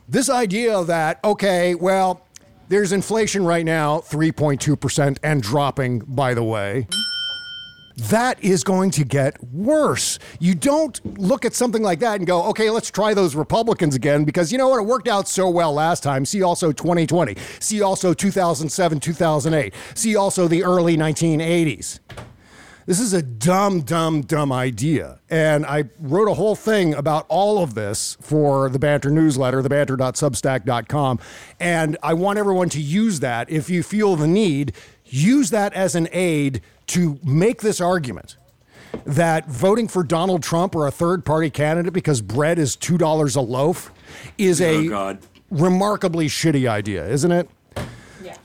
This 0.07 0.29
idea 0.29 0.83
that, 0.83 1.19
okay, 1.23 1.73
well, 1.73 2.21
there's 2.69 2.91
inflation 2.91 3.43
right 3.43 3.65
now, 3.65 3.99
3.2%, 4.01 5.17
and 5.23 5.41
dropping, 5.41 5.99
by 5.99 6.35
the 6.35 6.43
way. 6.43 6.87
That 7.97 8.43
is 8.43 8.63
going 8.63 8.91
to 8.91 9.03
get 9.03 9.41
worse. 9.43 10.19
You 10.39 10.53
don't 10.53 11.17
look 11.17 11.43
at 11.43 11.53
something 11.53 11.81
like 11.81 11.99
that 12.01 12.17
and 12.17 12.27
go, 12.27 12.43
okay, 12.49 12.69
let's 12.69 12.91
try 12.91 13.13
those 13.13 13.35
Republicans 13.35 13.95
again 13.95 14.25
because 14.25 14.51
you 14.51 14.57
know 14.57 14.67
what? 14.67 14.79
It 14.79 14.85
worked 14.85 15.07
out 15.07 15.27
so 15.27 15.49
well 15.49 15.73
last 15.73 16.03
time. 16.03 16.25
See 16.25 16.43
also 16.43 16.71
2020. 16.71 17.35
See 17.59 17.81
also 17.81 18.13
2007, 18.13 18.99
2008. 18.99 19.73
See 19.95 20.15
also 20.15 20.47
the 20.47 20.63
early 20.63 20.97
1980s. 20.97 21.99
This 22.85 22.99
is 22.99 23.13
a 23.13 23.21
dumb, 23.23 23.81
dumb, 23.81 24.21
dumb 24.21 24.51
idea. 24.51 25.19
And 25.29 25.65
I 25.65 25.85
wrote 25.99 26.27
a 26.27 26.35
whole 26.35 26.55
thing 26.55 26.93
about 26.93 27.25
all 27.29 27.63
of 27.63 27.73
this 27.73 28.15
for 28.21 28.69
the 28.69 28.77
Banter 28.77 29.09
newsletter, 29.09 29.63
thebanter.substack.com. 29.63 31.19
And 31.59 31.97
I 32.03 32.13
want 32.13 32.37
everyone 32.37 32.69
to 32.69 32.81
use 32.81 33.21
that. 33.21 33.49
If 33.49 33.69
you 33.71 33.81
feel 33.81 34.15
the 34.15 34.27
need, 34.27 34.73
use 35.03 35.49
that 35.49 35.73
as 35.73 35.95
an 35.95 36.07
aid 36.11 36.61
to 36.87 37.19
make 37.23 37.61
this 37.61 37.81
argument 37.81 38.37
that 39.03 39.47
voting 39.49 39.87
for 39.87 40.03
Donald 40.03 40.43
Trump 40.43 40.75
or 40.75 40.85
a 40.87 40.91
third 40.91 41.25
party 41.25 41.49
candidate 41.49 41.91
because 41.91 42.21
bread 42.21 42.59
is 42.59 42.77
$2 42.77 43.35
a 43.35 43.41
loaf 43.41 43.91
is 44.37 44.61
Oh, 44.61 44.65
a 44.65 44.87
God. 44.87 45.17
remarkably 45.49 46.27
shitty 46.27 46.69
idea, 46.69 47.05
isn't 47.07 47.31
it? 47.31 47.49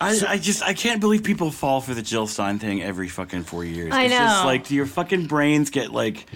I, 0.01 0.19
I 0.27 0.39
just 0.39 0.63
I 0.63 0.73
can't 0.73 1.01
believe 1.01 1.23
people 1.23 1.51
fall 1.51 1.81
for 1.81 1.93
the 1.93 2.01
Jill 2.01 2.27
Stein 2.27 2.59
thing 2.59 2.83
every 2.83 3.09
fucking 3.09 3.43
four 3.43 3.65
years. 3.65 3.93
I 3.93 4.05
it's 4.05 4.15
just 4.15 4.43
know. 4.43 4.47
like 4.47 4.67
do 4.67 4.75
your 4.75 4.87
fucking 4.87 5.27
brains 5.27 5.69
get 5.69 5.93
like 5.93 6.27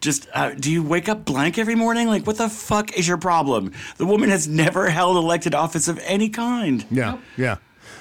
just 0.00 0.26
uh, 0.34 0.50
do 0.50 0.72
you 0.72 0.82
wake 0.82 1.08
up 1.08 1.24
blank 1.24 1.56
every 1.56 1.76
morning? 1.76 2.08
Like 2.08 2.26
what 2.26 2.36
the 2.36 2.48
fuck 2.48 2.98
is 2.98 3.06
your 3.06 3.18
problem? 3.18 3.72
The 3.96 4.06
woman 4.06 4.30
has 4.30 4.48
never 4.48 4.90
held 4.90 5.16
elected 5.16 5.54
office 5.54 5.86
of 5.86 6.00
any 6.04 6.30
kind. 6.30 6.84
Yeah. 6.90 7.18
Yeah. 7.36 7.58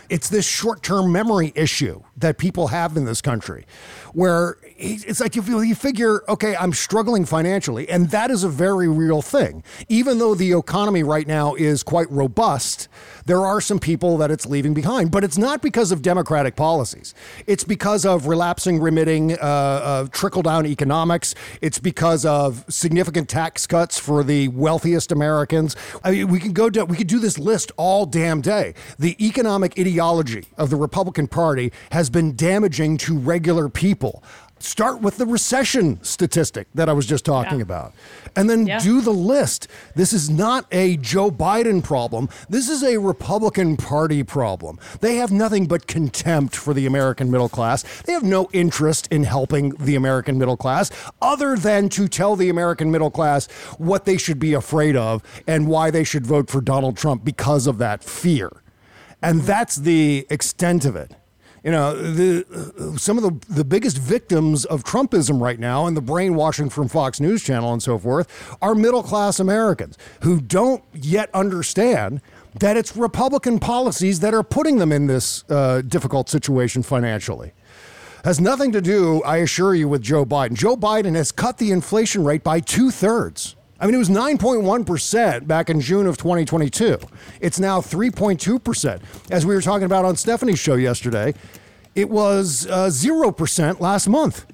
It's 0.10 0.28
this 0.30 0.46
short 0.46 0.82
term 0.82 1.12
memory 1.12 1.54
issue 1.56 2.02
that 2.22 2.38
people 2.38 2.68
have 2.68 2.96
in 2.98 3.06
this 3.06 3.22
country 3.22 3.66
where 4.14 4.58
it's 4.78 5.20
like 5.20 5.38
if 5.38 5.48
you, 5.48 5.76
figure, 5.76 6.24
okay, 6.28 6.56
I'm 6.56 6.74
struggling 6.74 7.26
financially, 7.26 7.88
and 7.88 8.10
that 8.10 8.32
is 8.32 8.44
a 8.44 8.50
very 8.50 8.88
real 8.88 9.22
thing. 9.22 9.64
Even 9.90 10.18
though 10.18 10.36
the 10.36 10.58
economy 10.58 11.04
right 11.04 11.28
now 11.28 11.56
is 11.56 11.84
quite 11.84 12.10
robust, 12.12 12.88
there 13.26 13.46
are 13.46 13.62
some 13.62 13.80
people 13.80 14.18
that 14.18 14.32
it's 14.32 14.46
leaving 14.46 14.74
behind. 14.74 15.12
But 15.12 15.24
it's 15.24 15.38
not 15.38 15.62
because 15.62 15.92
of 15.92 16.02
democratic 16.02 16.56
policies, 16.56 17.14
it's 17.48 17.64
because 17.64 18.06
of 18.06 18.28
relapsing, 18.28 18.80
remitting, 18.80 19.34
uh, 19.34 19.36
uh, 19.42 20.08
trickle 20.12 20.42
down 20.42 20.66
economics. 20.66 21.36
It's 21.62 21.80
because 21.80 22.26
of 22.26 22.66
significant 22.70 23.30
tax 23.30 23.68
cuts 23.68 24.00
for 24.00 24.24
the 24.24 24.48
wealthiest 24.50 25.12
Americans. 25.12 25.76
I 26.04 26.12
mean, 26.12 26.28
we 26.28 26.40
can 26.40 26.54
go 26.54 26.70
down, 26.70 26.88
we 26.88 26.98
could 26.98 27.08
do 27.08 27.20
this 27.20 27.38
list 27.38 27.72
all 27.78 28.06
damn 28.06 28.42
day. 28.42 28.74
The 28.98 29.16
economic 29.26 29.78
ideology 29.80 30.46
of 30.58 30.70
the 30.70 30.76
Republican 30.76 31.28
Party 31.28 31.72
has 31.92 32.10
been 32.12 32.36
damaging 32.36 32.98
to 33.00 33.18
regular 33.18 33.70
people. 33.70 34.24
Start 34.60 35.02
with 35.02 35.18
the 35.18 35.26
recession 35.26 35.98
statistic 36.04 36.68
that 36.76 36.88
I 36.88 36.94
was 36.94 37.08
just 37.08 37.26
talking 37.26 37.62
about, 37.62 37.94
and 38.36 38.48
then 38.48 38.68
Yeah. 38.68 38.78
do 38.78 39.02
the 39.02 39.12
list. 39.12 39.68
This 39.96 40.14
is 40.14 40.30
not 40.30 40.66
a 40.72 40.98
Joe 40.98 41.32
Biden 41.32 41.84
problem. 41.84 42.30
This 42.48 42.70
is 42.70 42.84
a 42.84 42.98
Republican 42.98 43.76
Party 43.76 44.22
problem. 44.22 44.78
They 45.00 45.16
have 45.16 45.32
nothing 45.32 45.66
but 45.66 45.88
contempt 45.88 46.56
for 46.56 46.76
the 46.76 46.86
American 46.86 47.32
middle 47.32 47.50
class. 47.50 47.84
They 48.06 48.14
have 48.14 48.22
no 48.22 48.50
interest 48.54 49.08
in 49.10 49.24
helping 49.24 49.72
the 49.80 49.96
American 49.96 50.38
middle 50.38 50.58
class 50.58 50.92
other 51.20 51.56
than 51.56 51.90
to 51.90 52.08
tell 52.08 52.36
the 52.36 52.50
American 52.50 52.92
middle 52.92 53.10
class 53.10 53.48
what 53.80 54.06
they 54.06 54.18
should 54.18 54.38
be 54.38 54.54
afraid 54.54 54.96
of 54.96 55.24
and 55.48 55.68
why 55.68 55.90
they 55.90 56.04
should 56.04 56.28
vote 56.28 56.52
for 56.52 56.62
Donald 56.62 56.98
Trump 56.98 57.26
because 57.26 57.66
of 57.66 57.80
that 57.80 58.04
fear. 58.04 58.52
And 59.24 59.40
mm-hmm. 59.40 59.48
that's 59.48 59.78
the 59.78 60.28
extent 60.30 60.86
of 60.86 60.96
it. 60.96 61.16
You 61.64 61.70
know, 61.70 61.96
the, 61.96 62.96
some 62.98 63.20
of 63.20 63.24
the, 63.24 63.54
the 63.54 63.64
biggest 63.64 64.00
victims 64.00 64.66
of 64.66 64.84
Trumpism 64.84 65.40
right 65.40 65.60
now 65.60 65.86
and 65.86 65.96
the 65.96 66.02
brainwashing 66.02 66.70
from 66.72 66.88
Fox 66.88 67.20
News 67.20 67.44
Channel 67.44 67.72
and 67.72 67.84
so 67.84 68.00
forth 68.00 68.58
are 68.64 68.74
middle 68.74 69.04
class 69.04 69.40
Americans 69.40 69.96
who 70.22 70.42
don't 70.42 70.84
yet 70.92 71.30
understand 71.36 72.20
that 72.60 72.78
it's 72.78 72.98
Republican 72.98 73.60
policies 73.60 74.22
that 74.22 74.34
are 74.34 74.44
putting 74.44 74.78
them 74.78 74.92
in 74.92 75.06
this 75.06 75.44
uh, 75.50 75.82
difficult 75.82 76.30
situation 76.30 76.82
financially. 76.82 77.54
Has 78.24 78.40
nothing 78.40 78.72
to 78.72 78.82
do, 78.82 79.22
I 79.24 79.38
assure 79.38 79.76
you, 79.76 79.88
with 79.88 80.02
Joe 80.02 80.26
Biden. 80.26 80.54
Joe 80.54 80.76
Biden 80.76 81.16
has 81.16 81.32
cut 81.32 81.60
the 81.60 81.72
inflation 81.72 82.24
rate 82.24 82.44
by 82.44 82.60
two 82.60 82.90
thirds. 82.92 83.56
I 83.82 83.88
mean, 83.88 83.96
it 83.96 83.98
was 83.98 84.10
9.1% 84.10 85.48
back 85.48 85.72
in 85.72 85.82
June 85.82 86.06
of 86.06 86.16
2022. 86.16 87.00
It's 87.40 87.60
now 87.60 87.82
3.2%. 87.82 89.02
As 89.32 89.44
we 89.44 89.56
were 89.56 89.62
talking 89.62 89.86
about 89.86 90.06
on 90.06 90.16
Stephanie's 90.16 90.60
show 90.60 90.76
yesterday, 90.76 91.34
it 91.96 92.08
was 92.08 92.68
uh, 92.68 92.90
0% 92.90 93.80
last 93.80 94.08
month. 94.08 94.46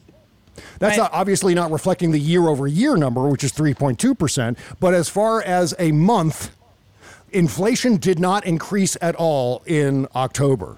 That's 0.79 0.97
not, 0.97 1.11
obviously 1.11 1.53
not 1.53 1.71
reflecting 1.71 2.11
the 2.11 2.19
year 2.19 2.47
over 2.47 2.67
year 2.67 2.95
number, 2.95 3.27
which 3.27 3.43
is 3.43 3.51
3.2%. 3.51 4.57
But 4.79 4.93
as 4.93 5.09
far 5.09 5.41
as 5.43 5.75
a 5.77 5.91
month, 5.91 6.55
inflation 7.31 7.97
did 7.97 8.19
not 8.19 8.45
increase 8.45 8.95
at 9.01 9.13
all 9.15 9.61
in 9.65 10.07
October. 10.15 10.77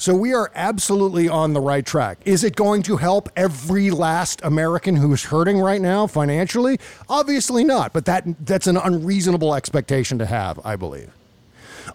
So 0.00 0.14
we 0.14 0.32
are 0.32 0.52
absolutely 0.54 1.28
on 1.28 1.54
the 1.54 1.60
right 1.60 1.84
track. 1.84 2.18
Is 2.24 2.44
it 2.44 2.54
going 2.54 2.84
to 2.84 2.96
help 2.98 3.28
every 3.34 3.90
last 3.90 4.40
American 4.44 4.94
who's 4.94 5.24
hurting 5.24 5.58
right 5.58 5.80
now 5.80 6.06
financially? 6.06 6.78
Obviously 7.08 7.64
not, 7.64 7.92
but 7.92 8.04
that 8.04 8.24
that's 8.46 8.68
an 8.68 8.76
unreasonable 8.76 9.56
expectation 9.56 10.16
to 10.20 10.26
have, 10.26 10.60
I 10.64 10.76
believe. 10.76 11.10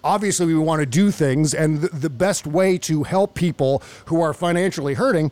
Obviously, 0.02 0.44
we 0.44 0.54
want 0.54 0.80
to 0.80 0.86
do 0.86 1.10
things, 1.10 1.54
and 1.54 1.80
the, 1.80 2.10
best 2.10 2.46
way 2.46 2.76
to 2.76 3.04
help 3.04 3.34
people 3.34 3.82
who 4.06 4.20
are 4.20 4.34
financially 4.34 4.94
hurting 4.94 5.30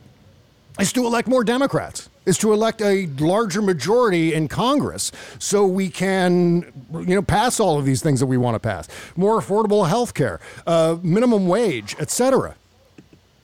is 0.79 0.91
to 0.93 1.05
elect 1.05 1.27
more 1.27 1.43
Democrats, 1.43 2.09
is 2.25 2.39
to 2.39 2.53
elect 2.53 2.81
a 2.81 3.05
larger 3.19 3.61
majority 3.61 4.33
in 4.33 4.47
Congress 4.47 5.11
so 5.37 5.67
we 5.67 5.89
can, 5.89 6.71
you 6.91 7.13
know, 7.13 7.21
pass 7.21 7.59
all 7.59 7.77
of 7.77 7.85
these 7.85 8.01
things 8.01 8.19
that 8.19 8.25
we 8.25 8.37
want 8.37 8.55
to 8.55 8.59
pass. 8.59 8.87
More 9.15 9.39
affordable 9.39 9.87
health 9.87 10.15
care, 10.15 10.39
uh, 10.65 10.97
minimum 11.03 11.47
wage, 11.47 11.95
et 11.99 12.09
cetera. 12.09 12.55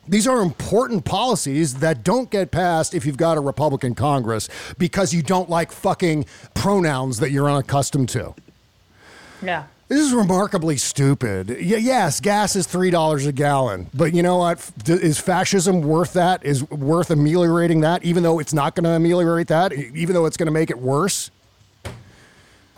These 0.10 0.28
are 0.28 0.42
important 0.42 1.06
policies 1.06 1.76
that 1.76 2.04
don't 2.04 2.32
get 2.32 2.50
passed 2.50 2.96
if 2.96 3.06
you've 3.06 3.18
got 3.18 3.38
a 3.38 3.42
Republican 3.42 3.94
Congress 3.94 4.50
because 4.80 5.14
you 5.14 5.22
don't 5.22 5.52
like 5.52 5.72
fucking 5.72 6.26
pronouns 6.56 7.20
that 7.20 7.30
you're 7.30 7.50
unaccustomed 7.50 8.10
to. 8.10 8.34
Yeah. 9.44 9.66
This 9.88 10.00
is 10.00 10.14
remarkably 10.14 10.78
stupid. 10.78 11.50
Yes, 11.60 12.20
gas 12.20 12.56
is 12.56 12.66
three 12.66 12.90
dollars 12.90 13.26
a 13.26 13.32
gallon, 13.32 13.88
but 13.94 14.14
you 14.14 14.22
know 14.22 14.38
what? 14.38 14.72
Is 14.88 15.20
fascism 15.20 15.82
worth 15.82 16.14
that? 16.14 16.44
Is 16.44 16.68
worth 16.70 17.10
ameliorating 17.12 17.82
that? 17.82 18.04
Even 18.04 18.24
though 18.24 18.40
it's 18.40 18.54
not 18.54 18.76
going 18.76 18.84
to 18.86 18.92
ameliorate 18.92 19.48
that, 19.48 19.74
even 19.74 20.14
though 20.14 20.26
it's 20.26 20.38
going 20.38 20.48
to 20.48 20.52
make 20.52 20.70
it 20.70 20.80
worse. 20.80 21.32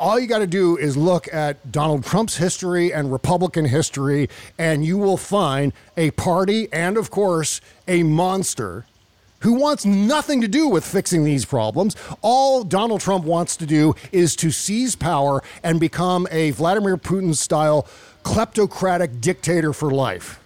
All 0.02 0.20
you 0.20 0.26
got 0.26 0.40
to 0.40 0.48
do 0.48 0.78
is 0.78 0.98
look 0.98 1.32
at 1.32 1.72
Donald 1.72 2.04
Trump's 2.04 2.38
history 2.38 2.92
and 2.92 3.12
Republican 3.12 3.66
history, 3.66 4.30
and 4.58 4.84
you 4.84 4.98
will 4.98 5.16
find 5.16 5.74
a 5.96 6.10
party 6.10 6.68
and, 6.74 6.98
of 6.98 7.12
course, 7.12 7.62
a 7.88 8.02
monster 8.02 8.88
who 9.42 9.54
wants 9.54 9.86
nothing 9.86 10.42
to 10.42 10.48
do 10.48 10.68
with 10.68 10.84
fixing 10.84 11.24
these 11.24 11.46
problems. 11.46 11.96
All 12.24 12.64
Donald 12.64 13.02
Trump 13.02 13.26
wants 13.26 13.56
to 13.58 13.68
do 13.68 13.94
is 14.12 14.36
to 14.38 14.50
seize 14.50 14.96
power 14.96 15.44
and 15.62 15.80
become 15.80 16.28
a 16.32 16.50
Vladimir 16.50 16.98
Putin 16.98 17.36
style 17.36 17.86
kleptocratic 18.24 19.22
dictator 19.22 19.72
for 19.72 19.92
life. 19.92 20.40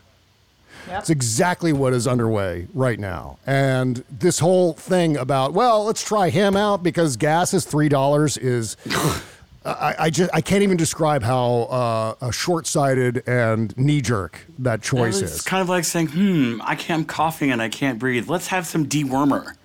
It's 0.89 1.09
exactly 1.09 1.71
what 1.71 1.93
is 1.93 2.07
underway 2.07 2.67
right 2.73 2.99
now. 2.99 3.39
And 3.47 4.03
this 4.09 4.39
whole 4.39 4.73
thing 4.73 5.15
about, 5.15 5.53
well, 5.53 5.85
let's 5.85 6.03
try 6.03 6.29
him 6.29 6.57
out 6.57 6.83
because 6.83 7.15
gas 7.15 7.53
is 7.53 7.65
$3 7.65 8.37
is. 8.37 8.75
I, 9.65 9.95
I 9.99 10.09
just 10.09 10.29
I 10.33 10.41
can't 10.41 10.63
even 10.63 10.77
describe 10.77 11.23
how 11.23 12.15
uh, 12.21 12.31
short 12.31 12.67
sighted 12.67 13.27
and 13.27 13.75
knee 13.77 14.01
jerk 14.01 14.45
that 14.59 14.81
choice 14.81 15.21
it's 15.21 15.31
is. 15.31 15.35
It's 15.37 15.43
kind 15.43 15.61
of 15.61 15.69
like 15.69 15.85
saying, 15.85 16.07
"Hmm, 16.07 16.61
I 16.63 16.75
can't, 16.75 17.01
I'm 17.01 17.05
coughing 17.05 17.51
and 17.51 17.61
I 17.61 17.69
can't 17.69 17.97
breathe. 17.97 18.29
Let's 18.29 18.47
have 18.47 18.67
some 18.67 18.85
dewormer." 18.85 19.55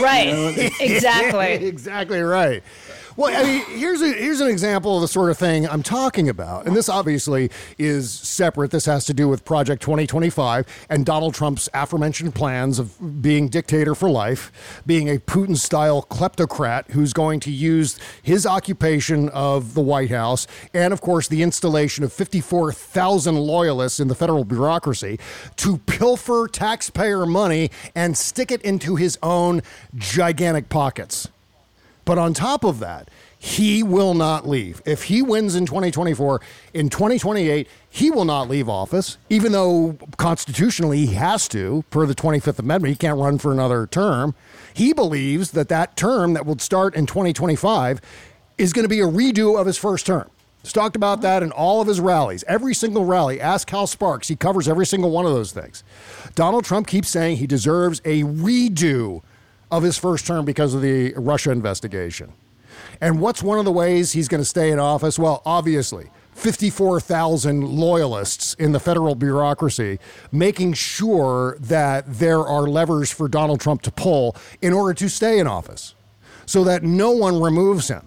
Right. 0.00 0.72
exactly. 0.80 1.66
exactly 1.68 2.20
right. 2.20 2.62
Well, 3.14 3.36
I 3.36 3.42
mean, 3.42 3.78
here's 3.78 4.00
a, 4.00 4.10
here's 4.10 4.40
an 4.40 4.48
example 4.48 4.96
of 4.96 5.02
the 5.02 5.08
sort 5.08 5.30
of 5.30 5.36
thing 5.36 5.68
I'm 5.68 5.82
talking 5.82 6.30
about, 6.30 6.66
and 6.66 6.74
this 6.74 6.88
obviously 6.88 7.50
is 7.76 8.10
separate. 8.10 8.70
This 8.70 8.86
has 8.86 9.04
to 9.04 9.12
do 9.12 9.28
with 9.28 9.44
Project 9.44 9.82
2025 9.82 10.66
and 10.88 11.04
Donald 11.04 11.34
Trump's 11.34 11.68
aforementioned 11.74 12.34
plans 12.34 12.78
of 12.78 13.20
being 13.20 13.48
dictator 13.48 13.94
for 13.94 14.08
life, 14.08 14.50
being 14.86 15.10
a 15.10 15.18
Putin-style 15.18 16.04
kleptocrat 16.04 16.90
who's 16.92 17.12
going 17.12 17.40
to 17.40 17.50
use 17.50 17.98
his 18.22 18.46
occupation 18.46 19.28
of 19.28 19.74
the 19.74 19.82
White 19.82 20.10
House 20.10 20.46
and, 20.72 20.94
of 20.94 21.02
course, 21.02 21.28
the 21.28 21.42
installation 21.42 22.04
of 22.04 22.14
54,000 22.14 23.36
loyalists 23.36 24.00
in 24.00 24.08
the 24.08 24.14
federal 24.14 24.44
bureaucracy 24.44 25.18
to 25.56 25.76
pilfer 25.76 26.48
taxpayer 26.48 27.26
money 27.26 27.70
and 27.94 28.16
stick 28.16 28.50
it 28.50 28.62
into 28.62 28.96
his 28.96 29.18
own 29.22 29.60
gigantic 29.94 30.70
pockets. 30.70 31.28
But 32.04 32.18
on 32.18 32.34
top 32.34 32.64
of 32.64 32.80
that, 32.80 33.08
he 33.38 33.82
will 33.82 34.14
not 34.14 34.48
leave. 34.48 34.80
If 34.84 35.04
he 35.04 35.20
wins 35.20 35.54
in 35.54 35.66
2024, 35.66 36.40
in 36.74 36.88
2028, 36.88 37.68
he 37.88 38.10
will 38.10 38.24
not 38.24 38.48
leave 38.48 38.68
office, 38.68 39.18
even 39.28 39.52
though 39.52 39.98
constitutionally 40.16 41.06
he 41.06 41.14
has 41.14 41.48
to, 41.48 41.84
per 41.90 42.06
the 42.06 42.14
25th 42.14 42.58
Amendment. 42.58 42.92
He 42.92 42.96
can't 42.96 43.18
run 43.18 43.38
for 43.38 43.52
another 43.52 43.86
term. 43.86 44.34
He 44.74 44.92
believes 44.92 45.52
that 45.52 45.68
that 45.68 45.96
term 45.96 46.34
that 46.34 46.46
will 46.46 46.58
start 46.58 46.94
in 46.94 47.06
2025 47.06 48.00
is 48.58 48.72
going 48.72 48.84
to 48.84 48.88
be 48.88 49.00
a 49.00 49.06
redo 49.06 49.58
of 49.58 49.66
his 49.66 49.76
first 49.76 50.06
term. 50.06 50.30
He's 50.62 50.72
talked 50.72 50.94
about 50.94 51.20
that 51.22 51.42
in 51.42 51.50
all 51.50 51.80
of 51.80 51.88
his 51.88 51.98
rallies, 51.98 52.44
every 52.46 52.74
single 52.74 53.04
rally. 53.04 53.40
Ask 53.40 53.68
Hal 53.70 53.88
Sparks. 53.88 54.28
He 54.28 54.36
covers 54.36 54.68
every 54.68 54.86
single 54.86 55.10
one 55.10 55.26
of 55.26 55.32
those 55.32 55.50
things. 55.50 55.82
Donald 56.36 56.64
Trump 56.64 56.86
keeps 56.86 57.08
saying 57.08 57.38
he 57.38 57.48
deserves 57.48 58.00
a 58.04 58.22
redo 58.22 59.22
of 59.72 59.82
his 59.82 59.98
first 59.98 60.26
term 60.26 60.44
because 60.44 60.74
of 60.74 60.82
the 60.82 61.14
Russia 61.14 61.50
investigation. 61.50 62.32
And 63.00 63.18
what's 63.20 63.42
one 63.42 63.58
of 63.58 63.64
the 63.64 63.72
ways 63.72 64.12
he's 64.12 64.28
going 64.28 64.42
to 64.42 64.48
stay 64.48 64.70
in 64.70 64.78
office? 64.78 65.18
Well, 65.18 65.42
obviously, 65.44 66.10
54,000 66.34 67.66
loyalists 67.66 68.54
in 68.54 68.72
the 68.72 68.80
federal 68.80 69.14
bureaucracy 69.14 69.98
making 70.30 70.74
sure 70.74 71.56
that 71.58 72.04
there 72.06 72.40
are 72.40 72.68
levers 72.68 73.10
for 73.10 73.28
Donald 73.28 73.60
Trump 73.60 73.82
to 73.82 73.90
pull 73.90 74.36
in 74.60 74.72
order 74.72 74.94
to 74.94 75.08
stay 75.08 75.38
in 75.38 75.46
office 75.46 75.94
so 76.46 76.64
that 76.64 76.82
no 76.82 77.10
one 77.10 77.40
removes 77.40 77.88
him. 77.88 78.06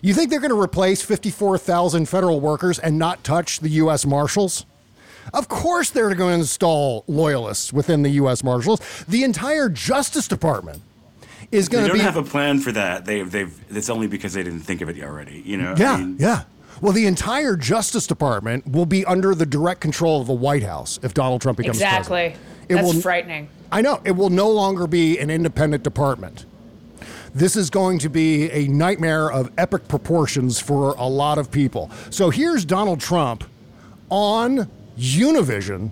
You 0.00 0.14
think 0.14 0.30
they're 0.30 0.40
going 0.40 0.50
to 0.50 0.60
replace 0.60 1.02
54,000 1.02 2.08
federal 2.08 2.40
workers 2.40 2.78
and 2.78 2.98
not 2.98 3.22
touch 3.22 3.60
the 3.60 3.68
U.S. 3.68 4.04
Marshals? 4.04 4.66
Of 5.32 5.48
course, 5.48 5.90
they're 5.90 6.14
going 6.14 6.34
to 6.34 6.40
install 6.40 7.04
loyalists 7.06 7.72
within 7.72 8.02
the 8.02 8.10
U.S. 8.10 8.42
Marshals. 8.42 8.80
The 9.06 9.22
entire 9.22 9.68
Justice 9.68 10.26
Department 10.26 10.82
is 11.52 11.68
They 11.68 11.72
going 11.72 11.84
to 11.84 11.88
don't 11.90 11.98
be. 11.98 12.02
have 12.02 12.16
a 12.16 12.22
plan 12.22 12.58
for 12.58 12.72
that. 12.72 13.04
They've, 13.04 13.30
they've. 13.30 13.54
It's 13.70 13.88
only 13.90 14.06
because 14.08 14.32
they 14.32 14.42
didn't 14.42 14.60
think 14.60 14.80
of 14.80 14.88
it 14.88 15.00
already. 15.02 15.42
You 15.44 15.58
know. 15.58 15.74
I 15.74 15.78
yeah, 15.78 15.96
mean, 15.98 16.16
yeah. 16.18 16.44
Well, 16.80 16.92
the 16.92 17.06
entire 17.06 17.54
Justice 17.56 18.08
Department 18.08 18.66
will 18.66 18.86
be 18.86 19.04
under 19.04 19.34
the 19.36 19.46
direct 19.46 19.80
control 19.80 20.20
of 20.20 20.26
the 20.26 20.32
White 20.32 20.64
House 20.64 20.98
if 21.02 21.14
Donald 21.14 21.40
Trump 21.40 21.58
becomes 21.58 21.76
Exactly. 21.76 22.30
president. 22.30 22.42
It 22.68 22.74
That's 22.74 22.94
will- 22.94 23.00
frightening. 23.02 23.48
I 23.70 23.82
know. 23.82 24.00
It 24.04 24.12
will 24.12 24.30
no 24.30 24.50
longer 24.50 24.86
be 24.86 25.18
an 25.18 25.30
independent 25.30 25.82
department. 25.84 26.44
This 27.34 27.56
is 27.56 27.70
going 27.70 27.98
to 28.00 28.10
be 28.10 28.50
a 28.50 28.66
nightmare 28.68 29.30
of 29.30 29.50
epic 29.56 29.88
proportions 29.88 30.60
for 30.60 30.94
a 30.98 31.06
lot 31.06 31.38
of 31.38 31.50
people. 31.50 31.90
So 32.10 32.28
here's 32.30 32.64
Donald 32.66 33.00
Trump 33.00 33.44
on 34.10 34.68
Univision 34.98 35.90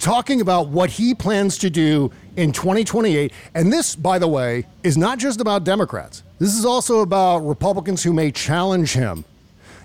talking 0.00 0.40
about 0.40 0.68
what 0.68 0.90
he 0.90 1.14
plans 1.14 1.58
to 1.58 1.70
do 1.70 2.10
in 2.36 2.52
2028. 2.52 3.32
And 3.54 3.72
this, 3.72 3.94
by 3.94 4.18
the 4.18 4.28
way, 4.28 4.66
is 4.82 4.96
not 4.96 5.18
just 5.18 5.40
about 5.40 5.64
Democrats. 5.64 6.22
This 6.38 6.54
is 6.56 6.64
also 6.64 7.00
about 7.00 7.38
Republicans 7.40 8.02
who 8.02 8.12
may 8.12 8.32
challenge 8.32 8.94
him. 8.94 9.24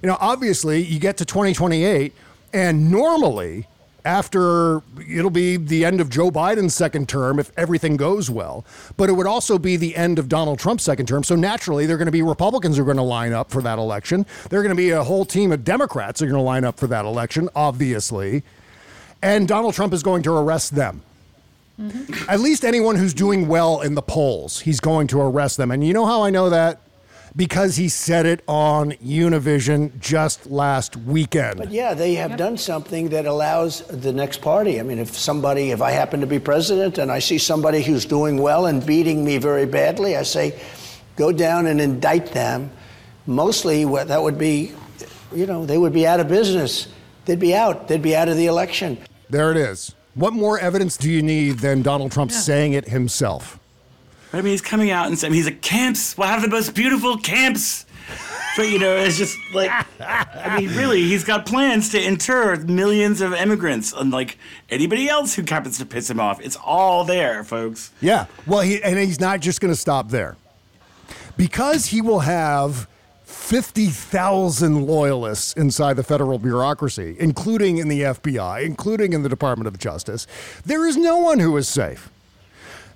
You 0.01 0.07
know, 0.07 0.17
obviously, 0.19 0.81
you 0.81 0.99
get 0.99 1.17
to 1.17 1.25
2028, 1.25 2.13
and 2.53 2.89
normally, 2.89 3.67
after 4.05 4.83
it'll 5.09 5.31
be 5.31 5.57
the 5.57 5.83
end 5.83 5.99
of 5.99 6.09
Joe 6.09 6.29
Biden's 6.29 6.75
second 6.75 7.09
term 7.09 7.39
if 7.39 7.51
everything 7.57 7.97
goes 7.97 8.29
well, 8.29 8.63
but 8.97 9.09
it 9.09 9.13
would 9.13 9.25
also 9.25 9.57
be 9.57 9.77
the 9.77 9.95
end 9.95 10.19
of 10.19 10.29
Donald 10.29 10.59
Trump's 10.59 10.83
second 10.83 11.07
term. 11.07 11.23
So 11.23 11.35
naturally, 11.35 11.87
there 11.87 11.95
are 11.95 11.97
going 11.97 12.05
to 12.05 12.11
be 12.11 12.21
Republicans 12.21 12.77
who 12.77 12.83
are 12.83 12.85
going 12.85 12.97
to 12.97 13.03
line 13.03 13.33
up 13.33 13.49
for 13.49 13.61
that 13.63 13.79
election. 13.79 14.25
There 14.49 14.59
are 14.59 14.63
going 14.63 14.75
to 14.75 14.81
be 14.81 14.91
a 14.91 15.03
whole 15.03 15.25
team 15.25 15.51
of 15.51 15.63
Democrats 15.63 16.19
who 16.19 16.27
are 16.27 16.29
going 16.29 16.39
to 16.39 16.43
line 16.43 16.63
up 16.63 16.79
for 16.79 16.87
that 16.87 17.03
election, 17.03 17.49
obviously. 17.55 18.43
And 19.25 19.47
Donald 19.47 19.73
Trump 19.73 19.91
is 19.91 20.03
going 20.03 20.21
to 20.21 20.33
arrest 20.33 20.75
them. 20.75 21.01
Mm-hmm. 21.81 22.29
At 22.29 22.41
least 22.41 22.63
anyone 22.63 22.95
who's 22.95 23.15
doing 23.15 23.47
well 23.47 23.81
in 23.81 23.95
the 23.95 24.03
polls, 24.03 24.59
he's 24.59 24.79
going 24.79 25.07
to 25.07 25.19
arrest 25.19 25.57
them. 25.57 25.71
And 25.71 25.83
you 25.83 25.93
know 25.93 26.05
how 26.05 26.21
I 26.21 26.29
know 26.29 26.51
that? 26.51 26.79
Because 27.35 27.75
he 27.75 27.89
said 27.89 28.27
it 28.27 28.43
on 28.47 28.91
Univision 29.03 29.99
just 29.99 30.45
last 30.45 30.95
weekend. 30.95 31.57
But 31.57 31.71
yeah, 31.71 31.95
they 31.95 32.13
have 32.13 32.37
done 32.37 32.55
something 32.55 33.09
that 33.09 33.25
allows 33.25 33.81
the 33.87 34.13
next 34.13 34.43
party. 34.43 34.79
I 34.79 34.83
mean, 34.83 34.99
if 34.99 35.17
somebody, 35.17 35.71
if 35.71 35.81
I 35.81 35.89
happen 35.89 36.21
to 36.21 36.27
be 36.27 36.37
president 36.37 36.99
and 36.99 37.11
I 37.11 37.17
see 37.17 37.39
somebody 37.39 37.81
who's 37.81 38.05
doing 38.05 38.37
well 38.37 38.67
and 38.67 38.85
beating 38.85 39.25
me 39.25 39.39
very 39.39 39.65
badly, 39.65 40.15
I 40.15 40.21
say, 40.21 40.57
go 41.15 41.31
down 41.31 41.65
and 41.65 41.81
indict 41.81 42.27
them. 42.27 42.69
Mostly, 43.25 43.85
what 43.85 44.07
that 44.09 44.21
would 44.21 44.37
be, 44.37 44.71
you 45.33 45.47
know, 45.47 45.65
they 45.65 45.79
would 45.79 45.93
be 45.93 46.05
out 46.05 46.19
of 46.19 46.27
business. 46.27 46.87
They'd 47.25 47.39
be 47.39 47.55
out. 47.55 47.87
They'd 47.87 48.03
be 48.03 48.15
out 48.15 48.29
of 48.29 48.37
the 48.37 48.45
election. 48.45 48.99
There 49.29 49.51
it 49.51 49.57
is. 49.57 49.95
What 50.13 50.33
more 50.33 50.57
evidence 50.59 50.97
do 50.97 51.11
you 51.11 51.21
need 51.21 51.59
than 51.59 51.81
Donald 51.81 52.11
Trump 52.11 52.31
saying 52.31 52.73
it 52.73 52.87
himself? 52.87 53.59
I 54.31 54.37
mean, 54.37 54.51
he's 54.51 54.61
coming 54.61 54.91
out 54.91 55.07
and 55.07 55.17
saying 55.17 55.33
he's 55.33 55.45
like 55.45 55.61
camps. 55.61 56.17
We'll 56.17 56.27
have 56.27 56.41
the 56.41 56.47
most 56.47 56.73
beautiful 56.73 57.17
camps. 57.17 57.85
But 58.55 58.69
you 58.69 58.79
know, 58.79 58.95
it's 58.95 59.17
just 59.17 59.37
like 59.53 59.69
I 59.99 60.57
mean, 60.59 60.75
really, 60.75 61.01
he's 61.03 61.25
got 61.25 61.45
plans 61.45 61.89
to 61.89 62.01
inter 62.01 62.55
millions 62.57 63.19
of 63.19 63.33
immigrants, 63.33 63.93
unlike 63.95 64.37
anybody 64.69 65.09
else 65.09 65.35
who 65.35 65.43
happens 65.47 65.77
to 65.79 65.85
piss 65.85 66.09
him 66.09 66.19
off. 66.19 66.39
It's 66.39 66.55
all 66.55 67.03
there, 67.03 67.43
folks. 67.43 67.91
Yeah. 67.99 68.27
Well, 68.47 68.61
he, 68.61 68.81
and 68.81 68.97
he's 68.97 69.19
not 69.19 69.41
just 69.41 69.59
going 69.59 69.73
to 69.73 69.79
stop 69.79 70.09
there. 70.09 70.37
Because 71.35 71.87
he 71.87 72.01
will 72.01 72.21
have 72.21 72.87
50,000 73.45 74.87
loyalists 74.87 75.53
inside 75.53 75.93
the 75.93 76.03
federal 76.03 76.39
bureaucracy, 76.39 77.15
including 77.19 77.77
in 77.77 77.87
the 77.89 78.01
FBI, 78.01 78.65
including 78.65 79.13
in 79.13 79.21
the 79.21 79.29
Department 79.29 79.67
of 79.67 79.77
Justice, 79.77 80.25
there 80.65 80.87
is 80.87 80.97
no 80.97 81.19
one 81.19 81.39
who 81.39 81.55
is 81.55 81.67
safe. 81.67 82.09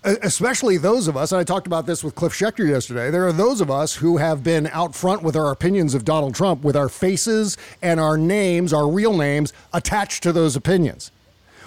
Especially 0.03 0.77
those 0.77 1.07
of 1.07 1.15
us, 1.15 1.31
and 1.31 1.39
I 1.39 1.43
talked 1.43 1.67
about 1.67 1.85
this 1.85 2.03
with 2.03 2.15
Cliff 2.15 2.33
Schecter 2.33 2.67
yesterday. 2.67 3.11
There 3.11 3.27
are 3.27 3.31
those 3.31 3.61
of 3.61 3.69
us 3.69 3.95
who 3.97 4.17
have 4.17 4.43
been 4.43 4.65
out 4.73 4.95
front 4.95 5.21
with 5.21 5.35
our 5.35 5.51
opinions 5.51 5.93
of 5.93 6.03
Donald 6.03 6.33
Trump, 6.33 6.63
with 6.63 6.75
our 6.75 6.89
faces 6.89 7.55
and 7.83 7.99
our 7.99 8.17
names, 8.17 8.73
our 8.73 8.87
real 8.89 9.15
names, 9.15 9.53
attached 9.71 10.23
to 10.23 10.31
those 10.33 10.55
opinions 10.55 11.11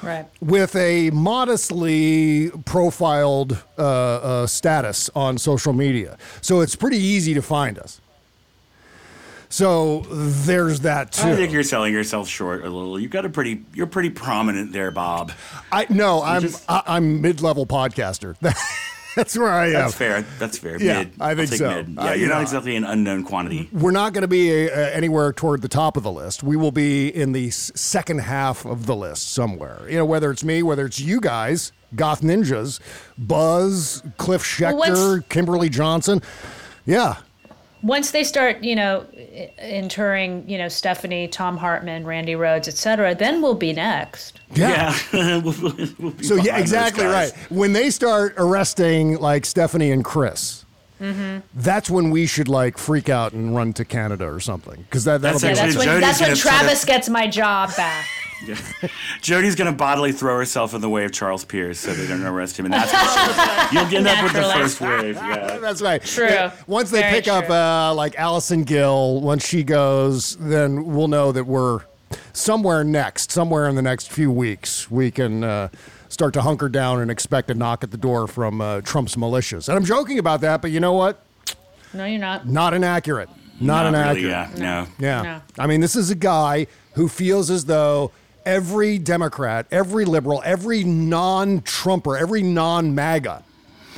Right. 0.03 0.27
with 0.41 0.75
a 0.75 1.11
modestly 1.11 2.51
profiled 2.65 3.63
uh, 3.79 3.83
uh, 3.83 4.47
status 4.49 5.09
on 5.15 5.39
social 5.39 5.73
media. 5.73 6.19
So 6.41 6.61
it's 6.63 6.75
pretty 6.75 6.99
easy 6.99 7.33
to 7.35 7.43
find 7.43 7.79
us. 7.79 8.01
So 9.53 10.01
there's 10.11 10.81
that 10.81 11.13
too. 11.13 11.29
I 11.29 11.37
think 11.37 11.53
you're 11.53 11.63
selling 11.63 11.93
yourself 11.93 12.27
short 12.27 12.65
a 12.65 12.71
little. 12.71 12.99
You've 12.99 13.11
got 13.11 13.27
a 13.27 13.29
pretty, 13.29 13.63
you're 13.75 13.87
pretty 13.87 14.09
prominent 14.09 14.73
there, 14.73 14.91
Bob. 14.91 15.31
I 15.71 15.87
no, 15.91 16.23
I'm 16.23 16.41
just- 16.41 16.65
I, 16.71 16.83
I'm 16.87 17.21
mid-level 17.21 17.67
podcaster. 17.67 18.35
That's 19.15 19.37
where 19.37 19.51
I 19.51 19.67
am. 19.67 19.73
That's 19.75 19.95
fair. 19.95 20.23
That's 20.39 20.57
fair. 20.57 20.83
Yeah, 20.83 21.01
mid. 21.01 21.13
I 21.21 21.35
think 21.35 21.49
so. 21.53 21.69
Mid. 21.69 21.99
Uh, 21.99 22.03
Yeah, 22.05 22.15
you 22.15 22.21
you're 22.21 22.29
know, 22.31 22.37
not 22.37 22.43
exactly 22.45 22.77
an 22.77 22.85
unknown 22.85 23.25
quantity. 23.25 23.69
We're 23.71 23.91
not 23.91 24.15
going 24.15 24.23
to 24.23 24.29
be 24.29 24.71
uh, 24.71 24.75
anywhere 24.75 25.35
toward 25.35 25.61
the 25.61 25.69
top 25.69 25.99
of 25.99 26.03
the 26.03 26.11
list. 26.11 26.43
We 26.43 26.57
will 26.57 26.73
be 26.73 27.09
in 27.15 27.33
the 27.33 27.51
second 27.51 28.21
half 28.23 28.65
of 28.65 28.87
the 28.87 28.97
list 28.97 29.33
somewhere. 29.33 29.81
You 29.87 29.99
know, 29.99 30.07
whether 30.07 30.31
it's 30.31 30.43
me, 30.43 30.63
whether 30.63 30.87
it's 30.87 30.99
you 30.99 31.21
guys, 31.21 31.73
Goth 31.95 32.23
Ninjas, 32.23 32.81
Buzz, 33.19 34.03
Cliff 34.17 34.43
Schecter, 34.43 34.79
Well, 34.79 35.21
Kimberly 35.29 35.69
Johnson. 35.69 36.23
Yeah. 36.87 37.17
Once 37.83 38.13
they 38.13 38.23
start, 38.25 38.63
you 38.63 38.77
know, 38.77 39.05
i- 39.17 39.51
interring, 39.61 40.45
you 40.49 40.57
know, 40.57 40.69
Stephanie, 40.69 41.27
Thom 41.29 41.57
Hartmann, 41.57 42.05
Randi 42.05 42.35
Rhodes, 42.37 42.69
et 42.69 42.75
cetera, 42.77 43.15
then 43.15 43.43
we'll 43.43 43.55
be 43.55 43.73
next. 43.73 44.41
Yeah. 44.55 44.97
We'll- 45.13 45.41
we'll- 45.63 45.89
we'll 45.99 46.11
be 46.13 46.25
So 46.25 46.37
yeah, 46.37 46.59
exactly 46.59 47.05
right. 47.05 47.33
When 47.51 47.73
they 47.73 47.91
start 47.91 48.35
arresting 48.39 49.19
like 49.19 49.45
Stephanie 49.45 49.91
and 49.91 50.05
Chris, 50.05 50.62
Mm-hmm. 51.03 51.41
that's 51.55 51.91
when 51.91 52.11
we 52.11 52.27
should 52.27 52.49
like 52.49 52.79
freak 52.79 53.09
out 53.09 53.33
and 53.33 53.57
run 53.57 53.73
to 53.73 53.85
Canada 53.85 54.25
or 54.33 54.39
something. 54.39 54.83
Because 54.83 55.05
that 55.05 55.21
that's, 55.21 55.43
be 55.43 55.49
That's 55.49 55.77
when, 55.77 56.01
that's 56.01 56.21
when 56.21 56.29
gonna 56.31 56.37
Travis 56.37 56.85
gets 56.85 57.09
my 57.09 57.27
job 57.27 57.75
back. 57.77 58.07
Yeah. 58.45 58.57
Jody's 59.21 59.55
gonna 59.55 59.71
bodily 59.71 60.11
throw 60.11 60.37
herself 60.37 60.75
in 60.75 60.81
the 60.81 60.89
way 60.89 61.05
of 61.05 61.13
Charles 61.13 61.45
Pierce 61.45 61.79
so 61.79 61.95
they 61.95 62.09
don't 62.09 62.25
arrest 62.25 62.59
him, 62.59 62.65
and 62.65 62.75
that's 62.75 62.93
what 62.93 63.73
You'll 63.73 63.99
end 63.99 64.09
up 64.09 64.25
with 64.25 64.33
the 64.33 64.43
first 64.43 64.81
wave. 64.81 65.15
Yeah, 65.15 65.59
That's 65.61 65.81
right. 65.81 66.03
True. 66.03 66.27
Yeah, 66.27 66.53
Once 66.67 66.91
they 66.91 67.03
Very 67.03 67.13
pick 67.13 67.29
up 67.29 67.49
uh, 67.49 67.95
like 67.95 68.17
Allison 68.17 68.65
Gill, 68.65 69.21
once 69.21 69.47
she 69.47 69.63
goes, 69.63 70.37
then 70.39 70.87
we'll 70.87 71.07
know 71.07 71.31
that 71.31 71.45
we're 71.45 71.83
somewhere 72.33 72.83
next, 72.83 73.31
somewhere 73.31 73.69
in 73.69 73.77
the 73.77 73.83
next 73.83 74.11
few 74.11 74.33
weeks. 74.33 74.91
We 74.91 75.13
can 75.13 75.45
uh, 75.45 75.69
start 76.13 76.35
to 76.35 76.43
hunker 76.43 76.69
down 76.69 77.01
and 77.01 77.11
expect 77.11 77.51
a 77.51 77.55
knock 77.55 77.83
at 77.83 77.91
the 77.91 77.97
door 77.97 78.27
from 78.27 78.61
uh, 78.61 78.83
Trump's 78.83 79.17
militias. 79.17 79.69
And 79.69 79.77
I'm 79.79 79.85
joking 79.85 80.19
about 80.19 80.43
that, 80.43 80.61
but 80.61 80.71
you 80.71 80.79
know 80.79 80.93
what? 80.93 81.25
No, 81.95 82.05
you're 82.05 82.21
not. 82.21 82.47
Not 82.47 82.75
inaccurate. 82.75 83.29
Not, 83.61 83.85
Not 83.85 83.87
inaccurate. 83.89 84.15
really, 84.17 84.29
yeah, 84.29 84.51
no. 84.57 84.87
Yeah. 84.99 85.23
No. 85.23 85.41
I 85.59 85.67
mean, 85.67 85.81
this 85.81 85.97
is 85.97 86.11
a 86.11 86.15
guy 86.15 86.67
who 86.95 87.09
feels 87.09 87.51
as 87.51 87.65
though 87.65 88.11
every 88.45 88.99
Democrat, 88.99 89.67
every 89.71 90.05
liberal, 90.05 90.43
every 90.45 90.85
non 90.85 91.63
Trumper, 91.63 92.17
every 92.17 92.43
non 92.43 92.95
MAGA, 92.95 93.43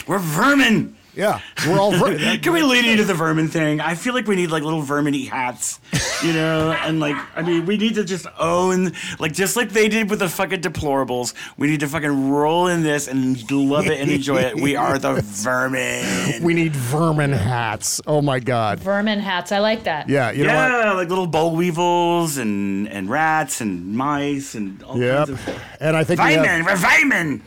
we're 0.06 0.18
vermin. 0.18 0.96
Yeah, 1.16 1.40
we're 1.66 1.78
all. 1.78 1.92
Ver- 1.92 2.38
Can 2.42 2.52
we 2.52 2.62
lead 2.62 2.84
into 2.84 3.04
the 3.04 3.14
vermin 3.14 3.48
thing? 3.48 3.80
I 3.80 3.94
feel 3.94 4.14
like 4.14 4.26
we 4.26 4.36
need 4.36 4.50
like 4.50 4.62
little 4.62 4.82
verminy 4.82 5.26
hats, 5.28 5.80
you 6.24 6.32
know, 6.32 6.72
and 6.72 7.00
like 7.00 7.16
I 7.36 7.42
mean, 7.42 7.66
we 7.66 7.76
need 7.76 7.94
to 7.96 8.04
just 8.04 8.26
own 8.38 8.92
like 9.18 9.32
just 9.32 9.56
like 9.56 9.70
they 9.70 9.88
did 9.88 10.10
with 10.10 10.18
the 10.18 10.28
fucking 10.28 10.60
deplorables. 10.60 11.34
We 11.56 11.66
need 11.68 11.80
to 11.80 11.88
fucking 11.88 12.30
roll 12.30 12.66
in 12.68 12.82
this 12.82 13.08
and 13.08 13.50
love 13.50 13.86
it 13.86 14.00
and 14.00 14.10
enjoy 14.10 14.38
it. 14.42 14.56
We 14.56 14.76
are 14.76 14.98
the 14.98 15.14
vermin. 15.24 16.42
we 16.42 16.54
need 16.54 16.74
vermin 16.74 17.32
hats. 17.32 18.00
Oh 18.06 18.20
my 18.22 18.40
God. 18.40 18.80
Vermin 18.80 19.20
hats. 19.20 19.52
I 19.52 19.58
like 19.58 19.84
that. 19.84 20.08
Yeah, 20.08 20.30
you 20.30 20.44
know 20.46 20.54
what? 20.54 20.70
yeah, 20.70 20.92
like 20.92 21.08
little 21.08 21.26
boll 21.26 21.54
weevils 21.56 22.36
and 22.38 22.88
and 22.88 23.08
rats 23.08 23.60
and 23.60 23.94
mice 23.94 24.54
and 24.54 24.82
all 24.82 24.98
Yep. 24.98 25.26
kinds 25.26 25.30
of 25.30 25.62
And 25.80 25.96
I 25.96 26.04
think 26.04 26.20
we 26.20 26.32
have- 26.32 26.44
Vitamin, 26.44 26.64
we're 26.66 26.76
vitamin. 26.76 27.42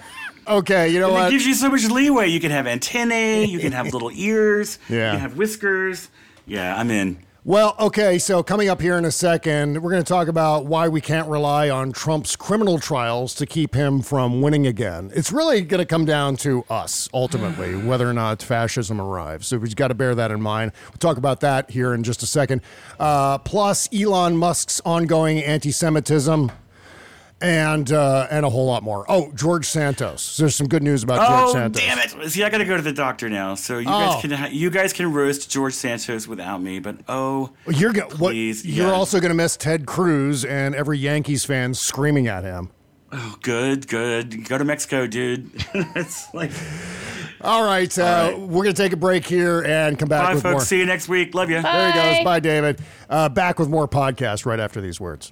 Okay, 0.49 0.89
you 0.89 0.99
know 0.99 1.07
And 1.09 1.17
it 1.17 1.19
what? 1.21 1.31
gives 1.31 1.45
you 1.45 1.53
so 1.53 1.69
much 1.69 1.85
leeway. 1.85 2.27
You 2.27 2.39
can 2.39 2.51
have 2.51 2.67
antennae, 2.67 3.45
you 3.45 3.59
can 3.59 3.71
have 3.71 3.87
little 3.93 4.11
ears, 4.13 4.79
Yeah. 4.89 5.11
you 5.11 5.11
can 5.13 5.19
have 5.21 5.37
whiskers. 5.37 6.09
Yeah, 6.45 6.77
I'm 6.79 6.89
in. 6.91 7.19
Well, 7.43 7.75
okay, 7.79 8.17
so 8.19 8.43
coming 8.43 8.67
up 8.67 8.81
here 8.81 8.97
in 8.97 9.05
a 9.05 9.11
second, 9.11 9.81
we're 9.81 9.91
going 9.91 10.03
to 10.03 10.07
talk 10.07 10.27
about 10.27 10.65
why 10.65 10.89
we 10.89 10.99
can't 10.99 11.29
rely 11.29 11.69
on 11.69 11.93
Trump's 11.93 12.35
criminal 12.35 12.77
trials 12.77 13.33
to 13.35 13.45
keep 13.45 13.73
him 13.73 14.01
from 14.01 14.41
winning 14.41 14.67
again. 14.67 15.11
It's 15.15 15.31
really 15.31 15.61
going 15.61 15.79
to 15.79 15.85
come 15.85 16.03
down 16.03 16.35
to 16.37 16.65
us, 16.69 17.07
ultimately, 17.13 17.73
whether 17.87 18.09
or 18.09 18.11
not 18.11 18.43
fascism 18.43 18.99
arrives. 18.99 19.47
So 19.47 19.57
we've 19.59 19.73
got 19.77 19.87
to 19.89 19.93
bear 19.93 20.13
that 20.13 20.29
in 20.29 20.41
mind. 20.41 20.73
We'll 20.87 20.97
talk 20.97 21.15
about 21.17 21.39
that 21.39 21.71
here 21.71 21.93
in 21.93 22.03
just 22.03 22.21
a 22.21 22.25
second. 22.27 22.61
Uh, 22.99 23.37
plus, 23.37 23.87
Elon 23.93 24.35
Musk's 24.35 24.81
ongoing 24.83 25.39
anti 25.39 25.71
Semitism. 25.71 26.51
And 27.39 27.91
uh, 27.91 28.25
and 28.31 28.45
a 28.47 28.49
whole 28.49 28.65
lot 28.65 28.81
more. 28.81 29.05
Oh, 29.07 29.31
George 29.35 29.67
Santos. 29.67 30.37
There's 30.37 30.55
some 30.55 30.67
good 30.67 30.81
news 30.81 31.03
about 31.03 31.17
George 31.17 31.49
Oh 31.49 31.53
Santos. 31.53 31.81
damn 31.83 31.99
it! 31.99 32.31
See, 32.31 32.43
I 32.43 32.49
got 32.49 32.57
to 32.57 32.65
go 32.65 32.75
to 32.75 32.81
the 32.81 32.91
doctor 32.91 33.29
now. 33.29 33.53
So 33.53 33.77
you 33.77 33.85
Oh. 33.87 33.91
guys 34.13 34.21
can 34.21 34.31
ha- 34.31 34.49
you 34.51 34.71
guys 34.71 34.91
can 34.91 35.13
roast 35.13 35.47
George 35.51 35.73
Santos 35.75 36.27
without 36.27 36.63
me, 36.63 36.79
but 36.79 36.97
oh, 37.07 37.51
You're 37.67 37.93
go- 37.93 38.07
what, 38.17 38.31
please, 38.31 38.65
You're 38.65 38.87
yeah. 38.87 38.93
also 38.93 39.19
going 39.19 39.29
to 39.29 39.35
miss 39.35 39.55
Ted 39.55 39.85
Cruz 39.85 40.45
and 40.45 40.73
every 40.73 40.97
Yankees 40.97 41.45
fan 41.45 41.75
screaming 41.75 42.25
at 42.25 42.43
him. 42.43 42.71
oh, 43.11 43.35
good, 43.43 43.87
good. 43.87 44.47
Go 44.49 44.57
to 44.57 44.65
Mexico, 44.65 45.05
dude. 45.05 45.51
it's 45.75 46.33
like 46.33 46.49
All 47.41 47.63
right, 47.63 47.95
uh, 47.99 48.03
All 48.03 48.31
right. 48.31 48.39
we're 48.39 48.63
going 48.63 48.73
to 48.75 48.81
take 48.81 48.93
a 48.93 48.97
break 48.97 49.27
here 49.27 49.61
and 49.63 49.99
come 49.99 50.09
back 50.09 50.23
bye, 50.23 50.33
with 50.33 50.41
folks. 50.41 50.53
more. 50.53 50.61
See 50.61 50.79
you 50.79 50.87
next 50.87 51.07
week. 51.07 51.35
Love 51.35 51.51
you. 51.51 51.61
There 51.61 51.91
he 51.91 52.15
goes. 52.15 52.23
Bye, 52.23 52.39
David. 52.39 52.81
Uh, 53.07 53.29
back 53.29 53.59
with 53.59 53.69
more 53.69 53.87
podcast 53.87 54.47
right 54.47 54.59
after 54.59 54.81
these 54.81 54.99
words. 54.99 55.31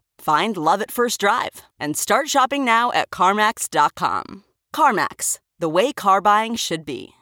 Find 0.21 0.55
love 0.55 0.83
at 0.83 0.91
first 0.91 1.19
drive 1.19 1.63
and 1.79 1.97
start 1.97 2.29
shopping 2.29 2.63
now 2.63 2.91
at 2.91 3.09
CarMax.com. 3.09 4.43
CarMax, 4.71 5.39
the 5.57 5.67
way 5.67 5.91
car 5.91 6.21
buying 6.21 6.55
should 6.55 6.85
be. 6.85 7.15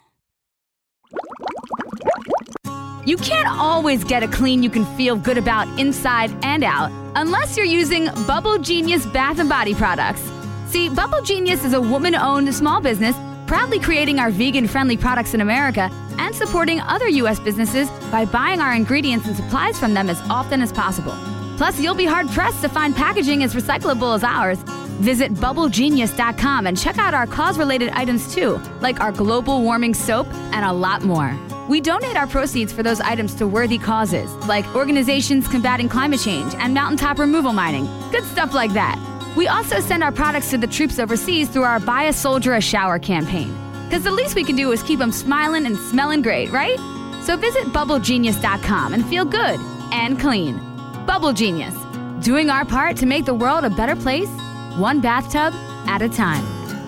You 3.05 3.15
can't 3.15 3.47
always 3.47 4.03
get 4.03 4.21
a 4.21 4.27
clean 4.27 4.61
you 4.63 4.69
can 4.69 4.83
feel 4.97 5.15
good 5.15 5.37
about 5.37 5.79
inside 5.79 6.29
and 6.43 6.61
out 6.61 6.91
unless 7.15 7.55
you're 7.55 7.65
using 7.65 8.09
Bubble 8.27 8.57
Genius 8.57 9.05
bath 9.05 9.39
and 9.39 9.47
body 9.47 9.73
products. 9.73 10.21
See, 10.67 10.89
Bubble 10.89 11.21
Genius 11.21 11.63
is 11.63 11.71
a 11.71 11.79
woman 11.79 12.15
owned 12.15 12.53
small 12.53 12.81
business 12.81 13.15
proudly 13.47 13.79
creating 13.79 14.19
our 14.19 14.29
vegan 14.29 14.67
friendly 14.67 14.97
products 14.97 15.33
in 15.33 15.39
America 15.39 15.89
and 16.17 16.35
supporting 16.35 16.81
other 16.81 17.07
U.S. 17.07 17.39
businesses 17.39 17.89
by 18.11 18.25
buying 18.25 18.59
our 18.59 18.73
ingredients 18.73 19.25
and 19.25 19.37
supplies 19.37 19.79
from 19.79 19.93
them 19.93 20.09
as 20.09 20.19
often 20.29 20.61
as 20.61 20.73
possible. 20.73 21.17
Plus, 21.59 21.77
you'll 21.77 21.93
be 21.93 22.05
hard 22.05 22.29
pressed 22.29 22.61
to 22.61 22.69
find 22.69 22.95
packaging 22.95 23.43
as 23.43 23.53
recyclable 23.53 24.15
as 24.15 24.23
ours. 24.23 24.59
Visit 25.01 25.33
bubblegenius.com 25.33 26.65
and 26.65 26.77
check 26.77 26.97
out 26.97 27.13
our 27.13 27.27
cause 27.27 27.57
related 27.57 27.89
items 27.89 28.33
too, 28.33 28.61
like 28.79 29.01
our 29.01 29.11
global 29.11 29.61
warming 29.61 29.93
soap 29.93 30.27
and 30.53 30.63
a 30.63 30.71
lot 30.71 31.03
more. 31.03 31.37
We 31.67 31.81
donate 31.81 32.15
our 32.15 32.27
proceeds 32.27 32.71
for 32.71 32.81
those 32.81 33.01
items 33.01 33.33
to 33.35 33.45
worthy 33.45 33.77
causes, 33.77 34.33
like 34.47 34.65
organizations 34.73 35.49
combating 35.49 35.89
climate 35.89 36.21
change 36.21 36.55
and 36.59 36.73
mountaintop 36.73 37.19
removal 37.19 37.51
mining. 37.51 37.89
Good 38.09 38.23
stuff 38.23 38.53
like 38.53 38.71
that. 38.71 38.97
We 39.35 39.49
also 39.49 39.81
send 39.81 40.01
our 40.01 40.13
products 40.13 40.51
to 40.51 40.57
the 40.57 40.65
troops 40.65 40.97
overseas 40.97 41.49
through 41.49 41.63
our 41.63 41.81
Buy 41.81 42.03
a 42.03 42.13
Soldier 42.13 42.53
a 42.53 42.61
Shower 42.61 42.99
campaign. 42.99 43.53
Because 43.83 44.05
the 44.05 44.11
least 44.11 44.33
we 44.33 44.45
can 44.45 44.55
do 44.55 44.71
is 44.71 44.81
keep 44.81 44.99
them 44.99 45.11
smiling 45.11 45.65
and 45.65 45.75
smelling 45.77 46.21
great, 46.21 46.51
right? 46.53 46.79
So 47.25 47.35
visit 47.35 47.65
bubblegenius.com 47.73 48.93
and 48.93 49.05
feel 49.05 49.25
good 49.25 49.59
and 49.91 50.17
clean. 50.17 50.68
Bubble 51.09 51.33
Genius, 51.33 51.75
doing 52.21 52.51
our 52.51 52.63
part 52.63 52.95
to 52.97 53.07
make 53.07 53.25
the 53.25 53.33
world 53.33 53.63
a 53.63 53.69
better 53.71 53.95
place, 53.95 54.29
one 54.77 55.01
bathtub 55.01 55.55
at 55.89 56.03
a 56.03 56.07
time. 56.07 56.45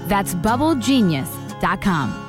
That's 0.08 0.36
bubblegenius.com. 0.36 2.21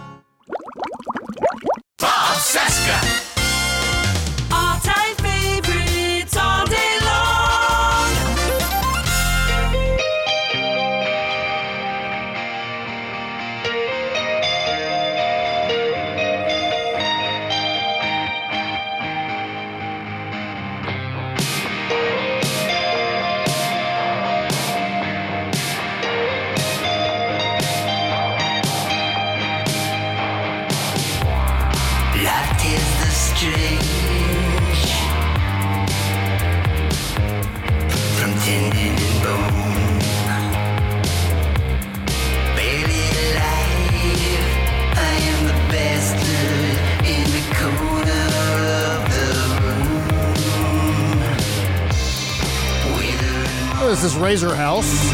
This 54.02 54.14
Razorhouse 54.14 55.12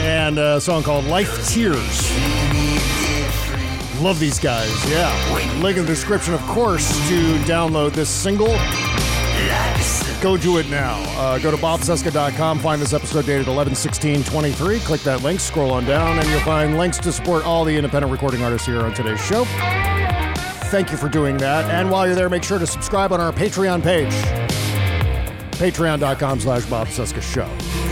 and 0.00 0.38
a 0.38 0.58
song 0.58 0.82
called 0.82 1.04
Life 1.04 1.46
Tears. 1.50 2.10
Love 4.00 4.18
these 4.18 4.38
guys, 4.38 4.72
yeah. 4.90 5.12
Link 5.60 5.76
in 5.76 5.84
the 5.84 5.92
description, 5.92 6.32
of 6.32 6.40
course, 6.46 6.88
to 7.10 7.34
download 7.40 7.92
this 7.92 8.08
single. 8.08 8.56
Go 10.22 10.38
do 10.38 10.56
it 10.56 10.70
now. 10.70 10.94
Uh, 11.20 11.38
go 11.40 11.50
to 11.50 11.58
bobcesca.com, 11.58 12.58
find 12.58 12.80
this 12.80 12.94
episode 12.94 13.26
dated 13.26 13.48
11 13.48 13.74
16 13.74 14.24
23. 14.24 14.78
Click 14.78 15.02
that 15.02 15.22
link, 15.22 15.38
scroll 15.38 15.70
on 15.70 15.84
down, 15.84 16.18
and 16.18 16.26
you'll 16.30 16.40
find 16.40 16.78
links 16.78 16.96
to 16.96 17.12
support 17.12 17.44
all 17.44 17.66
the 17.66 17.76
independent 17.76 18.10
recording 18.10 18.42
artists 18.42 18.66
here 18.66 18.80
on 18.80 18.94
today's 18.94 19.22
show. 19.26 19.44
Thank 20.70 20.90
you 20.90 20.96
for 20.96 21.10
doing 21.10 21.36
that. 21.36 21.66
And 21.66 21.90
while 21.90 22.06
you're 22.06 22.16
there, 22.16 22.30
make 22.30 22.44
sure 22.44 22.58
to 22.58 22.66
subscribe 22.66 23.12
on 23.12 23.20
our 23.20 23.30
Patreon 23.30 23.82
page. 23.82 24.14
Patreon.com 25.58 26.40
slash 26.40 26.64
Bob 26.64 26.86
Cesca 26.86 27.20
Show. 27.20 27.85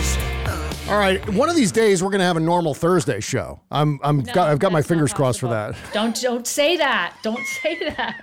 All 0.87 0.99
right, 0.99 1.27
one 1.31 1.49
of 1.49 1.57
these 1.57 1.73
days 1.73 2.03
we're 2.03 2.11
gonna 2.11 2.25
have 2.25 2.37
a 2.37 2.41
normal 2.41 2.75
Thursday 2.75 3.19
show. 3.21 3.59
I'm 3.71 3.99
I'm 4.03 4.21
got, 4.23 4.51
I've 4.51 4.59
got 4.59 4.71
my 4.71 4.83
fingers 4.83 5.15
crossed 5.15 5.41
for 5.41 5.49
that. 5.49 5.75
Don't 5.95 6.15
don't 6.21 6.47
say 6.47 6.77
that. 6.77 7.17
Don't 7.23 7.45
say 7.63 7.79
that. 7.97 8.23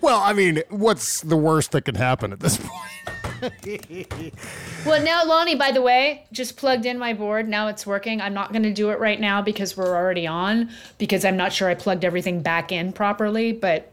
Well, 0.00 0.20
I 0.20 0.32
mean, 0.32 0.62
what's 0.70 1.20
the 1.20 1.36
worst 1.36 1.72
that 1.72 1.82
could 1.82 1.96
happen 1.96 2.32
at 2.32 2.38
this 2.40 2.56
point? 3.42 4.32
Well, 4.86 5.02
now 5.02 5.26
Lonnie, 5.26 5.56
by 5.56 5.72
the 5.72 5.82
way, 5.82 6.26
just 6.32 6.56
plugged 6.56 6.86
in 6.86 6.96
my 6.98 7.12
board. 7.12 7.48
Now 7.48 7.66
it's 7.68 7.84
working. 7.86 8.20
I'm 8.22 8.32
not 8.32 8.52
going 8.52 8.62
to 8.62 8.72
do 8.72 8.88
it 8.90 8.98
right 8.98 9.20
now 9.20 9.42
because 9.42 9.76
we're 9.76 9.94
already 9.94 10.26
on 10.26 10.70
because 10.96 11.24
I'm 11.26 11.36
not 11.36 11.52
sure 11.52 11.68
I 11.68 11.74
plugged 11.74 12.04
everything 12.06 12.40
back 12.40 12.72
in 12.72 12.92
properly, 12.94 13.52
but 13.52 13.92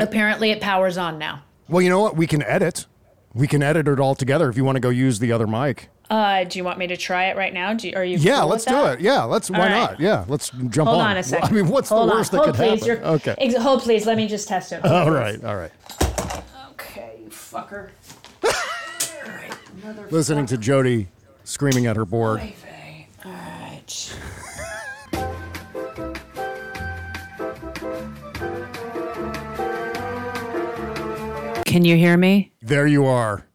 apparently 0.00 0.50
it 0.50 0.60
powers 0.60 0.98
on 0.98 1.18
now. 1.18 1.42
well, 1.68 1.80
you 1.82 1.90
know 1.90 2.00
what? 2.00 2.16
We 2.16 2.26
can 2.26 2.42
edit. 2.42 2.86
We 3.34 3.46
can 3.46 3.62
edit 3.62 3.86
it 3.86 4.00
all 4.00 4.16
together 4.16 4.48
if 4.48 4.56
you 4.56 4.64
want 4.64 4.76
to 4.76 4.80
go 4.80 4.88
use 4.88 5.20
the 5.20 5.30
other 5.30 5.46
mic. 5.46 5.90
Uh, 6.10 6.44
do 6.44 6.58
you 6.58 6.64
want 6.64 6.78
me 6.78 6.86
to 6.86 6.96
try 6.96 7.24
it 7.26 7.36
right 7.36 7.52
now? 7.52 7.72
Do 7.74 7.88
you, 7.88 7.96
are 7.96 8.04
you? 8.04 8.18
Yeah, 8.18 8.40
cool 8.40 8.48
let's 8.50 8.66
with 8.66 8.74
do 8.74 8.80
that? 8.82 8.98
it. 8.98 9.00
Yeah, 9.00 9.22
let's. 9.24 9.50
All 9.50 9.58
why 9.58 9.66
right. 9.66 9.90
not? 9.92 10.00
Yeah, 10.00 10.24
let's 10.28 10.50
jump 10.50 10.88
Hold 10.88 11.00
on. 11.00 11.10
on 11.12 11.16
a 11.16 11.22
second. 11.22 11.48
I 11.50 11.52
mean, 11.52 11.68
what's 11.68 11.88
Hold 11.88 12.08
the 12.08 12.12
on. 12.12 12.18
worst 12.18 12.30
that 12.32 12.36
Hold, 12.38 12.46
could 12.48 12.56
please. 12.56 12.86
happen? 12.86 13.02
You're- 13.04 13.14
Okay. 13.16 13.34
Ex- 13.38 13.56
hold, 13.56 13.82
please. 13.82 14.06
Let 14.06 14.16
me 14.16 14.28
just 14.28 14.46
test 14.46 14.72
it. 14.72 14.80
Hold, 14.82 14.92
All 14.92 15.04
please. 15.06 15.14
right. 15.14 15.44
All 15.44 15.56
right. 15.56 15.72
Okay, 16.72 17.20
you 17.22 17.30
fucker. 17.30 17.90
Listening 20.10 20.46
to 20.46 20.58
Jody 20.58 21.08
screaming 21.44 21.86
at 21.86 21.96
her 21.96 22.04
board. 22.04 22.40
All 23.24 23.32
right. 23.32 24.14
Can 31.66 31.84
you 31.84 31.96
hear 31.96 32.16
me? 32.16 32.52
There 32.62 32.86
you 32.86 33.04
are. 33.04 33.46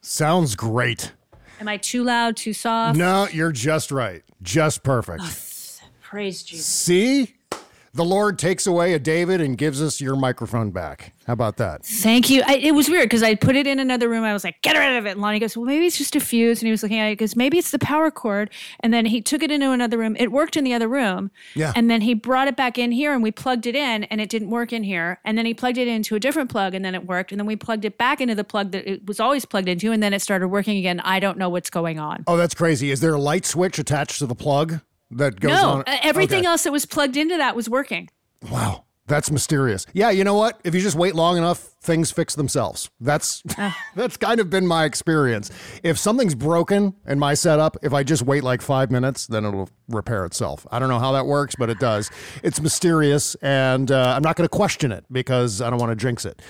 Sounds 0.00 0.54
great. 0.54 1.12
Am 1.60 1.68
I 1.68 1.76
too 1.78 2.04
loud, 2.04 2.36
too 2.36 2.52
soft? 2.52 2.98
No, 2.98 3.28
you're 3.32 3.52
just 3.52 3.90
right. 3.90 4.22
Just 4.42 4.82
perfect. 4.82 5.22
Oh, 5.24 5.88
praise 6.02 6.42
Jesus. 6.42 6.66
See? 6.66 7.35
The 7.96 8.04
Lord 8.04 8.38
takes 8.38 8.66
away 8.66 8.92
a 8.92 8.98
David 8.98 9.40
and 9.40 9.56
gives 9.56 9.80
us 9.80 10.02
your 10.02 10.16
microphone 10.16 10.70
back. 10.70 11.14
How 11.26 11.32
about 11.32 11.56
that? 11.56 11.82
Thank 11.82 12.28
you. 12.28 12.42
I, 12.46 12.56
it 12.56 12.72
was 12.72 12.90
weird 12.90 13.04
because 13.04 13.22
I 13.22 13.34
put 13.34 13.56
it 13.56 13.66
in 13.66 13.80
another 13.80 14.06
room. 14.06 14.22
I 14.22 14.34
was 14.34 14.44
like, 14.44 14.60
get 14.60 14.76
rid 14.76 14.98
of 14.98 15.06
it. 15.06 15.12
And 15.12 15.22
Lonnie 15.22 15.38
goes, 15.38 15.56
well, 15.56 15.64
maybe 15.64 15.86
it's 15.86 15.96
just 15.96 16.14
a 16.14 16.20
fuse. 16.20 16.60
And 16.60 16.66
he 16.66 16.70
was 16.70 16.82
looking 16.82 16.98
at 16.98 17.06
it 17.06 17.12
because 17.12 17.36
maybe 17.36 17.56
it's 17.56 17.70
the 17.70 17.78
power 17.78 18.10
cord. 18.10 18.50
And 18.80 18.92
then 18.92 19.06
he 19.06 19.22
took 19.22 19.42
it 19.42 19.50
into 19.50 19.72
another 19.72 19.96
room. 19.96 20.14
It 20.18 20.30
worked 20.30 20.58
in 20.58 20.64
the 20.64 20.74
other 20.74 20.88
room. 20.88 21.30
Yeah. 21.54 21.72
And 21.74 21.90
then 21.90 22.02
he 22.02 22.12
brought 22.12 22.48
it 22.48 22.54
back 22.54 22.76
in 22.76 22.92
here 22.92 23.14
and 23.14 23.22
we 23.22 23.32
plugged 23.32 23.66
it 23.66 23.74
in 23.74 24.04
and 24.04 24.20
it 24.20 24.28
didn't 24.28 24.50
work 24.50 24.74
in 24.74 24.82
here. 24.84 25.18
And 25.24 25.38
then 25.38 25.46
he 25.46 25.54
plugged 25.54 25.78
it 25.78 25.88
into 25.88 26.14
a 26.16 26.20
different 26.20 26.50
plug 26.50 26.74
and 26.74 26.84
then 26.84 26.94
it 26.94 27.06
worked. 27.06 27.32
And 27.32 27.40
then 27.40 27.46
we 27.46 27.56
plugged 27.56 27.86
it 27.86 27.96
back 27.96 28.20
into 28.20 28.34
the 28.34 28.44
plug 28.44 28.72
that 28.72 28.86
it 28.86 29.06
was 29.06 29.20
always 29.20 29.46
plugged 29.46 29.68
into. 29.68 29.90
And 29.90 30.02
then 30.02 30.12
it 30.12 30.20
started 30.20 30.48
working 30.48 30.76
again. 30.76 31.00
I 31.00 31.18
don't 31.18 31.38
know 31.38 31.48
what's 31.48 31.70
going 31.70 31.98
on. 31.98 32.24
Oh, 32.26 32.36
that's 32.36 32.54
crazy. 32.54 32.90
Is 32.90 33.00
there 33.00 33.14
a 33.14 33.20
light 33.20 33.46
switch 33.46 33.78
attached 33.78 34.18
to 34.18 34.26
the 34.26 34.34
plug 34.34 34.80
that 35.12 35.40
goes 35.40 35.50
no, 35.52 35.68
on? 35.68 35.80
uh, 35.86 35.96
everything 36.02 36.40
Okay. 36.40 36.46
else 36.46 36.64
that 36.64 36.72
was 36.72 36.86
plugged 36.86 37.16
into 37.16 37.36
that 37.36 37.54
was 37.56 37.68
working. 37.68 38.08
Wow. 38.50 38.82
That's 39.08 39.30
mysterious. 39.30 39.86
Yeah, 39.92 40.10
you 40.10 40.24
know 40.24 40.34
what? 40.34 40.60
If 40.64 40.74
you 40.74 40.80
just 40.80 40.96
wait 40.96 41.14
long 41.14 41.38
enough, 41.38 41.60
things 41.80 42.10
fix 42.10 42.34
themselves. 42.34 42.90
That's 43.00 43.40
that's 43.94 44.16
kind 44.16 44.40
of 44.40 44.50
been 44.50 44.66
my 44.66 44.84
experience. 44.84 45.48
If 45.84 45.96
something's 45.96 46.34
broken 46.34 46.92
in 47.06 47.20
my 47.20 47.34
setup, 47.34 47.76
if 47.84 47.92
I 47.92 48.02
just 48.02 48.22
wait 48.22 48.42
like 48.42 48.60
5 48.60 48.90
minutes, 48.90 49.28
then 49.28 49.44
it'll 49.44 49.68
repair 49.88 50.24
itself. 50.24 50.66
I 50.72 50.80
don't 50.80 50.88
know 50.88 50.98
how 50.98 51.12
that 51.12 51.24
works, 51.24 51.54
but 51.56 51.70
it 51.70 51.78
does. 51.78 52.10
It's 52.42 52.60
mysterious 52.60 53.36
and 53.36 53.92
uh, 53.92 54.14
I'm 54.16 54.22
not 54.22 54.34
going 54.34 54.44
to 54.44 54.48
question 54.56 54.90
it 54.90 55.04
because 55.12 55.60
I 55.60 55.70
don't 55.70 55.78
want 55.78 55.92
to 55.92 55.96
jinx 55.96 56.24
it. 56.24 56.42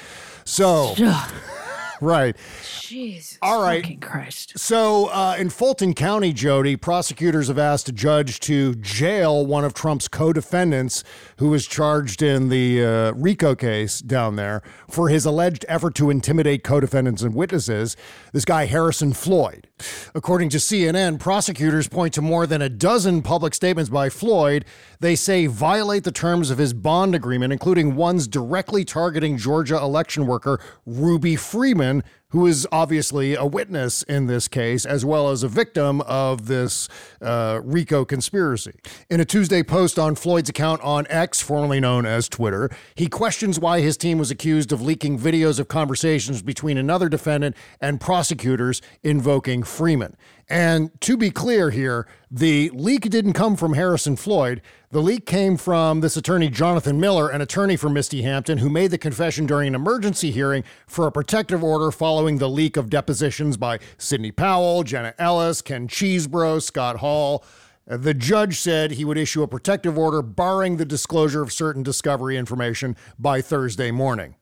So, 0.47 0.95
right. 2.01 2.37
Jesus. 2.79 3.39
All 3.43 3.63
right. 3.63 4.01
Christ. 4.01 4.59
So, 4.59 5.07
uh, 5.07 5.37
in 5.39 5.51
Fulton 5.51 5.95
County, 5.95 6.33
Jody, 6.33 6.77
prosecutors 6.77 7.49
have 7.49 7.59
asked 7.59 7.89
a 7.89 7.93
judge 7.93 8.41
to 8.41 8.75
jail 8.77 9.45
one 9.45 9.65
of 9.65 9.75
Trump's 9.75 10.09
co 10.09 10.33
defendants 10.33 11.05
who 11.39 11.49
was 11.49 11.67
charged 11.67 12.23
in 12.23 12.49
the 12.49 12.85
uh, 12.85 13.13
RICO 13.13 13.55
case 13.55 14.01
down 14.01 14.37
there 14.37 14.63
for 14.89 15.09
his 15.09 15.25
alleged 15.25 15.65
effort 15.69 15.95
to 15.97 16.11
intimidate 16.11 16.65
co 16.65 16.81
defendants 16.81 17.23
and 17.23 17.35
witnesses, 17.35 17.97
this 18.33 18.45
guy, 18.45 18.67
Harrison 18.67 19.13
Floyd. 19.13 19.69
According 20.15 20.49
to 20.51 20.57
CNN, 20.59 21.21
prosecutors 21.21 21.89
point 21.89 22.15
to 22.15 22.23
more 22.23 22.47
than 22.47 22.63
a 22.63 22.69
dozen 22.69 23.23
public 23.23 23.55
statements 23.55 23.91
by 23.91 24.09
Floyd. 24.09 24.65
They 25.01 25.15
say 25.15 25.47
violate 25.47 26.05
the 26.05 26.13
terms 26.13 26.51
of 26.51 26.59
his 26.59 26.73
bond 26.73 27.15
agreement, 27.15 27.53
including 27.53 27.95
ones 27.95 28.27
directly 28.27 28.85
targeting 28.85 29.37
Georgia 29.37 29.77
election 29.77 30.27
worker 30.27 30.61
Ruby 30.87 31.37
Freeman, 31.37 32.03
who 32.31 32.47
is 32.47 32.67
obviously 32.73 33.35
a 33.35 33.45
witness 33.47 34.03
in 34.05 34.27
this 34.27 34.49
case, 34.49 34.85
as 34.85 35.05
well 35.05 35.31
as 35.31 35.43
a 35.43 35.49
victim 35.49 36.01
of 36.03 36.47
this 36.47 36.89
uh, 37.23 37.61
RICO 37.63 38.05
conspiracy. 38.05 38.73
In 39.09 39.21
a 39.21 39.25
Tuesday 39.25 39.63
post 39.63 39.99
on 39.99 40.15
Floyd's 40.15 40.49
account 40.49 40.83
on 40.83 41.07
X, 41.09 41.41
formerly 41.41 41.81
known 41.81 42.05
as 42.05 42.29
Twitter, 42.29 42.71
he 42.95 43.09
questions 43.09 43.59
why 43.59 43.81
his 43.81 43.97
team 43.97 44.19
was 44.19 44.31
accused 44.31 44.73
of 44.73 44.83
leaking 44.83 45.19
videos 45.19 45.61
of 45.61 45.69
conversations 45.69 46.43
between 46.43 46.77
another 46.77 47.09
defendant 47.09 47.57
and 47.81 48.01
prosecutors 48.01 48.83
invoking 49.03 49.63
Freeman. 49.63 50.17
And 50.49 50.99
to 51.01 51.17
be 51.17 51.31
clear 51.31 51.71
here, 51.71 52.07
the 52.31 52.71
leak 52.73 53.03
didn't 53.11 53.33
come 53.33 53.57
from 53.57 53.75
Harrison 53.75 54.15
Floyd. 54.15 54.63
The 54.91 55.03
leak 55.03 55.27
came 55.27 55.57
from 55.57 56.01
this 56.01 56.17
attorney, 56.17 56.49
Jonathan 56.49 57.01
Miller, 57.01 57.29
an 57.29 57.41
attorney 57.41 57.77
for 57.77 57.91
Misty 57.91 58.23
Hampton, 58.23 58.59
who 58.59 58.71
made 58.71 58.93
the 58.93 58.99
confession 58.99 59.47
during 59.47 59.67
an 59.67 59.75
emergency 59.75 60.31
hearing 60.31 60.63
for 60.87 61.09
a 61.09 61.13
protective 61.13 61.65
order 61.65 61.91
following 61.91 62.39
the 62.39 62.49
leak 62.49 62.77
of 62.77 62.91
depositions 62.91 63.57
by 63.57 63.81
Sidney 63.99 64.31
Powell, 64.31 64.85
Jenna 64.85 65.15
Ellis, 65.19 65.63
Ken 65.63 65.89
Chesebro, 65.89 66.63
Scott 66.63 66.99
Hall. 66.99 67.45
The 67.89 68.15
judge 68.15 68.61
said 68.61 68.93
he 68.93 69.05
would 69.05 69.19
issue 69.19 69.43
a 69.43 69.49
protective 69.49 69.99
order 69.99 70.23
barring 70.23 70.77
the 70.77 70.85
disclosure 70.85 71.43
of 71.43 71.53
certain 71.53 71.83
discovery 71.83 72.37
information 72.37 72.97
by 73.19 73.41
Thursday 73.41 73.91
morning. 73.91 74.37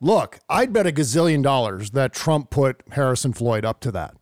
Look, 0.00 0.38
I'd 0.48 0.72
bet 0.72 0.86
a 0.86 0.92
gazillion 0.92 1.42
dollars 1.42 1.90
that 1.90 2.12
Trump 2.12 2.50
put 2.50 2.82
Harrison 2.92 3.32
Floyd 3.32 3.64
up 3.64 3.80
to 3.80 3.92
that. 3.92 4.14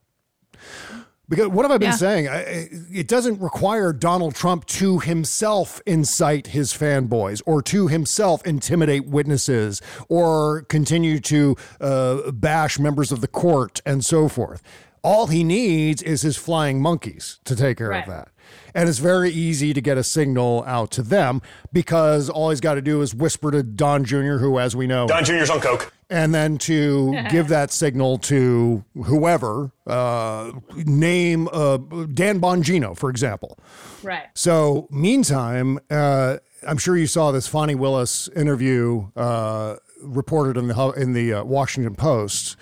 Because 1.30 1.46
what 1.48 1.62
have 1.64 1.70
I 1.70 1.78
been 1.78 1.90
Yeah. 1.90 1.96
saying? 1.96 2.28
I, 2.28 2.40
I- 2.40 2.68
it 2.92 3.08
doesn't 3.08 3.40
require 3.40 3.92
Donald 3.94 4.34
Trump 4.34 4.66
to 4.66 4.98
himself 4.98 5.80
incite 5.86 6.48
his 6.48 6.72
fanboys 6.74 7.40
or 7.46 7.62
to 7.62 7.86
himself 7.88 8.44
intimidate 8.44 9.06
witnesses 9.06 9.80
or 10.10 10.62
continue 10.62 11.20
to 11.20 11.56
uh, 11.80 12.30
bash 12.32 12.78
members 12.78 13.12
of 13.12 13.22
the 13.22 13.28
court 13.28 13.80
and 13.86 14.04
so 14.04 14.28
forth. 14.28 14.60
All 15.02 15.28
he 15.28 15.44
needs 15.44 16.02
is 16.02 16.20
his 16.22 16.36
flying 16.36 16.82
monkeys 16.82 17.40
to 17.44 17.56
take 17.56 17.78
care 17.78 17.88
Right. 17.88 18.02
of 18.06 18.10
that. 18.12 18.28
And 18.74 18.88
it's 18.88 18.98
very 18.98 19.30
easy 19.30 19.72
to 19.72 19.80
get 19.80 19.96
a 19.96 20.02
signal 20.02 20.64
out 20.66 20.90
to 20.92 21.02
them 21.02 21.40
because 21.72 22.28
all 22.28 22.50
he's 22.50 22.60
got 22.60 22.74
to 22.74 22.82
do 22.82 23.00
is 23.00 23.14
whisper 23.14 23.50
to 23.52 23.62
Don 23.62 24.04
Jr., 24.04 24.38
who, 24.38 24.58
as 24.58 24.74
we 24.76 24.86
know, 24.88 25.06
Don 25.06 25.24
Jr.'s 25.24 25.48
on 25.48 25.60
Coke. 25.60 25.92
And 26.10 26.34
then 26.34 26.58
to 26.58 27.22
give 27.30 27.48
that 27.48 27.70
signal 27.70 28.18
to 28.18 28.84
whoever, 29.04 29.70
uh, 29.86 30.52
name 30.74 31.48
uh, 31.52 31.76
Dan 32.12 32.40
Bongino, 32.40 32.96
for 32.96 33.10
example. 33.10 33.58
Right. 34.02 34.26
So, 34.34 34.88
meantime, 34.90 35.78
uh, 35.88 36.38
I'm 36.66 36.78
sure 36.78 36.96
you 36.96 37.06
saw 37.06 37.30
this 37.30 37.46
Fani 37.46 37.74
Willis 37.74 38.28
interview 38.34 39.08
uh, 39.16 39.76
reported 40.02 40.56
in 40.56 40.68
the 40.68 40.90
in 40.96 41.12
the 41.12 41.34
uh, 41.34 41.44
Washington 41.44 41.94
Post, 41.94 42.56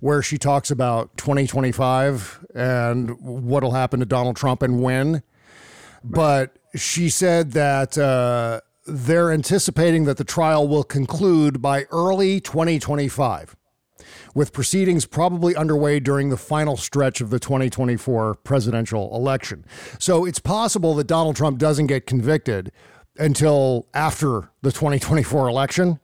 where 0.00 0.22
she 0.22 0.38
talks 0.38 0.70
about 0.70 1.16
2025 1.16 2.46
and 2.54 3.18
what'll 3.20 3.72
happen 3.72 4.00
to 4.00 4.06
Donald 4.06 4.36
Trump 4.36 4.62
and 4.62 4.82
when. 4.82 5.22
But 6.02 6.56
she 6.74 7.08
said 7.08 7.52
that 7.52 7.96
uh, 7.96 8.60
they're 8.86 9.32
anticipating 9.32 10.04
that 10.04 10.16
the 10.16 10.24
trial 10.24 10.68
will 10.68 10.84
conclude 10.84 11.62
by 11.62 11.84
early 11.90 12.40
2025, 12.40 13.56
with 14.34 14.52
proceedings 14.52 15.06
probably 15.06 15.56
underway 15.56 16.00
during 16.00 16.30
the 16.30 16.36
final 16.36 16.76
stretch 16.76 17.20
of 17.20 17.30
the 17.30 17.38
2024 17.38 18.34
presidential 18.36 19.14
election. 19.14 19.64
So 19.98 20.24
it's 20.24 20.38
possible 20.38 20.94
that 20.96 21.06
Donald 21.06 21.36
Trump 21.36 21.58
doesn't 21.58 21.86
get 21.86 22.06
convicted 22.06 22.72
until 23.18 23.86
after 23.94 24.50
the 24.62 24.72
2024 24.72 25.48
election. 25.48 26.00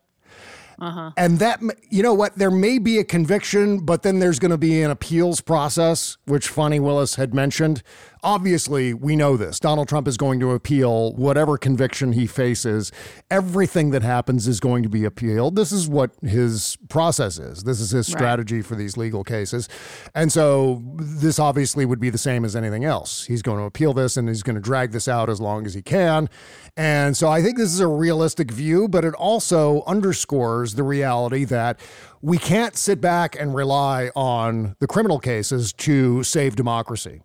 Uh-huh. 0.81 1.11
And 1.19 1.39
that, 1.41 1.61
you 1.91 2.03
know 2.03 2.15
what, 2.15 2.37
there 2.37 2.51
may 2.51 2.79
be 2.79 2.99
a 2.99 3.05
conviction, 3.05 3.85
but 3.85 4.03
then 4.03 4.19
there's 4.19 4.39
going 4.39 4.51
to 4.51 4.59
be 4.59 4.83
an 4.83 4.91
appeals 4.91 5.43
process, 5.43 6.17
which 6.25 6.49
Fani 6.49 6.81
Willis 6.81 7.17
had 7.17 7.35
mentioned. 7.35 7.83
Obviously, 8.23 8.93
we 8.93 9.17
know 9.17 9.37
this. 9.37 9.59
Donald 9.59 9.89
Trump 9.89 10.07
is 10.07 10.17
going 10.17 10.41
to 10.41 10.51
appeal 10.53 11.15
whatever 11.15 11.57
conviction 11.57 12.13
he 12.13 12.27
faces. 12.27 12.93
Everything 13.31 13.91
that 13.91 14.03
happens 14.03 14.47
is 14.47 14.61
going 14.61 14.83
to 14.83 14.89
be 14.89 15.05
appealed. 15.05 15.57
This 15.57 15.73
is 15.73 15.89
what 15.89 16.13
his 16.23 16.77
process 16.89 17.39
is. 17.39 17.63
This 17.65 17.81
is 17.81 17.91
his 17.91 18.09
Right. 18.11 18.19
strategy 18.19 18.61
for 18.63 18.75
these 18.75 18.97
legal 18.97 19.25
cases. 19.25 19.69
And 20.15 20.31
so 20.31 20.83
this 20.99 21.39
obviously 21.39 21.87
would 21.87 22.01
be 22.01 22.11
the 22.11 22.19
same 22.19 22.45
as 22.45 22.55
anything 22.55 22.85
else. 22.85 23.25
He's 23.25 23.43
going 23.43 23.59
to 23.59 23.65
appeal 23.65 23.95
this 23.95 24.17
and 24.17 24.29
he's 24.29 24.43
going 24.43 24.57
to 24.57 24.61
drag 24.61 24.93
this 24.93 25.09
out 25.09 25.31
as 25.31 25.41
long 25.41 25.65
as 25.65 25.75
he 25.75 25.83
can. 25.83 26.29
And 26.77 27.17
so 27.17 27.29
I 27.29 27.43
think 27.43 27.57
this 27.57 27.73
is 27.73 27.81
a 27.81 27.87
realistic 27.89 28.51
view, 28.51 28.87
but 28.89 29.05
it 29.05 29.15
also 29.15 29.83
underscores 29.87 30.75
the 30.75 30.83
reality 30.83 31.45
that 31.45 31.81
we 32.21 32.37
can't 32.37 32.77
sit 32.77 33.01
back 33.01 33.35
and 33.41 33.55
rely 33.55 34.11
on 34.15 34.77
the 34.79 34.87
criminal 34.87 35.19
cases 35.19 35.73
to 35.73 36.23
save 36.23 36.55
democracy. 36.55 37.23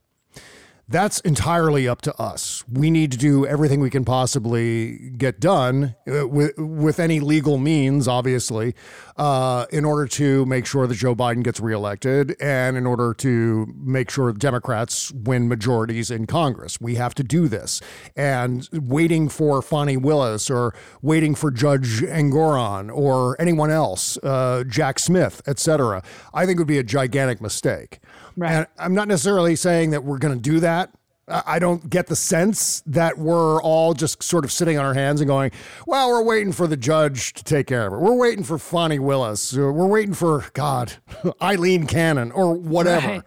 That's 0.87 1.19
entirely 1.21 1.87
up 1.87 2.01
to 2.03 2.15
us. 2.21 2.63
We 2.71 2.91
need 2.91 3.11
to 3.11 3.17
do 3.17 3.43
everything 3.43 3.79
we 3.79 3.89
can 3.89 4.05
possibly 4.05 5.09
get 5.17 5.39
done 5.39 5.95
uh, 6.07 6.27
with, 6.27 6.55
with 6.59 6.99
any 6.99 7.19
legal 7.19 7.57
means, 7.57 8.07
obviously, 8.07 8.75
uh, 9.17 9.65
in 9.71 9.83
order 9.83 10.05
to 10.09 10.45
make 10.45 10.67
sure 10.67 10.85
that 10.85 10.93
Joe 10.93 11.15
Biden 11.15 11.43
gets 11.43 11.59
reelected 11.59 12.35
and 12.39 12.77
in 12.77 12.85
order 12.85 13.15
to 13.15 13.65
make 13.75 14.11
sure 14.11 14.31
Democrats 14.31 15.11
win 15.11 15.47
majorities 15.47 16.11
in 16.11 16.27
Congress. 16.27 16.79
We 16.79 16.95
have 16.95 17.15
to 17.15 17.23
do 17.23 17.47
this. 17.47 17.81
And 18.15 18.69
waiting 18.71 19.27
for 19.27 19.63
Fani 19.63 19.97
Willis 19.97 20.51
or 20.51 20.75
waiting 21.01 21.33
for 21.33 21.49
Judge 21.49 22.01
Engoron 22.01 22.95
or 22.95 23.35
anyone 23.41 23.71
else, 23.71 24.17
uh, 24.17 24.63
Jack 24.67 24.99
Smith, 24.99 25.41
et 25.47 25.57
cetera, 25.57 26.03
I 26.31 26.45
think 26.45 26.59
would 26.59 26.67
be 26.67 26.77
a 26.77 26.83
gigantic 26.83 27.41
mistake. 27.41 27.99
Right. 28.37 28.51
And 28.51 28.67
I'm 28.77 28.93
not 28.93 29.07
necessarily 29.07 29.55
saying 29.55 29.91
that 29.91 30.03
we're 30.03 30.17
going 30.17 30.33
to 30.33 30.39
do 30.39 30.59
that. 30.61 30.91
I 31.27 31.57
don't 31.57 31.89
get 31.89 32.05
the 32.05 32.15
sense 32.15 32.83
that 32.85 33.17
we're 33.17 33.59
all 33.61 33.95
just 33.95 34.21
sort 34.21 34.45
of 34.45 34.51
sitting 34.51 34.77
on 34.77 34.85
our 34.85 34.93
hands 34.93 35.21
and 35.21 35.27
going, 35.27 35.49
well, 35.87 36.09
we're 36.09 36.23
waiting 36.23 36.51
for 36.51 36.67
the 36.67 36.77
judge 36.77 37.33
to 37.33 37.43
take 37.43 37.65
care 37.65 37.87
of 37.87 37.93
it. 37.93 37.97
We're 37.97 38.13
waiting 38.13 38.43
for 38.43 38.59
Fani 38.59 38.99
Willis. 38.99 39.51
We're 39.51 39.87
waiting 39.87 40.13
for, 40.13 40.45
God, 40.53 40.93
Aileen 41.41 41.87
Cannon 41.87 42.31
or 42.31 42.53
whatever. 42.53 43.07
Right. 43.07 43.23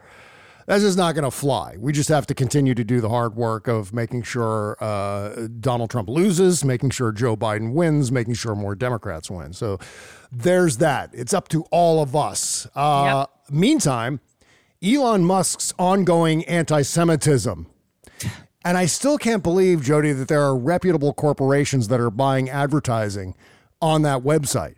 That's 0.67 0.83
just 0.83 0.99
not 0.99 1.15
going 1.15 1.25
to 1.25 1.31
fly. 1.31 1.77
We 1.79 1.93
just 1.93 2.11
have 2.11 2.27
to 2.27 2.35
continue 2.35 2.75
to 2.75 2.85
do 2.85 3.01
the 3.01 3.09
hard 3.09 3.35
work 3.35 3.69
of 3.69 3.95
making 3.95 4.25
sure 4.25 4.77
uh, 4.81 5.49
Donald 5.59 5.91
Trump 5.91 6.11
loses, 6.11 6.63
making 6.63 6.91
sure 6.91 7.11
Joe 7.11 7.39
Biden 7.39 7.73
wins, 7.73 8.13
making 8.13 8.35
sure 8.35 8.55
more 8.55 8.75
Democrats 8.75 9.31
win. 9.31 9.55
So 9.55 9.79
there's 10.31 10.77
that. 10.77 11.11
It's 11.15 11.33
up 11.33 11.49
to 11.49 11.63
all 11.71 12.03
of 12.03 12.15
us. 12.15 12.69
Uh, 12.77 13.25
Meantime, 13.51 14.21
Elon 14.83 15.25
Musk's 15.25 15.73
ongoing 15.79 16.45
anti 16.45 16.83
Semitism. 16.83 17.67
And 18.65 18.77
I 18.77 18.87
still 18.87 19.19
can't 19.19 19.43
believe, 19.43 19.83
Jody, 19.83 20.13
that 20.13 20.29
there 20.29 20.43
are 20.43 20.57
reputable 20.57 21.13
corporations 21.15 21.89
that 21.89 22.01
are 22.01 22.11
buying 22.11 22.51
advertising 22.51 23.35
on 23.81 24.03
that 24.03 24.23
website, 24.23 24.75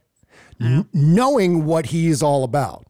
n- 0.60 0.86
knowing 0.92 1.64
what 1.64 1.86
he 1.86 2.08
is 2.08 2.22
all 2.22 2.44
about. 2.44 2.86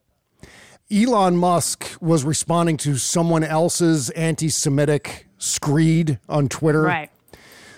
Elon 0.92 1.36
Musk 1.36 1.86
was 2.00 2.24
responding 2.24 2.76
to 2.78 2.96
someone 2.96 3.44
else's 3.44 4.10
anti 4.10 4.48
Semitic 4.48 5.28
screed 5.38 6.18
on 6.28 6.48
Twitter. 6.48 6.82
Right. 6.82 7.09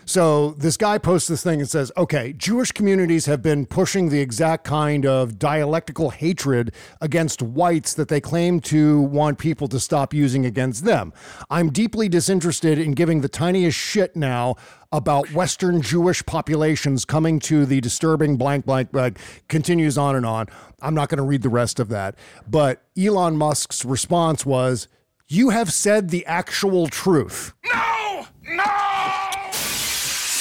So 0.05 0.51
this 0.53 0.77
guy 0.77 0.99
posts 0.99 1.29
this 1.29 1.43
thing 1.43 1.61
and 1.61 1.69
says, 1.69 1.93
okay, 1.97 2.33
Jewish 2.33 2.73
communities 2.73 3.27
have 3.27 3.43
been 3.43 3.67
pushing 3.67 4.09
the 4.09 4.21
exact 4.21 4.65
kind 4.65 5.07
of 5.07 5.39
dialectical 5.39 6.11
hatred 6.11 6.73
against 7.01 7.43
whites 7.43 7.95
that 7.95 8.09
they 8.09 8.21
claim 8.21 8.61
to 8.61 9.01
want 9.01 9.39
people 9.39 9.69
to 9.69 9.81
stop 9.81 10.13
using 10.13 10.45
against 10.45 10.85
them. 10.85 11.13
I'm 11.51 11.71
deeply 11.71 12.09
disinterested 12.09 12.79
in 12.79 12.93
giving 12.93 13.21
the 13.21 13.29
tiniest 13.29 13.79
shit 13.79 14.17
now 14.17 14.57
about 14.91 15.33
Western 15.33 15.81
Jewish 15.81 16.25
populations 16.27 17.05
coming 17.05 17.39
to 17.41 17.65
the 17.65 17.81
disturbing 17.81 18.37
blank, 18.37 18.67
blank, 18.67 18.93
blank, 18.93 19.19
continues 19.49 19.97
on 19.97 20.17
and 20.17 20.27
on. 20.27 20.47
I'm 20.83 20.95
not 20.95 21.09
going 21.09 21.19
to 21.19 21.25
read 21.25 21.43
the 21.43 21.49
rest 21.49 21.81
of 21.81 21.89
that. 21.89 22.17
But 22.47 22.83
Elon 22.99 23.37
Musk's 23.37 23.85
response 23.85 24.45
was, 24.45 24.89
you 25.29 25.49
have 25.51 25.73
said 25.73 26.11
the 26.11 26.27
actual 26.27 26.89
truth. 26.89 27.55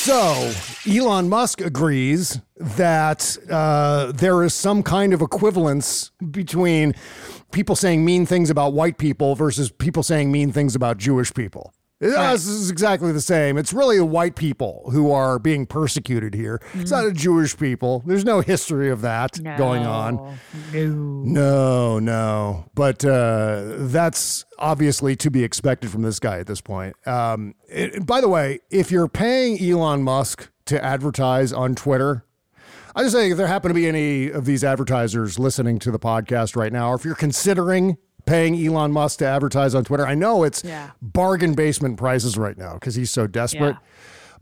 So, 0.03 0.51
Elon 0.89 1.29
Musk 1.29 1.61
agrees 1.61 2.41
that 2.57 3.37
uh, 3.51 4.11
there 4.11 4.41
is 4.41 4.51
some 4.51 4.81
kind 4.81 5.13
of 5.13 5.21
equivalence 5.21 6.09
between 6.31 6.95
people 7.51 7.75
saying 7.75 8.03
mean 8.03 8.25
things 8.25 8.49
about 8.49 8.73
white 8.73 8.97
people 8.97 9.35
versus 9.35 9.69
people 9.69 10.01
saying 10.01 10.31
mean 10.31 10.51
things 10.51 10.73
about 10.73 10.97
Jewish 10.97 11.31
people. 11.35 11.71
Uh, 12.01 12.31
This 12.31 12.47
is 12.47 12.71
exactly 12.71 13.11
the 13.11 13.21
same. 13.21 13.57
It's 13.57 13.73
really 13.73 13.97
the 13.97 14.05
white 14.05 14.35
people 14.35 14.89
who 14.91 15.11
are 15.11 15.37
being 15.39 15.65
persecuted 15.65 16.33
here. 16.33 16.59
It's 16.73 16.89
not 16.91 17.03
the 17.05 17.11
Jewish 17.13 17.55
people. 17.57 18.01
There's 18.05 18.25
no 18.25 18.41
history 18.41 18.89
of 18.89 19.01
that 19.01 19.39
going 19.57 19.85
on. 19.85 20.37
No, 21.33 21.99
no. 21.99 22.65
But 22.73 23.05
uh, 23.05 23.63
that's 23.87 24.45
obviously 24.57 25.15
to 25.17 25.29
be 25.29 25.43
expected 25.43 25.91
from 25.91 26.01
this 26.01 26.19
guy 26.19 26.39
at 26.39 26.47
this 26.47 26.61
point. 26.61 26.95
Um, 27.07 27.55
it- 27.67 28.05
by 28.05 28.21
the 28.21 28.29
way, 28.29 28.59
if 28.69 28.91
you're 28.91 29.07
paying 29.07 29.61
Elon 29.61 30.03
Musk 30.03 30.49
to 30.65 30.83
advertise 30.83 31.53
on 31.53 31.75
Twitter, 31.75 32.25
I 32.95 33.03
just 33.03 33.15
say 33.15 33.31
if 33.31 33.37
there 33.37 33.47
happen 33.47 33.69
to 33.69 33.73
be 33.75 33.87
any 33.87 34.29
of 34.29 34.45
these 34.45 34.63
advertisers 34.63 35.39
listening 35.39 35.79
to 35.79 35.91
the 35.91 35.99
podcast 35.99 36.55
right 36.55 36.73
now, 36.73 36.89
or 36.91 36.95
if 36.95 37.05
you're 37.05 37.15
considering 37.15 37.97
paying 38.25 38.55
Elon 38.65 38.91
Musk 38.91 39.19
to 39.19 39.25
advertise 39.25 39.75
on 39.75 39.83
Twitter, 39.83 40.05
I 40.07 40.15
know 40.15 40.43
it's 40.43 40.63
Yeah. 40.63 40.91
bargain 41.01 41.53
basement 41.53 41.97
prices 41.97 42.37
right 42.37 42.57
now 42.57 42.73
because 42.75 42.95
he's 42.95 43.11
so 43.11 43.27
desperate. 43.27 43.75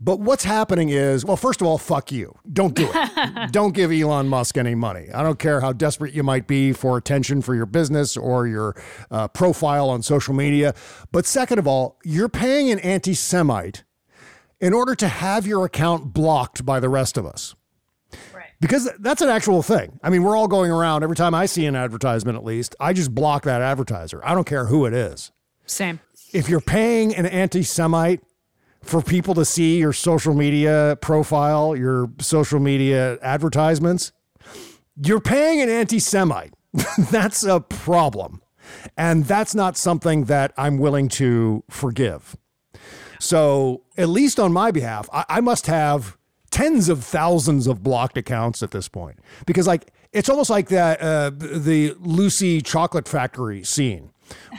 But 0.02 0.18
what's 0.18 0.44
happening 0.44 0.88
is, 0.88 1.26
well, 1.26 1.36
first 1.36 1.60
of 1.60 1.66
all, 1.66 1.76
fuck 1.76 2.10
you. 2.10 2.34
Don't 2.50 2.74
do 2.74 2.88
it. 2.94 3.50
don't 3.52 3.74
give 3.74 3.92
Elon 3.92 4.28
Musk 4.28 4.56
any 4.56 4.74
money. 4.74 5.08
I 5.12 5.22
don't 5.22 5.38
care 5.38 5.60
how 5.60 5.74
desperate 5.74 6.14
you 6.14 6.22
might 6.22 6.46
be 6.46 6.72
for 6.72 6.96
attention 6.96 7.42
for 7.42 7.54
your 7.54 7.66
business 7.66 8.16
or 8.16 8.46
your 8.46 8.74
uh, 9.10 9.28
profile 9.28 9.90
on 9.90 10.02
social 10.02 10.32
media. 10.32 10.74
But 11.12 11.26
second 11.26 11.58
of 11.58 11.66
all, 11.66 11.98
you're 12.02 12.30
paying 12.30 12.70
an 12.70 12.78
anti 12.78 13.12
Semite 13.12 13.84
in 14.58 14.72
order 14.72 14.94
to 14.94 15.06
have 15.08 15.46
your 15.46 15.66
account 15.66 16.14
blocked 16.14 16.64
by 16.64 16.80
the 16.80 16.88
rest 16.88 17.18
of 17.18 17.26
us. 17.26 17.54
Because 18.60 18.90
that's 18.98 19.22
an 19.22 19.30
actual 19.30 19.62
thing. 19.62 19.98
I 20.02 20.10
mean, 20.10 20.22
we're 20.22 20.36
all 20.36 20.48
going 20.48 20.70
around 20.70 21.02
every 21.02 21.16
time 21.16 21.34
I 21.34 21.46
see 21.46 21.64
an 21.64 21.74
advertisement, 21.74 22.36
at 22.36 22.44
least, 22.44 22.76
I 22.78 22.92
just 22.92 23.14
block 23.14 23.44
that 23.44 23.62
advertiser. 23.62 24.20
I 24.24 24.34
don't 24.34 24.46
care 24.46 24.66
who 24.66 24.84
it 24.84 24.92
is. 24.92 25.32
Same. 25.64 26.00
If 26.32 26.48
you're 26.48 26.60
paying 26.60 27.14
an 27.14 27.26
anti 27.26 27.62
Semite 27.62 28.20
for 28.82 29.02
people 29.02 29.34
to 29.34 29.44
see 29.44 29.78
your 29.78 29.92
social 29.92 30.34
media 30.34 30.98
profile, 31.00 31.74
your 31.74 32.10
social 32.20 32.60
media 32.60 33.18
advertisements, 33.22 34.12
you're 35.02 35.20
paying 35.20 35.62
an 35.62 35.68
anti 35.68 35.98
Semite. 35.98 36.52
that's 37.10 37.42
a 37.42 37.60
problem. 37.60 38.42
And 38.96 39.24
that's 39.24 39.54
not 39.54 39.76
something 39.76 40.24
that 40.24 40.52
I'm 40.56 40.78
willing 40.78 41.08
to 41.10 41.64
forgive. 41.68 42.36
So, 43.18 43.82
at 43.96 44.08
least 44.08 44.38
on 44.38 44.52
my 44.52 44.70
behalf, 44.70 45.08
I, 45.12 45.24
I 45.28 45.40
must 45.40 45.66
have 45.66 46.16
tens 46.50 46.88
of 46.88 47.04
thousands 47.04 47.66
of 47.66 47.82
blocked 47.82 48.16
accounts 48.16 48.62
at 48.62 48.70
this 48.70 48.88
point 48.88 49.18
because, 49.46 49.66
like, 49.66 49.92
it's 50.12 50.28
almost 50.28 50.50
like 50.50 50.68
that 50.68 51.00
uh, 51.00 51.30
the 51.30 51.94
Lucy 52.00 52.60
Chocolate 52.60 53.06
Factory 53.08 53.62
scene. 53.62 54.10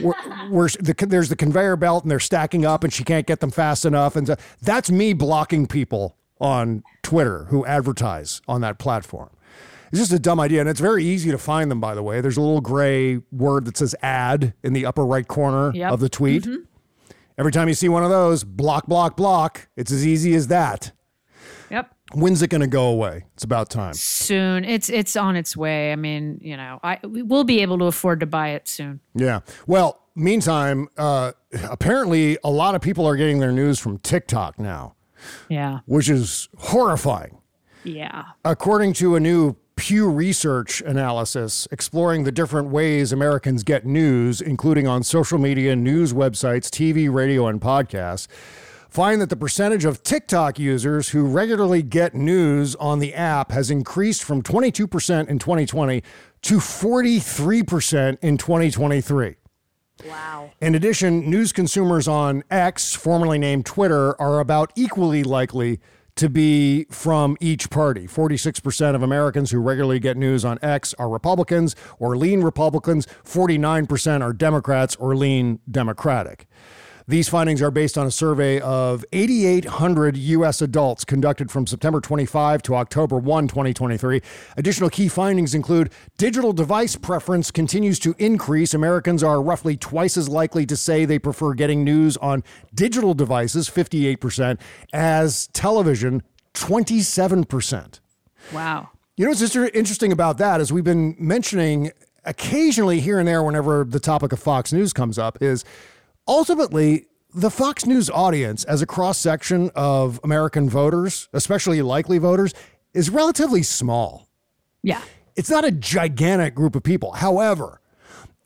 Where, 0.02 0.16
where 0.50 0.68
the, 0.68 0.94
there's 1.08 1.30
the 1.30 1.36
conveyor 1.38 1.78
belt 1.78 2.04
and 2.04 2.12
they're 2.12 2.20
stacking 2.20 2.66
up 2.66 2.84
and 2.84 2.92
she 2.92 3.06
can't 3.06 3.26
get 3.26 3.40
them 3.40 3.52
fast 3.52 3.86
enough. 3.86 4.18
And 4.18 4.28
so 4.28 4.36
that's 4.62 4.92
me 4.92 5.14
blocking 5.14 5.66
people 5.66 6.18
on 6.42 6.84
Twitter 7.04 7.46
who 7.46 7.66
advertise 7.66 8.42
on 8.50 8.60
that 8.62 8.80
platform. 8.80 9.30
It's 9.92 10.00
just 10.02 10.12
a 10.12 10.20
dumb 10.20 10.42
idea. 10.42 10.60
And 10.60 10.68
it's 10.70 10.80
very 10.82 11.06
easy 11.06 11.32
to 11.32 11.38
find 11.38 11.72
them, 11.72 11.80
by 11.80 11.96
the 11.96 12.04
way. 12.04 12.20
There's 12.20 12.36
a 12.36 12.42
little 12.42 12.60
gray 12.62 13.22
word 13.32 13.64
that 13.66 13.78
says 13.78 13.96
ad 14.02 14.54
in 14.64 14.74
the 14.74 14.86
upper 14.86 15.06
right 15.06 15.28
corner 15.28 15.72
Yep. 15.74 15.92
of 15.92 16.00
the 16.02 16.10
tweet. 16.10 16.44
Mhm. 16.44 16.66
Every 17.38 17.52
time 17.54 17.68
you 17.70 17.74
see 17.74 17.88
one 17.90 18.04
of 18.04 18.10
those, 18.10 18.44
block, 18.44 18.88
block, 18.88 19.16
block. 19.16 19.70
It's 19.78 19.92
as 19.92 20.06
easy 20.06 20.36
as 20.36 20.48
that. 20.48 20.92
Yep. 21.72 21.96
When's 22.14 22.42
it 22.42 22.50
going 22.50 22.62
to 22.62 22.68
go 22.68 22.88
away? 22.88 23.26
It's 23.34 23.44
about 23.44 23.70
time. 23.70 23.94
Soon. 23.94 24.66
It's 24.66 24.90
it's 24.90 25.16
on 25.16 25.36
its 25.36 25.56
way. 25.56 25.92
I 25.92 25.96
mean, 25.96 26.40
you 26.42 26.58
know, 26.58 26.80
I 26.84 27.00
we 27.04 27.24
will 27.24 27.46
be 27.46 27.62
able 27.62 27.78
to 27.80 27.86
afford 27.86 28.20
to 28.20 28.26
buy 28.26 28.50
it 28.50 28.68
soon. 28.68 29.00
Yeah. 29.16 29.40
Well, 29.66 30.02
meantime, 30.16 30.90
uh, 30.98 31.32
apparently 31.70 32.38
a 32.44 32.52
lot 32.52 32.76
of 32.76 32.82
people 32.82 33.08
are 33.08 33.16
getting 33.16 33.40
their 33.40 33.52
news 33.52 33.80
from 33.80 33.98
TikTok 34.00 34.60
now. 34.60 34.96
Yeah. 35.50 35.80
which 35.86 36.10
is 36.10 36.50
horrifying. 36.58 37.38
Yeah. 37.84 38.24
According 38.44 38.94
to 38.94 39.16
a 39.16 39.20
new 39.20 39.56
Pew 39.76 40.10
Research 40.10 40.82
analysis 40.82 41.68
exploring 41.72 42.24
the 42.24 42.32
different 42.32 42.70
ways 42.70 43.12
Americans 43.12 43.64
get 43.64 43.86
news, 43.86 44.42
including 44.42 44.88
on 44.88 45.04
social 45.04 45.38
media, 45.38 45.76
news 45.76 46.14
websites, 46.14 46.70
TV, 46.70 47.12
radio, 47.12 47.48
and 47.48 47.60
podcasts, 47.62 48.28
find 48.92 49.22
that 49.22 49.30
the 49.30 49.38
percentage 49.38 49.86
of 49.86 50.04
TikTok 50.04 50.60
users 50.60 51.10
who 51.10 51.26
regularly 51.26 51.82
get 51.82 52.14
news 52.14 52.76
on 52.76 53.00
the 53.00 53.14
app 53.14 53.52
has 53.52 53.72
increased 53.72 54.24
from 54.24 54.44
22% 54.44 55.30
in 55.30 55.40
2020 55.40 56.04
to 56.42 56.58
43% 56.58 58.18
in 58.22 58.38
2023. 58.38 59.36
Wow. 60.06 60.52
In 60.60 60.76
addition, 60.76 61.30
news 61.30 61.54
consumers 61.54 62.08
on 62.08 62.44
X, 62.52 62.94
formerly 62.94 63.40
named 63.40 63.66
Twitter, 63.66 64.20
are 64.22 64.40
about 64.40 64.74
equally 64.76 65.24
likely 65.24 65.80
to 66.16 66.30
be 66.30 66.86
from 66.92 67.38
each 67.40 67.70
party. 67.70 68.08
46% 68.08 68.96
of 68.96 69.04
Americans 69.04 69.52
who 69.52 69.60
regularly 69.60 70.00
get 70.00 70.18
news 70.18 70.44
on 70.44 70.60
X 70.62 70.94
are 71.00 71.08
Republicans 71.08 71.76
or 71.98 72.18
lean 72.18 72.42
Republicans, 72.42 73.08
49% 73.24 74.22
are 74.22 74.34
Democrats 74.34 74.98
or 74.98 75.16
lean 75.16 75.60
Democratic. 75.70 76.48
These 77.12 77.28
findings 77.28 77.62
are 77.62 77.72
based 77.72 77.98
on 77.98 78.08
a 78.08 78.12
survey 78.12 78.62
of 78.62 79.04
8,800 79.12 80.16
U.S. 80.16 80.62
adults 80.62 81.04
conducted 81.04 81.52
from 81.52 81.68
September 81.68 82.00
25 82.00 82.62
to 82.62 82.76
October 82.76 83.18
1, 83.18 83.50
2023. 83.50 84.22
Additional 84.56 84.90
key 84.90 85.10
findings 85.10 85.54
include 85.54 85.92
digital 86.18 86.54
device 86.54 86.96
preference 86.96 87.52
continues 87.52 88.00
to 88.00 88.16
increase. 88.18 88.74
Americans 88.74 89.24
are 89.24 89.42
roughly 89.42 89.76
twice 89.76 90.16
as 90.16 90.30
likely 90.30 90.66
to 90.66 90.78
say 90.78 91.04
they 91.04 91.20
prefer 91.20 91.54
getting 91.54 91.84
news 91.84 92.16
on 92.16 92.46
digital 92.74 93.14
devices, 93.14 93.70
58%, 93.70 94.58
as 94.94 95.48
television, 95.48 96.24
27%. 96.54 98.00
Wow. 98.54 98.88
You 99.18 99.26
know 99.26 99.32
what's 99.32 99.42
inter- 99.42 99.70
interesting 99.74 100.14
about 100.14 100.38
that 100.38 100.62
is 100.62 100.72
we've 100.72 100.86
been 100.86 101.18
mentioning 101.20 101.92
occasionally 102.24 103.02
here 103.02 103.20
and 103.20 103.28
there 103.28 103.44
whenever 103.44 103.84
the 103.84 104.00
topic 104.00 104.32
of 104.32 104.40
Fox 104.40 104.72
News 104.72 104.94
comes 104.94 105.18
up 105.18 105.42
is 105.42 105.66
ultimately 106.28 107.08
the 107.34 107.50
Fox 107.50 107.86
News 107.86 108.10
audience 108.10 108.64
as 108.66 108.82
a 108.82 108.86
cross 108.86 109.18
section 109.18 109.72
of 109.76 110.20
American 110.24 110.70
voters, 110.70 111.30
especially 111.34 111.82
likely 111.82 112.18
voters, 112.18 112.54
is 112.94 113.10
relatively 113.10 113.64
small. 113.64 114.28
Yeah. 114.84 115.02
It's 115.36 115.50
not 115.50 115.64
a 115.64 115.72
gigantic 115.72 116.56
group 116.56 116.76
of 116.76 116.84
people. 116.84 117.14
However, 117.14 117.80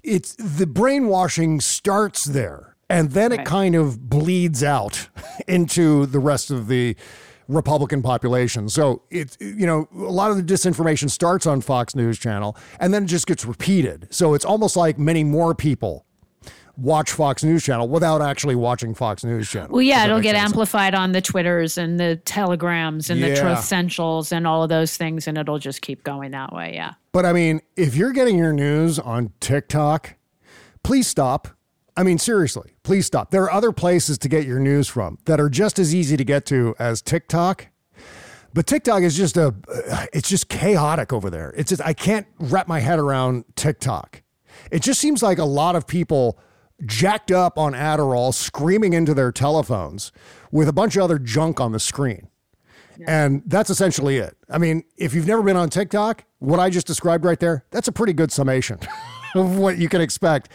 it's 0.03 0.35
the 0.35 0.67
brainwashing 0.67 1.61
starts 1.61 2.25
there 2.25 2.75
and 2.89 3.11
then 3.11 3.31
it 3.31 3.45
kind 3.45 3.73
of 3.73 4.09
bleeds 4.09 4.63
out 4.63 5.09
into 5.47 6.05
the 6.05 6.19
rest 6.19 6.51
of 6.51 6.67
the 6.67 6.95
Republican 7.47 8.01
population. 8.01 8.69
So 8.69 9.03
it's 9.09 9.37
you 9.39 9.65
know 9.65 9.87
a 9.93 10.11
lot 10.11 10.31
of 10.31 10.37
the 10.37 10.43
disinformation 10.43 11.09
starts 11.09 11.45
on 11.45 11.61
Fox 11.61 11.95
News 11.95 12.19
channel 12.19 12.55
and 12.79 12.93
then 12.93 13.03
it 13.03 13.07
just 13.07 13.27
gets 13.27 13.45
repeated. 13.45 14.07
So 14.11 14.33
it's 14.33 14.45
almost 14.45 14.75
like 14.75 14.99
many 14.99 15.23
more 15.23 15.55
people 15.55 16.05
watch 16.77 17.11
Fox 17.11 17.43
News 17.43 17.63
channel 17.63 17.87
without 17.87 18.21
actually 18.21 18.55
watching 18.55 18.93
Fox 18.93 19.23
News 19.23 19.49
channel. 19.49 19.69
Well, 19.71 19.81
yeah, 19.81 20.05
it'll 20.05 20.19
get 20.19 20.35
sense? 20.35 20.49
amplified 20.51 20.93
on 20.95 21.11
the 21.11 21.21
Twitters 21.21 21.77
and 21.77 21.99
the 21.99 22.17
Telegrams 22.25 23.09
and 23.09 23.21
the 23.21 23.29
Yeah. 23.29 23.41
Truth 23.41 23.63
Centrals 23.63 24.31
and 24.31 24.45
all 24.45 24.63
of 24.63 24.69
those 24.69 24.97
things, 24.97 25.27
and 25.27 25.37
it'll 25.37 25.59
just 25.59 25.81
keep 25.81 26.03
going 26.03 26.31
that 26.31 26.53
way. 26.53 26.73
Yeah. 26.73 26.93
But 27.11 27.25
I 27.25 27.33
mean, 27.33 27.61
if 27.75 27.95
you're 27.95 28.11
getting 28.11 28.37
your 28.37 28.53
news 28.53 28.99
on 28.99 29.31
TikTok, 29.39 30.15
please 30.83 31.07
stop. 31.07 31.47
I 31.97 32.03
mean, 32.03 32.17
seriously, 32.17 32.75
please 32.83 33.05
stop. 33.05 33.31
There 33.31 33.43
are 33.43 33.51
other 33.51 33.71
places 33.71 34.17
to 34.17 34.27
get 34.27 34.45
your 34.45 34.59
news 34.59 34.87
from 34.87 35.17
that 35.25 35.39
are 35.39 35.49
just 35.49 35.79
as 35.79 35.95
easy 35.95 36.17
to 36.17 36.25
get 36.25 36.45
to 36.47 36.75
as 36.77 37.01
TikTok. 37.01 37.67
But 38.53 38.67
TikTok 38.67 39.01
is 39.01 39.17
just 39.17 39.37
a, 39.37 39.53
it's 40.13 40.29
just 40.29 40.47
chaotic 40.49 41.11
over 41.11 41.29
there. 41.29 41.53
It's 41.57 41.69
just, 41.69 41.81
I 41.81 41.93
can't 41.93 42.25
wrap 42.39 42.67
my 42.67 42.79
head 42.79 42.99
around 42.99 43.45
TikTok. 43.55 44.23
It 44.71 44.81
just 44.81 45.01
seems 45.01 45.21
like 45.21 45.39
a 45.39 45.45
lot 45.45 45.75
of 45.75 45.87
people 45.87 46.39
jacked 46.83 47.31
up 47.31 47.57
on 47.57 47.73
Adderall, 47.73 48.33
screaming 48.33 48.93
into 48.93 49.13
their 49.13 49.31
telephones 49.31 50.11
with 50.51 50.67
a 50.67 50.73
bunch 50.73 50.95
of 50.95 51.03
other 51.03 51.19
junk 51.19 51.59
on 51.59 51.71
the 51.71 51.79
screen. 51.79 52.27
And 53.07 53.43
that's 53.45 53.69
essentially 53.69 54.17
it. 54.17 54.37
I 54.49 54.57
mean, 54.57 54.83
if 54.97 55.13
you've 55.13 55.27
never 55.27 55.43
been 55.43 55.57
on 55.57 55.69
TikTok, 55.69 56.23
what 56.39 56.59
I 56.59 56.69
just 56.69 56.87
described 56.87 57.25
right 57.25 57.39
there, 57.39 57.65
that's 57.71 57.87
a 57.87 57.91
pretty 57.91 58.13
good 58.13 58.31
summation 58.31 58.79
of 59.35 59.57
what 59.57 59.77
you 59.77 59.89
can 59.89 60.01
expect 60.01 60.49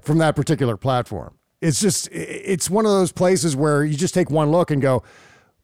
from 0.00 0.18
that 0.18 0.36
particular 0.36 0.76
platform. 0.76 1.38
It's 1.60 1.80
just, 1.80 2.08
it's 2.10 2.68
one 2.68 2.84
of 2.84 2.90
those 2.90 3.12
places 3.12 3.56
where 3.56 3.84
you 3.84 3.96
just 3.96 4.12
take 4.12 4.28
one 4.30 4.50
look 4.50 4.70
and 4.70 4.82
go, 4.82 5.02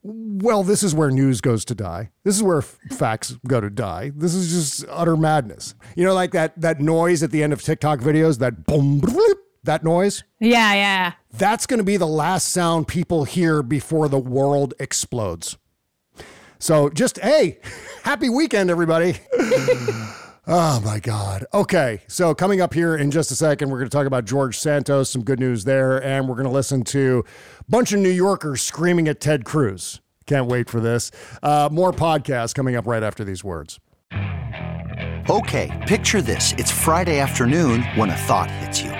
well, 0.02 0.62
this 0.62 0.82
is 0.82 0.94
where 0.94 1.10
news 1.10 1.40
goes 1.40 1.64
to 1.66 1.74
die. 1.74 2.10
This 2.24 2.34
is 2.36 2.42
where 2.42 2.58
f- 2.58 2.78
facts 2.90 3.36
go 3.46 3.60
to 3.60 3.68
die. 3.68 4.12
This 4.14 4.34
is 4.34 4.50
just 4.50 4.86
utter 4.88 5.14
madness. 5.14 5.74
You 5.94 6.04
know, 6.04 6.14
like 6.14 6.30
that 6.30 6.58
that 6.58 6.80
noise 6.80 7.22
at 7.22 7.32
the 7.32 7.42
end 7.42 7.52
of 7.52 7.60
TikTok 7.62 8.00
videos, 8.00 8.38
that 8.38 8.64
boom, 8.64 9.02
bloop, 9.02 9.34
that 9.64 9.84
noise. 9.84 10.24
Yeah, 10.38 10.74
yeah. 10.74 11.12
That's 11.32 11.66
going 11.66 11.78
to 11.78 11.84
be 11.84 11.96
the 11.96 12.06
last 12.06 12.48
sound 12.48 12.88
people 12.88 13.24
hear 13.24 13.62
before 13.62 14.08
the 14.08 14.18
world 14.18 14.74
explodes. 14.78 15.56
So 16.58 16.90
just, 16.90 17.18
hey, 17.18 17.58
happy 18.02 18.28
weekend, 18.28 18.70
everybody. 18.70 19.18
oh 20.46 20.80
my 20.84 21.00
God. 21.00 21.46
Okay. 21.52 22.02
So 22.06 22.34
coming 22.34 22.60
up 22.60 22.74
here 22.74 22.96
in 22.96 23.10
just 23.10 23.30
a 23.30 23.36
second, 23.36 23.70
we're 23.70 23.78
going 23.78 23.90
to 23.90 23.96
talk 23.96 24.06
about 24.06 24.24
George 24.24 24.58
Santos, 24.58 25.10
some 25.10 25.24
good 25.24 25.40
news 25.40 25.64
there. 25.64 26.02
And 26.02 26.28
we're 26.28 26.36
going 26.36 26.46
to 26.46 26.52
listen 26.52 26.82
to 26.84 27.24
a 27.60 27.70
bunch 27.70 27.92
of 27.92 28.00
New 28.00 28.10
Yorkers 28.10 28.62
screaming 28.62 29.08
at 29.08 29.20
Ted 29.20 29.44
Cruz. 29.44 30.00
Can't 30.26 30.46
wait 30.46 30.68
for 30.68 30.80
this. 30.80 31.10
Uh, 31.42 31.68
more 31.72 31.92
podcasts 31.92 32.54
coming 32.54 32.76
up 32.76 32.86
right 32.86 33.02
after 33.02 33.24
these 33.24 33.42
words. 33.42 33.80
Okay, 35.28 35.84
picture 35.86 36.22
this. 36.22 36.54
It's 36.58 36.70
Friday 36.70 37.20
afternoon 37.20 37.82
when 37.94 38.10
a 38.10 38.16
thought 38.16 38.50
hits 38.50 38.82
you. 38.82 38.99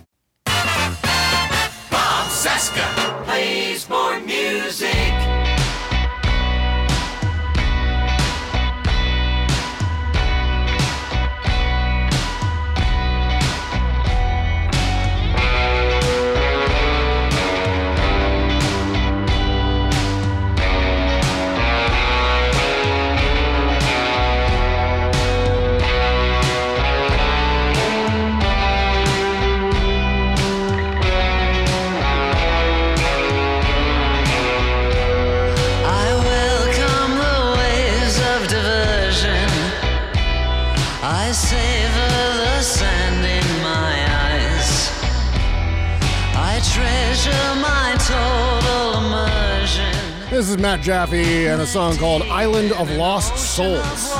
Jaffe 50.81 51.47
and 51.47 51.61
a 51.61 51.67
song 51.67 51.95
called 51.97 52.23
Island 52.23 52.71
of 52.73 52.89
Lost 52.91 53.37
Souls. 53.37 54.11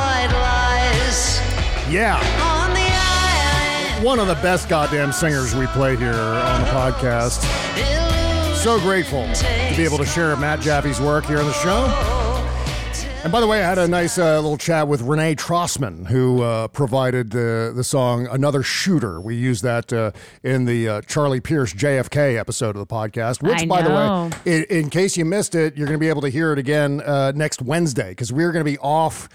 Yeah. 1.89 2.19
One 4.03 4.19
of 4.19 4.27
the 4.27 4.35
best 4.35 4.69
goddamn 4.69 5.11
singers 5.11 5.55
we 5.55 5.65
play 5.67 5.95
here 5.95 6.13
on 6.13 6.61
the 6.61 6.67
podcast. 6.67 7.43
So 8.55 8.79
grateful 8.79 9.31
to 9.33 9.73
be 9.75 9.83
able 9.83 9.97
to 9.97 10.05
share 10.05 10.35
Matt 10.35 10.59
Jaffe's 10.59 11.01
work 11.01 11.25
here 11.25 11.39
on 11.39 11.45
the 11.45 11.53
show. 11.53 12.10
And 13.23 13.31
by 13.31 13.39
the 13.39 13.45
way, 13.45 13.63
I 13.63 13.69
had 13.69 13.77
a 13.77 13.87
nice 13.87 14.17
uh, 14.17 14.37
little 14.37 14.57
chat 14.57 14.87
with 14.87 15.03
Renee 15.03 15.35
Trossman, 15.35 16.07
who 16.07 16.41
uh, 16.41 16.67
provided 16.69 17.29
the 17.29 17.71
the 17.75 17.83
song 17.83 18.25
"Another 18.25 18.63
Shooter." 18.63 19.21
We 19.21 19.35
used 19.35 19.63
that 19.63 19.93
uh, 19.93 20.11
in 20.41 20.65
the 20.65 20.89
uh, 20.89 21.01
Charlie 21.01 21.39
Pierce 21.39 21.71
JFK 21.71 22.39
episode 22.39 22.75
of 22.75 22.79
the 22.79 22.91
podcast. 22.91 23.43
Which, 23.43 23.61
I 23.61 23.65
by 23.67 23.81
know. 23.81 24.29
the 24.29 24.35
way, 24.49 24.57
in, 24.57 24.63
in 24.85 24.89
case 24.89 25.17
you 25.17 25.25
missed 25.25 25.53
it, 25.53 25.77
you're 25.77 25.85
going 25.85 25.99
to 25.99 26.03
be 26.03 26.09
able 26.09 26.23
to 26.23 26.29
hear 26.29 26.51
it 26.51 26.57
again 26.57 26.99
uh, 27.01 27.31
next 27.35 27.61
Wednesday 27.61 28.09
because 28.09 28.33
we're 28.33 28.51
going 28.51 28.65
to 28.65 28.71
be 28.71 28.79
off 28.79 29.29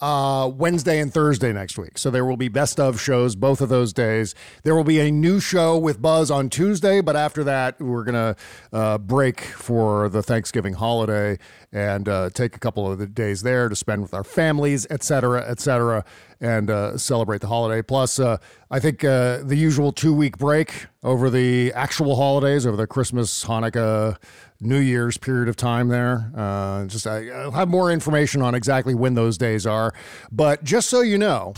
uh, 0.00 0.50
Wednesday 0.54 1.00
and 1.00 1.12
Thursday 1.12 1.52
next 1.52 1.78
week. 1.78 1.98
So 1.98 2.10
there 2.10 2.24
will 2.24 2.36
be 2.36 2.48
best 2.48 2.78
of 2.78 3.00
shows 3.00 3.36
both 3.36 3.60
of 3.60 3.68
those 3.68 3.92
days. 3.92 4.34
There 4.62 4.74
will 4.74 4.84
be 4.84 5.00
a 5.00 5.10
new 5.10 5.40
show 5.40 5.76
with 5.76 6.00
Buzz 6.00 6.30
on 6.30 6.50
Tuesday, 6.50 7.00
but 7.00 7.16
after 7.16 7.42
that, 7.44 7.80
we're 7.80 8.04
going 8.04 8.14
to 8.14 8.36
uh, 8.72 8.98
break 8.98 9.40
for 9.40 10.08
the 10.08 10.22
Thanksgiving 10.22 10.74
holiday 10.74 11.38
and 11.72 12.08
uh, 12.08 12.30
take 12.30 12.56
a 12.56 12.58
couple 12.58 12.90
of 12.90 12.98
the 12.98 13.06
days 13.06 13.42
there 13.42 13.68
to 13.68 13.76
spend 13.76 14.02
with 14.02 14.14
our 14.14 14.24
families, 14.24 14.86
et 14.88 15.02
cetera, 15.02 15.44
et 15.48 15.60
cetera, 15.60 16.04
and 16.40 16.70
uh, 16.70 16.96
celebrate 16.96 17.40
the 17.40 17.48
holiday. 17.48 17.82
Plus, 17.82 18.18
uh, 18.18 18.38
I 18.70 18.80
think 18.80 19.04
uh, 19.04 19.38
the 19.42 19.56
usual 19.56 19.92
two 19.92 20.14
week 20.14 20.38
break 20.38 20.86
over 21.02 21.28
the 21.30 21.72
actual 21.74 22.16
holidays, 22.16 22.66
over 22.66 22.76
the 22.76 22.86
Christmas, 22.86 23.44
Hanukkah, 23.44 24.16
New 24.60 24.78
Year's 24.78 25.16
period 25.16 25.48
of 25.48 25.54
time 25.54 25.88
there. 25.88 26.32
Uh, 26.36 26.84
just 26.86 27.06
I, 27.06 27.28
I'll 27.28 27.52
have 27.52 27.68
more 27.68 27.92
information 27.92 28.42
on 28.42 28.54
exactly 28.54 28.94
when 28.94 29.14
those 29.14 29.38
days 29.38 29.66
are. 29.66 29.94
But 30.32 30.64
just 30.64 30.88
so 30.90 31.00
you 31.00 31.16
know, 31.16 31.54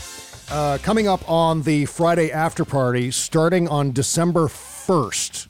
uh, 0.51 0.77
coming 0.83 1.07
up 1.07 1.27
on 1.29 1.63
the 1.63 1.85
Friday 1.85 2.31
after 2.31 2.63
party, 2.63 3.09
starting 3.09 3.67
on 3.67 3.91
December 3.91 4.47
1st, 4.47 5.47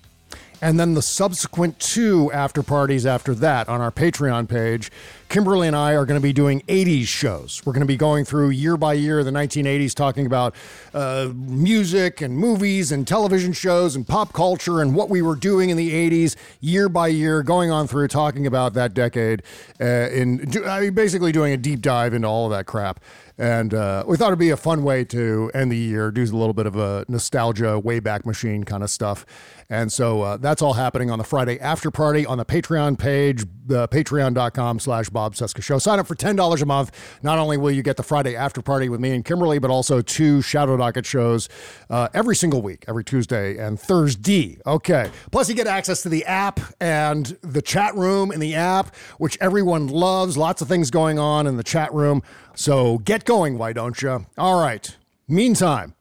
and 0.62 0.80
then 0.80 0.94
the 0.94 1.02
subsequent 1.02 1.80
two 1.80 2.32
after 2.32 2.64
parties 2.64 3.06
after 3.06 3.34
that 3.36 3.68
on 3.68 3.82
our 3.82 3.92
Patreon 3.92 4.48
page, 4.48 4.92
Kimberly 5.32 5.68
and 5.68 5.78
I 5.78 5.94
are 5.94 6.06
going 6.06 6.20
to 6.20 6.22
be 6.22 6.34
doing 6.34 6.60
80s 6.68 7.08
shows. 7.08 7.62
We're 7.64 7.72
going 7.72 7.80
to 7.80 7.88
be 7.88 7.96
going 7.96 8.26
through 8.26 8.50
year 8.50 8.76
by 8.76 8.96
year 8.96 9.24
the 9.24 9.32
1980s, 9.32 9.96
talking 9.96 10.26
about 10.26 10.54
uh, 10.94 11.30
music 11.34 12.20
and 12.20 12.36
movies 12.36 12.92
and 12.92 13.08
television 13.08 13.54
shows 13.54 13.96
and 13.96 14.06
pop 14.06 14.34
culture 14.34 14.82
and 14.82 14.94
what 14.94 15.10
we 15.10 15.22
were 15.22 15.38
doing 15.38 15.70
in 15.70 15.78
the 15.78 15.90
80s, 15.90 16.36
year 16.60 16.90
by 16.90 17.08
year, 17.08 17.44
going 17.44 17.72
on 17.72 17.88
through 17.88 18.10
talking 18.10 18.46
about 18.46 18.74
that 18.74 18.94
decade, 18.94 19.44
uh, 19.80 20.10
in 20.12 20.50
do- 20.50 20.66
I 20.66 20.82
mean, 20.82 20.94
basically 20.96 21.32
doing 21.32 21.54
a 21.54 21.58
deep 21.58 21.80
dive 21.80 22.14
into 22.14 22.28
all 22.28 22.48
of 22.48 22.52
that 22.52 22.66
crap. 22.66 23.00
And 23.38 23.74
uh, 23.74 24.04
we 24.06 24.18
thought 24.18 24.28
it'd 24.28 24.38
be 24.38 24.50
a 24.50 24.58
fun 24.58 24.84
way 24.84 25.06
to 25.06 25.50
end 25.56 25.72
the 25.72 25.78
year, 25.78 26.12
do 26.12 26.22
a 26.22 26.26
little 26.26 26.54
bit 26.54 26.66
of 26.66 26.76
a 26.76 27.06
nostalgia, 27.08 27.82
wayback 27.84 28.26
machine 28.26 28.66
kind 28.66 28.84
of 28.84 28.90
stuff. 28.90 29.26
And 29.68 29.92
so 29.92 30.22
uh, 30.22 30.38
that's 30.38 30.62
all 30.62 30.74
happening 30.74 31.10
on 31.10 31.18
the 31.18 31.24
Friday 31.24 31.58
after 31.60 31.90
party 31.90 32.26
on 32.26 32.38
the 32.38 32.46
Patreon 32.46 33.00
page, 33.00 33.46
the 33.66 33.88
patreon.com 33.88 34.80
slash 34.80 35.10
Bob 35.10 35.21
Cesca 35.30 35.62
Show. 35.62 35.78
Sign 35.78 36.00
up 36.00 36.08
for 36.08 36.16
$10 36.16 36.62
a 36.62 36.66
month. 36.66 36.92
Not 37.24 37.40
only 37.40 37.58
will 37.58 37.72
you 37.72 37.84
get 37.84 37.98
the 37.98 38.04
Friday 38.04 38.36
after 38.36 38.62
party 38.62 38.90
with 38.90 39.00
me 39.00 39.12
and 39.12 39.24
Kimberly, 39.24 39.60
but 39.60 39.70
also 39.70 40.02
two 40.02 40.42
Shadow 40.42 40.78
Docket 40.78 41.06
shows 41.06 41.50
uh, 41.90 42.10
every 42.14 42.36
single 42.36 42.62
week, 42.62 42.86
every 42.88 43.04
Tuesday 43.04 43.58
and 43.58 43.80
Thursday. 43.80 44.58
Okay. 44.66 45.10
Plus, 45.32 45.50
you 45.50 45.56
get 45.56 45.68
access 45.68 46.02
to 46.04 46.10
the 46.10 46.26
app 46.26 46.60
and 46.80 47.38
the 47.42 47.62
chat 47.62 47.96
room 47.96 48.32
in 48.32 48.40
the 48.40 48.56
app, 48.56 48.96
which 49.18 49.38
everyone 49.40 49.88
loves. 49.88 50.38
Lots 50.38 50.62
of 50.62 50.68
things 50.68 50.90
going 50.92 51.20
on 51.20 51.48
in 51.48 51.58
the 51.58 51.64
chat 51.64 51.94
room. 51.94 52.22
So 52.56 52.98
get 53.00 53.26
going, 53.26 53.58
why 53.58 53.74
don't 53.74 54.02
you? 54.02 54.26
All 54.38 54.60
right. 54.60 54.98
Meantime, 55.28 55.96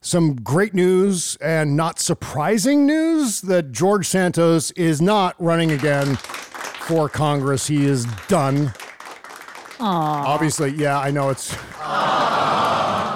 some 0.00 0.36
great 0.36 0.72
news 0.72 1.36
and 1.36 1.76
not 1.76 1.98
surprising 1.98 2.86
news 2.86 3.42
that 3.42 3.72
George 3.72 4.06
Santos 4.06 4.70
is 4.72 5.02
not 5.02 5.34
running 5.38 5.70
again 5.70 6.18
for 6.80 7.08
Congress. 7.08 7.66
He 7.66 7.84
is 7.84 8.04
done. 8.28 8.72
Obviously, 9.78 10.72
yeah, 10.72 10.98
I 10.98 11.10
know 11.10 11.30
it's 11.30 11.56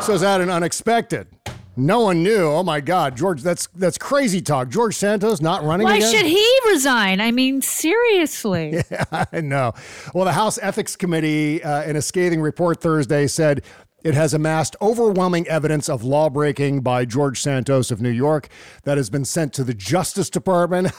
so 0.04 0.12
is 0.12 0.20
that 0.20 0.40
an 0.40 0.50
unexpected. 0.50 1.28
No 1.76 2.00
one 2.00 2.22
knew. 2.22 2.44
Oh 2.44 2.62
my 2.62 2.80
God, 2.80 3.16
George, 3.16 3.42
that's 3.42 3.66
that's 3.74 3.98
crazy 3.98 4.40
talk. 4.40 4.68
George 4.68 4.94
Santos 4.94 5.40
not 5.40 5.64
running 5.64 5.86
Why 5.86 5.96
again. 5.96 6.12
should 6.12 6.26
he 6.26 6.58
resign? 6.68 7.20
I 7.20 7.32
mean, 7.32 7.62
seriously. 7.62 8.82
Yeah, 8.90 9.24
I 9.32 9.40
know. 9.40 9.72
Well, 10.14 10.24
the 10.24 10.32
House 10.32 10.58
Ethics 10.62 10.94
Committee, 10.94 11.62
uh, 11.64 11.82
in 11.84 11.96
a 11.96 12.02
scathing 12.02 12.40
report 12.40 12.80
Thursday, 12.80 13.26
said 13.26 13.62
it 14.04 14.14
has 14.14 14.34
amassed 14.34 14.76
overwhelming 14.80 15.48
evidence 15.48 15.88
of 15.88 16.04
lawbreaking 16.04 16.82
by 16.82 17.06
George 17.06 17.40
Santos 17.40 17.90
of 17.90 18.00
New 18.00 18.10
York 18.10 18.48
that 18.84 18.98
has 18.98 19.10
been 19.10 19.24
sent 19.24 19.52
to 19.54 19.64
the 19.64 19.74
Justice 19.74 20.30
Department. 20.30 20.92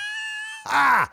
ah! 0.66 1.10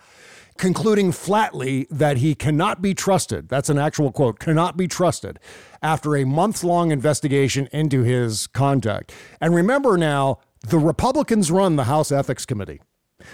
Concluding 0.59 1.13
flatly 1.13 1.87
that 1.89 2.17
he 2.17 2.35
cannot 2.35 2.81
be 2.81 2.93
trusted. 2.93 3.47
That's 3.47 3.69
an 3.69 3.77
actual 3.77 4.11
quote 4.11 4.39
cannot 4.39 4.75
be 4.75 4.89
trusted 4.89 5.39
after 5.81 6.17
a 6.17 6.25
month 6.25 6.65
long 6.65 6.91
investigation 6.91 7.69
into 7.71 8.03
his 8.03 8.45
conduct. 8.45 9.13
And 9.39 9.55
remember 9.55 9.97
now, 9.97 10.39
the 10.67 10.77
Republicans 10.77 11.49
run 11.49 11.77
the 11.77 11.85
House 11.85 12.11
Ethics 12.11 12.45
Committee. 12.45 12.81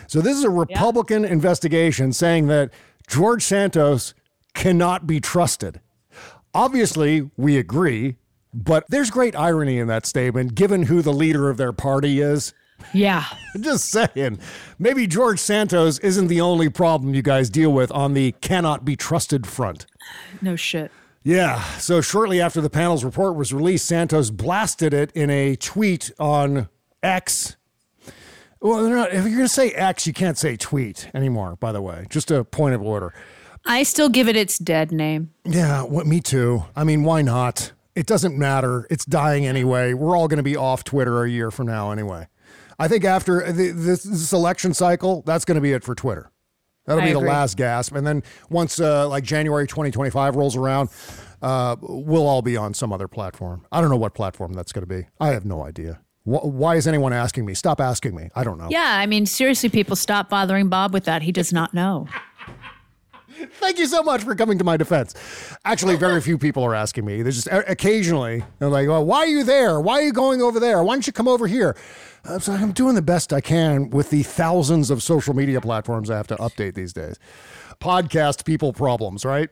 So 0.06 0.22
this 0.22 0.38
is 0.38 0.44
a 0.44 0.52
Republican 0.52 1.26
investigation 1.26 2.14
saying 2.14 2.46
that 2.46 2.72
George 3.08 3.42
Santos 3.42 4.14
cannot 4.54 5.08
be 5.08 5.20
trusted. 5.20 5.82
Obviously, 6.54 7.32
we 7.38 7.58
agree, 7.58 8.18
but 8.54 8.86
there's 8.90 9.10
great 9.10 9.36
irony 9.36 9.80
in 9.80 9.88
that 9.88 10.06
statement 10.06 10.54
given 10.54 10.84
who 10.84 11.02
the 11.02 11.12
leader 11.12 11.50
of 11.50 11.58
their 11.58 11.74
party 11.74 12.22
is. 12.22 12.54
Yeah. 12.94 13.26
Just 13.60 13.90
saying. 13.90 14.40
Maybe 14.80 15.08
George 15.08 15.40
Santos 15.40 16.00
isn't 16.00 16.28
the 16.28 16.42
only 16.42 16.70
problem 16.70 17.14
you 17.14 17.22
guys 17.22 17.50
deal 17.50 17.72
with 17.72 17.92
on 17.92 18.14
the 18.14 18.34
cannot 18.42 18.86
be 18.86 18.96
trusted 18.96 19.48
front. 19.48 19.86
No 20.42 20.56
shit. 20.56 20.92
Yeah. 21.24 21.64
So 21.80 22.02
shortly 22.02 22.40
after 22.40 22.62
the 22.62 22.70
panel's 22.70 23.04
report 23.04 23.36
was 23.36 23.52
released, 23.52 23.86
Santos 23.86 24.30
blasted 24.30 24.94
it 24.94 25.12
in 25.14 25.30
a 25.30 25.56
tweet 25.56 26.12
on 26.20 26.70
X. 27.02 27.58
Well, 28.62 28.84
they're 28.84 28.96
not, 28.96 29.10
if 29.10 29.24
you're 29.24 29.24
going 29.24 29.42
to 29.42 29.48
say 29.48 29.72
X, 29.72 30.08
you 30.08 30.14
can't 30.14 30.38
say 30.38 30.56
tweet 30.56 31.10
anymore, 31.14 31.56
by 31.60 31.72
the 31.72 31.82
way. 31.82 32.06
Just 32.10 32.32
a 32.32 32.44
point 32.44 32.76
of 32.76 32.82
order. 32.82 33.14
I 33.66 33.84
still 33.84 34.10
give 34.10 34.28
it 34.28 34.36
its 34.36 34.58
dead 34.60 34.92
name. 34.92 35.32
Yeah, 35.44 35.82
what, 35.82 36.06
me 36.06 36.20
too. 36.20 36.66
I 36.76 36.84
mean, 36.84 37.04
why 37.04 37.22
not? 37.24 37.72
It 37.96 38.06
doesn't 38.06 38.38
matter. 38.38 38.86
It's 38.90 39.06
dying 39.06 39.48
anyway. 39.48 39.94
We're 39.94 40.16
all 40.16 40.28
going 40.28 40.38
to 40.38 40.44
be 40.44 40.56
off 40.56 40.84
Twitter 40.84 41.24
a 41.24 41.30
year 41.30 41.50
from 41.50 41.68
now 41.68 41.92
anyway. 41.92 42.28
I 42.80 42.88
think 42.88 43.06
after 43.06 43.52
the, 43.52 43.72
this, 43.72 44.04
this 44.04 44.34
election 44.34 44.74
cycle, 44.74 45.24
that's 45.26 45.46
going 45.46 45.56
to 45.56 45.62
be 45.62 45.72
it 45.74 45.84
for 45.84 45.96
Twitter. 45.96 46.32
That'll 46.86 47.02
I 47.02 47.06
be 47.06 47.12
agree. 47.12 47.24
the 47.24 47.30
last 47.30 47.58
gasp. 47.58 47.96
And 47.96 48.06
then 48.06 48.22
once 48.50 48.80
uh, 48.80 49.08
like 49.10 49.24
January 49.24 49.66
2025 49.68 50.36
rolls 50.36 50.56
around, 50.56 50.90
uh, 51.42 51.76
we'll 51.82 52.28
all 52.28 52.42
be 52.42 52.58
on 52.58 52.74
some 52.74 52.94
other 52.94 53.08
platform. 53.08 53.66
I 53.72 53.82
don't 53.82 53.90
know 53.90 53.96
what 53.98 54.14
platform 54.14 54.54
that's 54.54 54.72
going 54.72 54.88
to 54.88 54.88
be. 54.88 55.08
I 55.20 55.30
have 55.30 55.46
no 55.46 55.66
idea. 55.66 56.00
Wh- 56.24 56.46
why 56.46 56.76
is 56.76 56.88
anyone 56.88 57.12
asking 57.14 57.46
me? 57.46 57.54
Stop 57.56 57.82
asking 57.82 58.16
me. 58.16 58.30
I 58.36 58.44
don't 58.44 58.58
know. 58.60 58.68
Yeah, 58.70 58.98
I 59.00 59.06
mean, 59.08 59.26
seriously, 59.26 59.70
people 59.70 59.96
stop 59.96 60.30
bothering 60.30 60.70
Bob 60.70 60.94
with 60.94 61.06
that. 61.06 61.24
He 61.24 61.32
does 61.32 61.52
not 61.52 61.74
know. 61.74 62.08
Thank 63.60 63.80
you 63.80 63.88
so 63.88 64.04
much 64.04 64.24
for 64.24 64.36
coming 64.36 64.58
to 64.58 64.64
my 64.64 64.78
defense. 64.78 65.14
Actually, 65.66 65.96
very 65.96 66.22
few 66.22 66.38
people 66.38 66.64
are 66.64 66.76
asking 66.76 67.06
me. 67.06 67.22
There's 67.22 67.44
just 67.44 67.48
occasionally 67.68 68.44
they're 68.60 68.70
like, 68.70 68.88
"Well, 68.88 69.06
why 69.06 69.20
are 69.20 69.28
you 69.28 69.44
there? 69.44 69.80
Why 69.80 69.96
are 69.96 70.02
you 70.04 70.14
going 70.14 70.42
over 70.42 70.60
there? 70.60 70.84
Why 70.84 70.96
don't 70.96 71.08
you 71.08 71.14
come 71.14 71.28
over 71.28 71.48
here?" 71.48 71.76
I'm 72.28 72.40
sorry, 72.40 72.60
I'm 72.62 72.72
doing 72.72 72.96
the 72.96 73.02
best 73.02 73.34
I 73.34 73.42
can 73.42 73.92
with 73.92 74.10
the 74.10 74.24
thousands 74.24 74.90
of 74.90 75.04
social 75.04 75.36
media 75.36 75.62
platforms 75.62 76.10
I 76.10 76.18
have 76.18 76.28
to 76.28 76.36
update 76.38 76.74
these 76.74 76.92
days. 76.92 77.20
Podcast 77.80 78.46
people 78.46 78.74
problems, 78.74 79.26
right? 79.26 79.50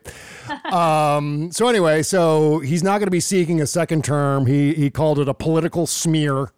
um, 0.72 1.52
so 1.52 1.68
anyway, 1.68 2.02
so 2.02 2.58
he's 2.60 2.82
not 2.82 2.98
going 2.98 3.06
to 3.06 3.12
be 3.12 3.20
seeking 3.20 3.60
a 3.60 3.66
second 3.66 4.04
term. 4.04 4.46
He 4.46 4.74
he 4.74 4.90
called 4.90 5.18
it 5.18 5.28
a 5.28 5.34
political 5.34 5.86
smear. 5.86 6.50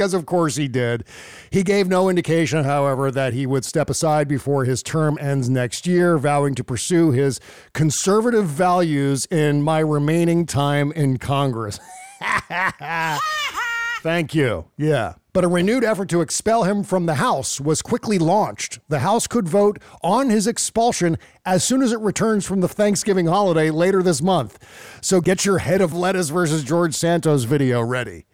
Because 0.00 0.14
of 0.14 0.24
course 0.24 0.56
he 0.56 0.66
did. 0.66 1.04
He 1.50 1.62
gave 1.62 1.86
no 1.86 2.08
indication, 2.08 2.64
however, 2.64 3.10
that 3.10 3.34
he 3.34 3.44
would 3.44 3.66
step 3.66 3.90
aside 3.90 4.28
before 4.28 4.64
his 4.64 4.82
term 4.82 5.18
ends 5.20 5.50
next 5.50 5.86
year, 5.86 6.16
vowing 6.16 6.54
to 6.54 6.64
pursue 6.64 7.10
his 7.10 7.38
conservative 7.74 8.46
values 8.46 9.26
in 9.26 9.62
my 9.62 9.80
remaining 9.80 10.46
time 10.46 10.90
in 10.92 11.18
Congress. 11.18 11.78
Thank 14.02 14.34
you. 14.34 14.64
Yeah. 14.78 15.16
But 15.32 15.44
a 15.44 15.48
renewed 15.48 15.84
effort 15.84 16.08
to 16.08 16.20
expel 16.22 16.64
him 16.64 16.82
from 16.82 17.06
the 17.06 17.14
House 17.14 17.60
was 17.60 17.82
quickly 17.82 18.18
launched. 18.18 18.80
The 18.88 18.98
House 19.00 19.26
could 19.26 19.48
vote 19.48 19.78
on 20.02 20.28
his 20.28 20.46
expulsion 20.46 21.18
as 21.44 21.62
soon 21.62 21.82
as 21.82 21.92
it 21.92 22.00
returns 22.00 22.44
from 22.44 22.60
the 22.60 22.68
Thanksgiving 22.68 23.26
holiday 23.26 23.70
later 23.70 24.02
this 24.02 24.20
month. 24.20 24.58
So 25.00 25.20
get 25.20 25.44
your 25.44 25.58
head 25.58 25.80
of 25.80 25.94
lettuce 25.94 26.30
versus 26.30 26.64
George 26.64 26.94
Santos 26.94 27.44
video 27.44 27.80
ready. 27.80 28.26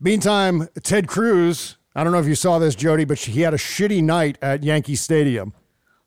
Meantime, 0.00 0.68
Ted 0.82 1.06
Cruz, 1.06 1.76
I 1.94 2.02
don't 2.02 2.12
know 2.12 2.20
if 2.20 2.26
you 2.26 2.34
saw 2.34 2.58
this, 2.58 2.74
Jody, 2.74 3.04
but 3.04 3.18
he 3.18 3.42
had 3.42 3.54
a 3.54 3.58
shitty 3.58 4.02
night 4.02 4.36
at 4.42 4.64
Yankee 4.64 4.96
Stadium. 4.96 5.52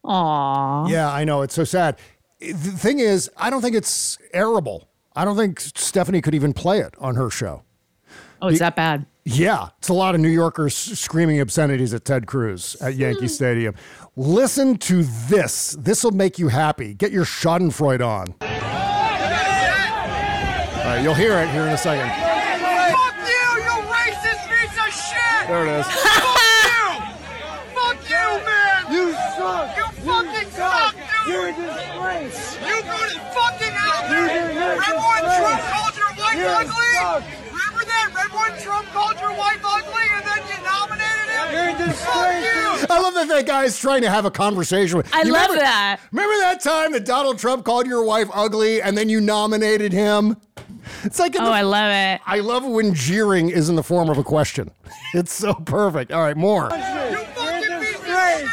Aw. 0.03 0.87
Yeah, 0.87 1.11
I 1.11 1.23
know. 1.23 1.41
It's 1.41 1.55
so 1.55 1.63
sad. 1.63 1.97
The 2.39 2.53
thing 2.53 2.99
is, 2.99 3.29
I 3.37 3.49
don't 3.49 3.61
think 3.61 3.75
it's 3.75 4.17
arable. 4.33 4.89
I 5.15 5.23
don't 5.23 5.37
think 5.37 5.61
Stephanie 5.61 6.21
could 6.21 6.35
even 6.35 6.51
play 6.51 6.79
it 6.79 6.95
on 6.99 7.15
her 7.15 7.29
show. 7.29 7.63
Oh, 8.43 8.49
it's 8.49 8.59
that 8.59 8.75
bad. 8.75 9.05
Yeah, 9.23 9.69
it's 9.79 9.87
a 9.87 9.93
lot 9.93 10.15
of 10.15 10.21
New 10.21 10.27
Yorkers 10.27 10.75
screaming 10.75 11.39
obscenities 11.39 11.93
at 11.93 12.03
Ted 12.03 12.27
Cruz 12.27 12.75
at 12.81 12.93
hmm. 12.93 12.99
Yankee 12.99 13.29
Stadium. 13.29 13.73
Listen 14.17 14.77
to 14.79 15.03
this. 15.29 15.77
This 15.79 16.03
will 16.03 16.11
make 16.11 16.37
you 16.37 16.49
happy. 16.49 16.93
Get 16.93 17.13
your 17.13 17.23
Schadenfreude 17.23 18.05
on. 18.05 18.35
All 18.41 18.49
right, 20.89 21.01
you'll 21.01 21.13
hear 21.13 21.39
it 21.39 21.47
here 21.51 21.61
in 21.61 21.69
a 21.69 21.77
second. 21.77 22.09
Fuck 22.09 23.15
you, 23.23 23.63
you 23.63 23.79
racist 23.87 24.43
piece 24.51 24.75
of 24.75 24.91
shit! 24.91 25.47
There 25.47 25.65
it 25.65 25.79
is. 25.79 25.87
Fuck 25.87 26.35
you! 26.67 26.99
Fuck 27.79 28.03
you, 28.09 28.27
man! 28.43 28.91
You 28.91 29.13
suck! 29.39 29.71
You 29.77 29.87
fucking 30.03 30.51
suck, 30.51 30.95
dude! 31.25 31.31
You're 31.31 31.47
a 31.47 31.55
disgrace! 31.55 32.59
You 32.59 32.75
go 32.83 32.99
to 33.07 33.19
fucking 33.31 33.75
out 33.77 34.03
there! 34.09 34.51
Remember 34.51 34.99
when 34.99 35.23
Trump 35.31 35.61
called 35.63 35.95
your 35.95 36.11
wife 36.19 36.67
ugly? 36.67 37.52
Remember 38.05 38.19
that? 38.19 38.27
Remember 38.29 38.51
when 38.51 38.61
Trump 38.61 38.87
called 38.89 39.19
your 39.19 39.33
wife 39.37 39.61
ugly 39.63 40.07
and 40.13 40.25
then 40.25 40.41
you 40.47 40.63
nominated 40.63 41.29
him? 41.29 41.51
You're 41.53 41.69
a 41.69 41.87
disgrace! 41.87 42.85
I 42.89 42.99
love 43.01 43.13
that 43.15 43.27
that 43.29 43.45
guy's 43.45 43.77
trying 43.77 44.01
to 44.01 44.09
have 44.09 44.25
a 44.25 44.31
conversation 44.31 44.97
with. 44.97 45.13
I 45.13 45.21
You 45.23 45.31
love 45.33 45.43
remember- 45.49 45.61
that. 45.63 45.99
Remember 46.11 46.37
that 46.39 46.61
time 46.61 46.91
that 46.93 47.05
Donald 47.05 47.39
Trump 47.39 47.63
called 47.65 47.87
your 47.87 48.03
wife 48.03 48.29
ugly 48.33 48.81
and 48.81 48.97
then 48.97 49.09
you 49.09 49.21
nominated 49.21 49.93
him? 49.93 50.37
It's 51.03 51.19
like, 51.19 51.35
in 51.35 51.41
Oh, 51.41 51.45
the- 51.45 51.51
I 51.51 51.61
love 51.61 51.91
it. 51.91 52.21
I 52.25 52.39
love 52.39 52.65
when 52.65 52.93
jeering 52.93 53.49
is 53.49 53.69
in 53.69 53.75
the 53.75 53.83
form 53.83 54.09
of 54.09 54.17
a 54.17 54.23
question. 54.23 54.69
It's 55.13 55.33
so 55.33 55.53
perfect. 55.53 56.11
All 56.11 56.21
right, 56.21 56.35
more. 56.37 56.63
You 56.63 56.69
fucking 56.69 57.79
piece 57.79 57.95
of 57.99 58.05
shit! 58.05 58.47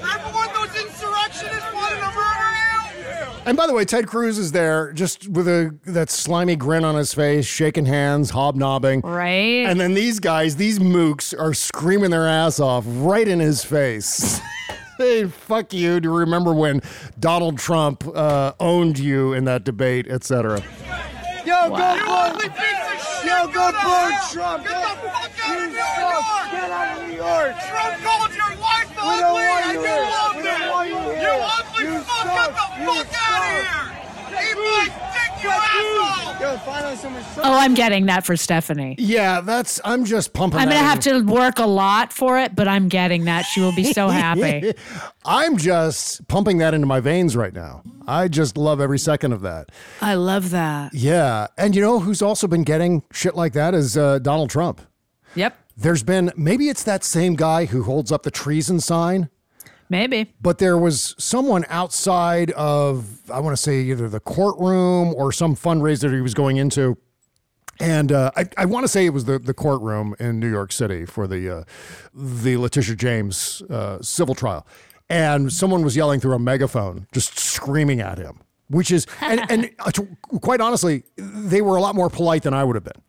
Remember 0.00 0.28
when 0.32 0.48
those 0.54 0.74
insurrectionists 0.80 1.72
wanted 1.74 1.98
to 2.00 2.10
murder 2.16 2.50
you? 2.56 3.39
And 3.50 3.56
by 3.56 3.66
the 3.66 3.72
way, 3.72 3.84
Ted 3.84 4.06
Cruz 4.06 4.38
is 4.38 4.52
there 4.52 4.92
just 4.92 5.28
with 5.28 5.48
a 5.48 5.76
that 5.86 6.08
slimy 6.08 6.54
grin 6.54 6.84
on 6.84 6.94
his 6.94 7.12
face, 7.12 7.44
shaking 7.46 7.84
hands, 7.84 8.30
hobnobbing. 8.30 9.00
Right. 9.00 9.66
And 9.66 9.80
then 9.80 9.92
these 9.92 10.20
guys, 10.20 10.54
these 10.54 10.78
mooks, 10.78 11.36
are 11.36 11.52
screaming 11.52 12.12
their 12.12 12.28
ass 12.28 12.60
off 12.60 12.84
right 12.86 13.26
in 13.26 13.40
his 13.40 13.64
face. 13.64 14.40
hey, 14.98 15.24
fuck 15.26 15.72
you 15.72 15.98
Do 15.98 16.10
you 16.10 16.16
remember 16.16 16.54
when 16.54 16.80
Donald 17.18 17.58
Trump 17.58 18.06
uh, 18.14 18.52
owned 18.60 19.00
you 19.00 19.32
in 19.32 19.46
that 19.46 19.64
debate, 19.64 20.06
etc. 20.06 20.62
Yo, 21.44 21.70
go 21.70 21.96
vote! 22.06 22.89
Yo, 23.24 23.46
go 23.48 23.70
vote 23.70 24.16
Trump! 24.32 24.64
Get 24.64 24.72
the 24.72 25.08
fuck 25.10 25.36
out 25.44 25.56
of 25.56 25.68
New 25.68 25.76
York! 25.76 26.24
Get 26.50 26.70
out 26.70 26.88
of 26.96 27.08
New 27.08 27.14
York! 27.16 27.52
Trump 27.68 27.94
called 28.02 28.32
your 28.34 28.52
wife 28.56 28.88
ugly 28.96 29.44
and 29.44 29.76
you 29.76 29.94
loved 30.08 30.40
it! 30.40 30.60
You 31.20 31.32
ugly 31.44 31.84
fuck! 32.00 32.24
Get 32.24 32.48
the 32.48 32.56
fuck 32.86 33.12
out 33.20 33.42
of 33.44 33.52
here! 33.52 33.88
Eat 34.40 34.56
my 34.56 34.84
you! 34.86 35.09
Yo, 35.42 35.50
Oh, 37.42 37.56
I'm 37.58 37.74
getting 37.74 38.06
that 38.06 38.24
for 38.26 38.36
Stephanie. 38.36 38.94
Yeah, 38.98 39.40
that's. 39.40 39.80
I'm 39.84 40.04
just 40.04 40.32
pumping. 40.32 40.58
I'm 40.60 40.68
gonna 40.68 40.80
in. 40.80 40.84
have 40.84 41.00
to 41.00 41.22
work 41.22 41.58
a 41.58 41.66
lot 41.66 42.12
for 42.12 42.38
it, 42.38 42.54
but 42.56 42.66
I'm 42.66 42.88
getting 42.88 43.24
that. 43.24 43.42
She 43.42 43.60
will 43.60 43.74
be 43.74 43.92
so 43.92 44.08
happy. 44.10 44.72
I'm 45.24 45.56
just 45.56 46.26
pumping 46.28 46.58
that 46.58 46.74
into 46.74 46.86
my 46.86 47.00
veins 47.00 47.36
right 47.36 47.52
now. 47.52 47.82
I 48.06 48.28
just 48.28 48.56
love 48.56 48.80
every 48.80 48.98
second 48.98 49.32
of 49.32 49.42
that. 49.42 49.70
I 50.00 50.14
love 50.14 50.50
that. 50.50 50.94
Yeah, 50.94 51.46
and 51.56 51.74
you 51.74 51.82
know 51.82 52.00
who's 52.00 52.22
also 52.22 52.46
been 52.46 52.64
getting 52.64 53.02
shit 53.12 53.34
like 53.36 53.52
that 53.52 53.74
is 53.74 53.96
uh, 53.96 54.18
Donald 54.18 54.50
Trump. 54.50 54.80
Yep. 55.34 55.56
There's 55.76 56.02
been 56.02 56.32
maybe 56.36 56.68
it's 56.68 56.82
that 56.84 57.04
same 57.04 57.36
guy 57.36 57.66
who 57.66 57.84
holds 57.84 58.10
up 58.12 58.22
the 58.22 58.30
treason 58.30 58.80
sign. 58.80 59.30
Maybe. 59.90 60.32
But 60.40 60.58
there 60.58 60.78
was 60.78 61.16
someone 61.18 61.66
outside 61.68 62.52
of, 62.52 63.28
I 63.28 63.40
want 63.40 63.56
to 63.56 63.62
say 63.62 63.80
either 63.80 64.08
the 64.08 64.20
courtroom 64.20 65.12
or 65.14 65.32
some 65.32 65.56
fundraiser 65.56 66.14
he 66.14 66.20
was 66.20 66.32
going 66.32 66.56
into. 66.56 66.96
And 67.80 68.12
uh, 68.12 68.30
I, 68.36 68.46
I 68.56 68.64
want 68.66 68.84
to 68.84 68.88
say 68.88 69.04
it 69.04 69.12
was 69.12 69.24
the, 69.24 69.40
the 69.40 69.52
courtroom 69.52 70.14
in 70.20 70.38
New 70.38 70.48
York 70.50 70.70
City 70.70 71.06
for 71.06 71.26
the, 71.26 71.58
uh, 71.58 71.64
the 72.14 72.56
Letitia 72.56 72.94
James 72.94 73.62
uh, 73.62 74.00
civil 74.00 74.36
trial. 74.36 74.64
And 75.08 75.52
someone 75.52 75.82
was 75.82 75.96
yelling 75.96 76.20
through 76.20 76.34
a 76.34 76.38
megaphone, 76.38 77.08
just 77.12 77.36
screaming 77.36 78.00
at 78.00 78.16
him, 78.16 78.38
which 78.68 78.92
is, 78.92 79.08
and, 79.20 79.40
and 79.50 79.70
uh, 79.80 79.90
quite 80.40 80.60
honestly, 80.60 81.02
they 81.16 81.62
were 81.62 81.76
a 81.76 81.80
lot 81.80 81.96
more 81.96 82.08
polite 82.08 82.44
than 82.44 82.54
I 82.54 82.62
would 82.62 82.76
have 82.76 82.84
been. 82.84 83.02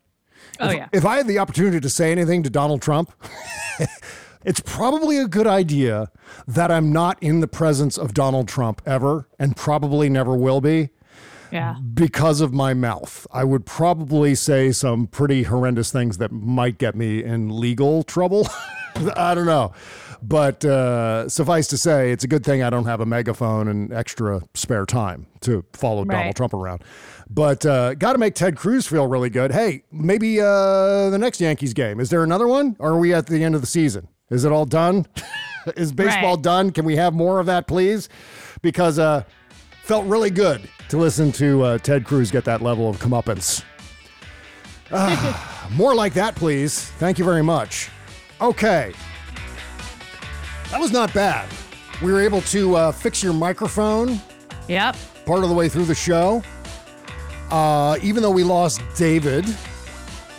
Oh 0.60 0.70
if, 0.70 0.78
yeah. 0.78 0.88
If 0.92 1.06
I 1.06 1.18
had 1.18 1.28
the 1.28 1.38
opportunity 1.38 1.80
to 1.80 1.90
say 1.90 2.12
anything 2.12 2.42
to 2.42 2.50
Donald 2.50 2.82
Trump, 2.82 3.12
it's 4.46 4.60
probably 4.60 5.18
a 5.18 5.28
good 5.28 5.48
idea 5.48 6.10
that 6.48 6.72
I'm 6.72 6.92
not 6.92 7.22
in 7.22 7.40
the 7.42 7.48
presence 7.48 7.98
of 7.98 8.14
Donald 8.14 8.48
Trump 8.48 8.82
ever 8.86 9.28
and 9.40 9.56
probably 9.56 10.10
never 10.10 10.36
will 10.36 10.62
be 10.62 10.90
Yeah. 11.52 11.76
because 11.94 12.42
of 12.42 12.54
my 12.54 12.74
mouth. 12.74 13.28
I 13.32 13.44
would 13.44 13.66
probably 13.66 14.36
say 14.36 14.72
some 14.72 15.08
pretty 15.08 15.44
horrendous 15.44 15.92
things 15.92 16.18
that 16.20 16.32
might 16.32 16.78
get 16.78 16.96
me 16.96 17.24
in 17.24 17.50
legal 17.60 18.04
trouble. 18.04 18.48
I 19.16 19.34
don't 19.36 19.46
know. 19.46 19.74
But 20.24 20.64
uh, 20.64 21.28
suffice 21.30 21.68
to 21.70 21.78
say, 21.78 22.12
it's 22.12 22.24
a 22.24 22.28
good 22.28 22.44
thing 22.46 22.62
I 22.62 22.70
don't 22.70 22.86
have 22.86 23.02
a 23.02 23.08
megaphone 23.08 23.68
and 23.68 23.92
extra 23.92 24.42
spare 24.54 24.86
time 24.86 25.26
to 25.42 25.66
follow 25.74 26.06
Donald 26.06 26.36
Trump 26.36 26.54
around. 26.54 26.84
But 27.28 27.66
uh, 27.66 27.96
got 27.96 28.14
to 28.14 28.20
make 28.20 28.36
Ted 28.36 28.56
Cruz 28.56 28.86
feel 28.86 29.08
really 29.08 29.32
good. 29.32 29.52
Hey, 29.52 29.84
maybe 29.92 30.40
uh, 30.40 31.10
the 31.10 31.18
next 31.18 31.42
Yankees 31.42 31.74
game. 31.74 32.00
Is 32.00 32.12
there 32.12 32.24
another 32.24 32.48
one? 32.48 32.76
Or 32.78 32.92
are 32.92 33.00
we 33.00 33.16
at 33.16 33.26
the 33.28 33.44
end 33.44 33.56
of 33.56 33.62
the 33.62 33.68
season? 33.68 34.10
Is 34.32 34.44
it 34.46 34.52
all 34.52 34.66
done? 34.66 35.06
Is 35.76 35.92
baseball 35.92 36.36
Right. 36.36 36.44
done? 36.44 36.72
Can 36.72 36.86
we 36.86 36.96
have 36.96 37.14
more 37.14 37.40
of 37.40 37.46
that, 37.46 37.68
please? 37.68 38.10
Because 38.64 38.98
uh, 38.98 39.24
felt 39.84 40.06
really 40.08 40.32
good 40.32 40.68
to 40.90 40.98
listen 40.98 41.32
to 41.34 41.62
uh, 41.64 41.78
Ted 41.78 42.06
Cruz 42.06 42.32
get 42.32 42.46
that 42.46 42.62
level 42.64 42.90
of 42.90 42.98
comeuppance. 42.98 43.64
Ah, 44.92 45.70
more 45.76 45.94
like 45.94 46.14
that, 46.16 46.36
please. 46.36 46.86
Thank 46.98 47.20
you 47.20 47.26
very 47.26 47.44
much. 47.44 47.90
Okay. 48.42 48.94
That 50.72 50.80
was 50.80 50.92
not 50.92 51.14
bad. 51.14 51.48
We 52.02 52.12
were 52.12 52.22
able 52.22 52.42
to 52.44 52.76
uh, 52.76 52.92
fix 52.92 53.22
your 53.22 53.34
microphone 53.34 54.20
Yep. 54.68 54.96
part 55.26 55.44
of 55.44 55.50
the 55.50 55.56
way 55.56 55.70
through 55.70 55.86
the 55.86 55.96
show. 55.96 56.42
Uh, 57.52 57.98
even 58.02 58.24
though 58.24 58.32
we 58.32 58.44
lost 58.44 58.82
David, 58.96 59.46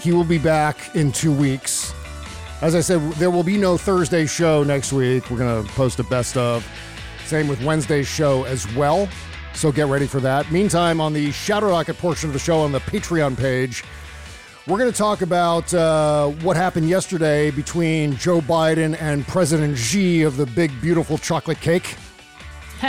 he 0.01 0.11
will 0.13 0.25
be 0.25 0.39
back 0.39 0.97
in 0.97 1.13
two 1.13 1.33
weeks. 1.33 1.93
As 2.63 2.77
I 2.77 2.81
said, 2.81 3.01
there 3.15 3.31
will 3.31 3.43
be 3.43 3.59
no 3.59 3.77
Thursday 3.77 4.25
show 4.25 4.63
next 4.63 4.93
week. 4.93 5.29
We're 5.31 5.39
going 5.39 5.65
to 5.67 5.73
post 5.73 5.99
a 5.99 6.05
best 6.05 6.37
of. 6.37 6.65
Same 7.25 7.49
with 7.49 7.63
Wednesday's 7.65 8.07
show 8.07 8.45
as 8.45 8.73
well. 8.77 9.09
So 9.53 9.73
get 9.73 9.89
ready 9.89 10.07
for 10.07 10.21
that. 10.21 10.51
Meantime, 10.53 11.01
on 11.01 11.13
the 11.13 11.33
Shadow 11.33 11.71
Docket 11.71 11.99
portion 11.99 12.29
of 12.31 12.35
the 12.35 12.39
show 12.39 12.61
on 12.61 12.71
the 12.71 12.79
Patreon 12.79 13.37
page, 13.37 13.83
we're 14.69 14.79
going 14.79 14.91
to 14.93 14.97
talk 14.97 15.23
about 15.23 15.75
uh, 15.75 16.29
what 16.29 16.57
happened 16.57 16.89
yesterday 16.89 17.51
between 17.51 18.17
Joe 18.17 18.41
Biden 18.41 18.97
and 19.01 19.27
President 19.27 19.77
Xi 19.77 20.23
of 20.23 20.37
the 20.37 20.47
big, 20.47 20.71
beautiful 20.81 21.19
chocolate 21.19 21.61
cake. 21.61 21.97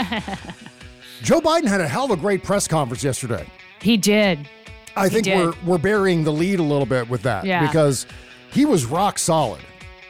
Joe 1.22 1.40
Biden 1.40 1.66
had 1.66 1.80
a 1.80 1.88
hell 1.88 2.04
of 2.04 2.10
a 2.12 2.16
great 2.16 2.44
press 2.44 2.68
conference 2.68 3.02
yesterday. 3.02 3.46
He 3.80 3.96
did. 3.96 4.48
I 4.96 5.08
He 5.08 5.14
think 5.14 5.24
did. 5.24 5.36
we're 5.36 5.54
we're 5.64 5.78
burying 5.78 6.22
the 6.22 6.32
lead 6.32 6.60
a 6.60 6.62
little 6.62 6.86
bit 6.86 7.08
with 7.08 7.22
that 7.22 7.44
Yeah. 7.44 7.66
because 7.66 8.06
he 8.54 8.64
was 8.64 8.86
rock 8.86 9.18
solid 9.18 9.60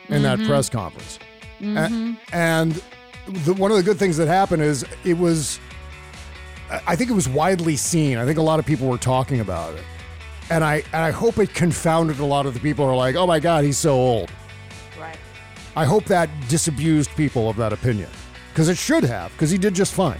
in 0.09 0.23
that 0.23 0.39
Mhm. 0.39 0.47
press 0.47 0.69
conference. 0.69 1.19
A- 1.61 1.65
Mhm. 1.65 2.17
and 2.33 2.83
the, 3.27 3.55
one 3.55 3.71
of 3.71 3.77
the 3.79 3.83
good 3.83 3.99
things 3.99 4.17
that 4.19 4.29
happened 4.29 4.63
is 4.63 4.85
it 5.05 5.17
was 5.19 5.59
I- 6.87 6.97
think 6.97 7.11
it 7.11 7.15
was 7.15 7.29
widely 7.29 7.77
seen. 7.77 8.19
I 8.19 8.25
think 8.25 8.39
a 8.39 8.43
lot 8.43 8.59
of 8.59 8.67
people 8.67 8.89
were 8.89 8.99
talking 8.99 9.41
about 9.41 9.75
it. 9.75 9.85
And 10.51 10.63
I 10.65 10.83
and 10.93 11.03
I 11.03 11.11
hope 11.11 11.39
it 11.39 11.55
confounded 11.55 12.19
a 12.19 12.25
lot 12.25 12.47
of 12.47 12.55
the 12.55 12.61
people 12.61 12.85
who 12.85 12.91
are 12.93 12.97
like, 12.97 13.17
"Oh 13.17 13.27
my 13.27 13.39
god, 13.41 13.65
he's 13.65 13.79
so 13.79 13.93
old." 13.95 14.31
Right. 15.01 15.17
I 15.77 15.85
hope 15.85 16.05
that 16.07 16.29
disabused 16.49 17.11
people 17.17 17.49
of 17.49 17.57
that 17.57 17.73
opinion 17.73 18.09
because 18.53 18.69
it 18.69 18.77
should 18.77 19.05
have 19.05 19.31
because 19.33 19.51
he 19.51 19.59
did 19.59 19.75
just 19.75 19.93
fine. 19.95 20.19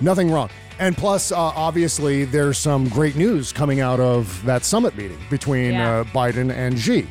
Nothing 0.00 0.30
wrong. 0.30 0.50
And 0.78 0.96
plus, 0.96 1.32
uh, 1.32 1.36
obviously, 1.38 2.24
there's 2.24 2.58
some 2.58 2.88
great 2.88 3.16
news 3.16 3.52
coming 3.52 3.80
out 3.80 3.98
of 4.00 4.44
that 4.44 4.64
summit 4.64 4.96
meeting 4.96 5.18
between 5.30 5.72
Yeah. 5.72 6.00
uh, 6.00 6.04
Biden 6.04 6.52
and 6.54 6.78
Xi. 6.78 7.06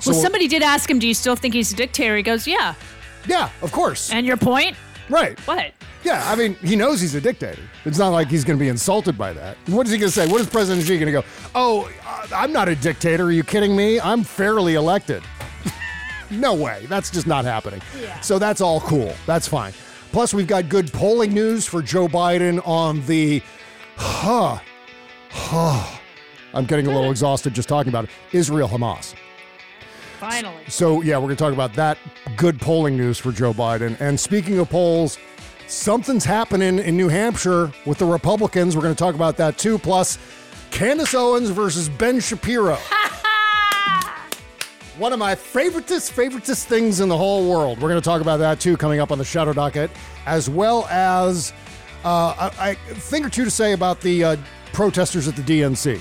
So, 0.00 0.12
well, 0.12 0.20
somebody 0.20 0.48
did 0.48 0.62
ask 0.62 0.90
him, 0.90 0.98
"Do 0.98 1.06
you 1.06 1.14
still 1.14 1.36
think 1.36 1.54
he's 1.54 1.72
a 1.72 1.76
dictator?" 1.76 2.16
He 2.16 2.22
goes, 2.22 2.46
"Yeah." 2.46 2.74
Yeah, 3.26 3.50
of 3.62 3.70
course. 3.72 4.10
And 4.12 4.26
your 4.26 4.36
point? 4.36 4.76
Right. 5.10 5.38
What? 5.40 5.72
Yeah, 6.04 6.22
I 6.30 6.34
mean, 6.36 6.54
he 6.62 6.76
knows 6.76 7.00
he's 7.02 7.14
a 7.14 7.20
dictator. 7.20 7.60
It's 7.84 7.98
not 7.98 8.08
like 8.08 8.28
he's 8.28 8.44
going 8.44 8.58
to 8.58 8.62
be 8.62 8.68
insulted 8.68 9.18
by 9.18 9.34
that. 9.34 9.58
What 9.66 9.86
is 9.86 9.92
he 9.92 9.98
going 9.98 10.10
to 10.10 10.14
say? 10.14 10.26
What 10.26 10.40
is 10.40 10.46
President 10.46 10.86
Xi 10.86 10.96
going 10.98 11.06
to 11.06 11.20
go? 11.20 11.24
Oh, 11.54 11.90
uh, 12.06 12.26
I'm 12.34 12.52
not 12.52 12.68
a 12.68 12.74
dictator. 12.76 13.24
Are 13.24 13.32
you 13.32 13.42
kidding 13.44 13.76
me? 13.76 14.00
I'm 14.00 14.24
fairly 14.24 14.74
elected. 14.76 15.22
no 16.30 16.54
way. 16.54 16.86
That's 16.88 17.10
just 17.10 17.26
not 17.26 17.44
happening. 17.44 17.82
So 18.22 18.38
that's 18.38 18.62
all 18.62 18.80
cool. 18.80 19.12
That's 19.26 19.46
fine. 19.46 19.74
Plus, 20.12 20.34
we've 20.34 20.46
got 20.46 20.68
good 20.68 20.92
polling 20.92 21.32
news 21.32 21.66
for 21.66 21.82
Joe 21.82 22.08
Biden 22.08 22.66
on 22.66 23.04
the, 23.06 23.42
huh, 23.96 24.58
huh. 25.30 25.98
I'm 26.52 26.64
getting 26.64 26.86
a 26.86 26.90
little 26.90 27.10
exhausted 27.10 27.54
just 27.54 27.68
talking 27.68 27.90
about 27.90 28.04
it. 28.04 28.10
Israel 28.32 28.68
Hamas. 28.68 29.14
Finally. 30.18 30.64
So, 30.68 31.00
yeah, 31.02 31.16
we're 31.16 31.26
going 31.26 31.36
to 31.36 31.44
talk 31.44 31.52
about 31.52 31.74
that 31.74 31.96
good 32.36 32.60
polling 32.60 32.96
news 32.96 33.18
for 33.18 33.32
Joe 33.32 33.54
Biden. 33.54 33.98
And 34.00 34.18
speaking 34.18 34.58
of 34.58 34.68
polls, 34.68 35.16
something's 35.68 36.24
happening 36.24 36.78
in 36.78 36.96
New 36.96 37.08
Hampshire 37.08 37.72
with 37.86 37.98
the 37.98 38.04
Republicans. 38.04 38.76
We're 38.76 38.82
going 38.82 38.94
to 38.94 38.98
talk 38.98 39.14
about 39.14 39.36
that 39.36 39.58
too. 39.58 39.78
Plus, 39.78 40.18
Candace 40.70 41.14
Owens 41.14 41.50
versus 41.50 41.88
Ben 41.88 42.20
Shapiro. 42.20 42.78
One 45.00 45.14
of 45.14 45.18
my 45.18 45.34
favoritist, 45.34 46.12
favoritist 46.12 46.64
things 46.64 47.00
in 47.00 47.08
the 47.08 47.16
whole 47.16 47.48
world. 47.50 47.80
We're 47.80 47.88
going 47.88 48.00
to 48.00 48.04
talk 48.04 48.20
about 48.20 48.36
that 48.36 48.60
too 48.60 48.76
coming 48.76 49.00
up 49.00 49.10
on 49.10 49.16
the 49.16 49.24
Shadow 49.24 49.54
Docket, 49.54 49.90
as 50.26 50.50
well 50.50 50.86
as 50.90 51.54
uh, 52.04 52.50
a, 52.60 52.72
a 52.72 52.74
thing 52.74 53.24
or 53.24 53.30
two 53.30 53.44
to 53.46 53.50
say 53.50 53.72
about 53.72 54.02
the 54.02 54.22
uh, 54.24 54.36
protesters 54.74 55.26
at 55.26 55.36
the 55.36 55.42
DNC 55.42 55.98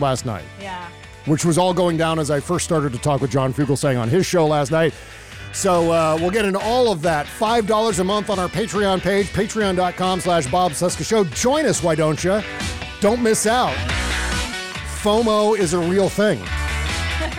last 0.00 0.26
night 0.26 0.42
Yeah. 0.60 0.88
which 1.26 1.44
was 1.44 1.56
all 1.56 1.72
going 1.72 1.96
down 1.96 2.18
as 2.18 2.32
I 2.32 2.40
first 2.40 2.64
started 2.64 2.92
to 2.94 2.98
talk 2.98 3.20
with 3.20 3.30
John 3.30 3.54
Fugelsang 3.54 3.96
on 4.00 4.08
his 4.08 4.26
show 4.26 4.44
last 4.44 4.72
night. 4.72 4.92
So 5.52 5.92
uh, 5.92 6.18
we'll 6.20 6.32
get 6.32 6.44
into 6.44 6.58
all 6.58 6.90
of 6.90 7.00
that. 7.02 7.26
$5 7.26 7.98
a 8.00 8.04
month 8.04 8.28
on 8.28 8.40
our 8.40 8.48
Patreon 8.48 9.02
page, 9.02 9.28
patreon.com 9.28 10.18
slash 10.20 10.48
Bob 10.50 10.72
Cesca 10.72 11.06
Show. 11.06 11.22
Join 11.22 11.64
us, 11.64 11.80
why 11.80 11.94
don't 11.94 12.24
you? 12.24 12.42
Don't 13.00 13.22
miss 13.22 13.46
out. 13.46 13.76
FOMO 15.00 15.56
is 15.56 15.74
a 15.74 15.78
real 15.78 16.08
thing. 16.08 16.42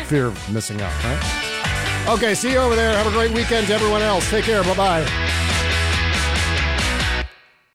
Fear 0.07 0.27
of 0.27 0.53
missing 0.53 0.81
out, 0.81 1.03
right? 1.03 2.05
Okay, 2.07 2.35
see 2.35 2.51
you 2.51 2.59
over 2.59 2.75
there. 2.75 2.95
Have 2.95 3.07
a 3.07 3.11
great 3.11 3.31
weekend 3.31 3.67
to 3.67 3.73
everyone 3.73 4.03
else. 4.03 4.29
Take 4.29 4.45
care. 4.45 4.63
Bye-bye. 4.63 5.44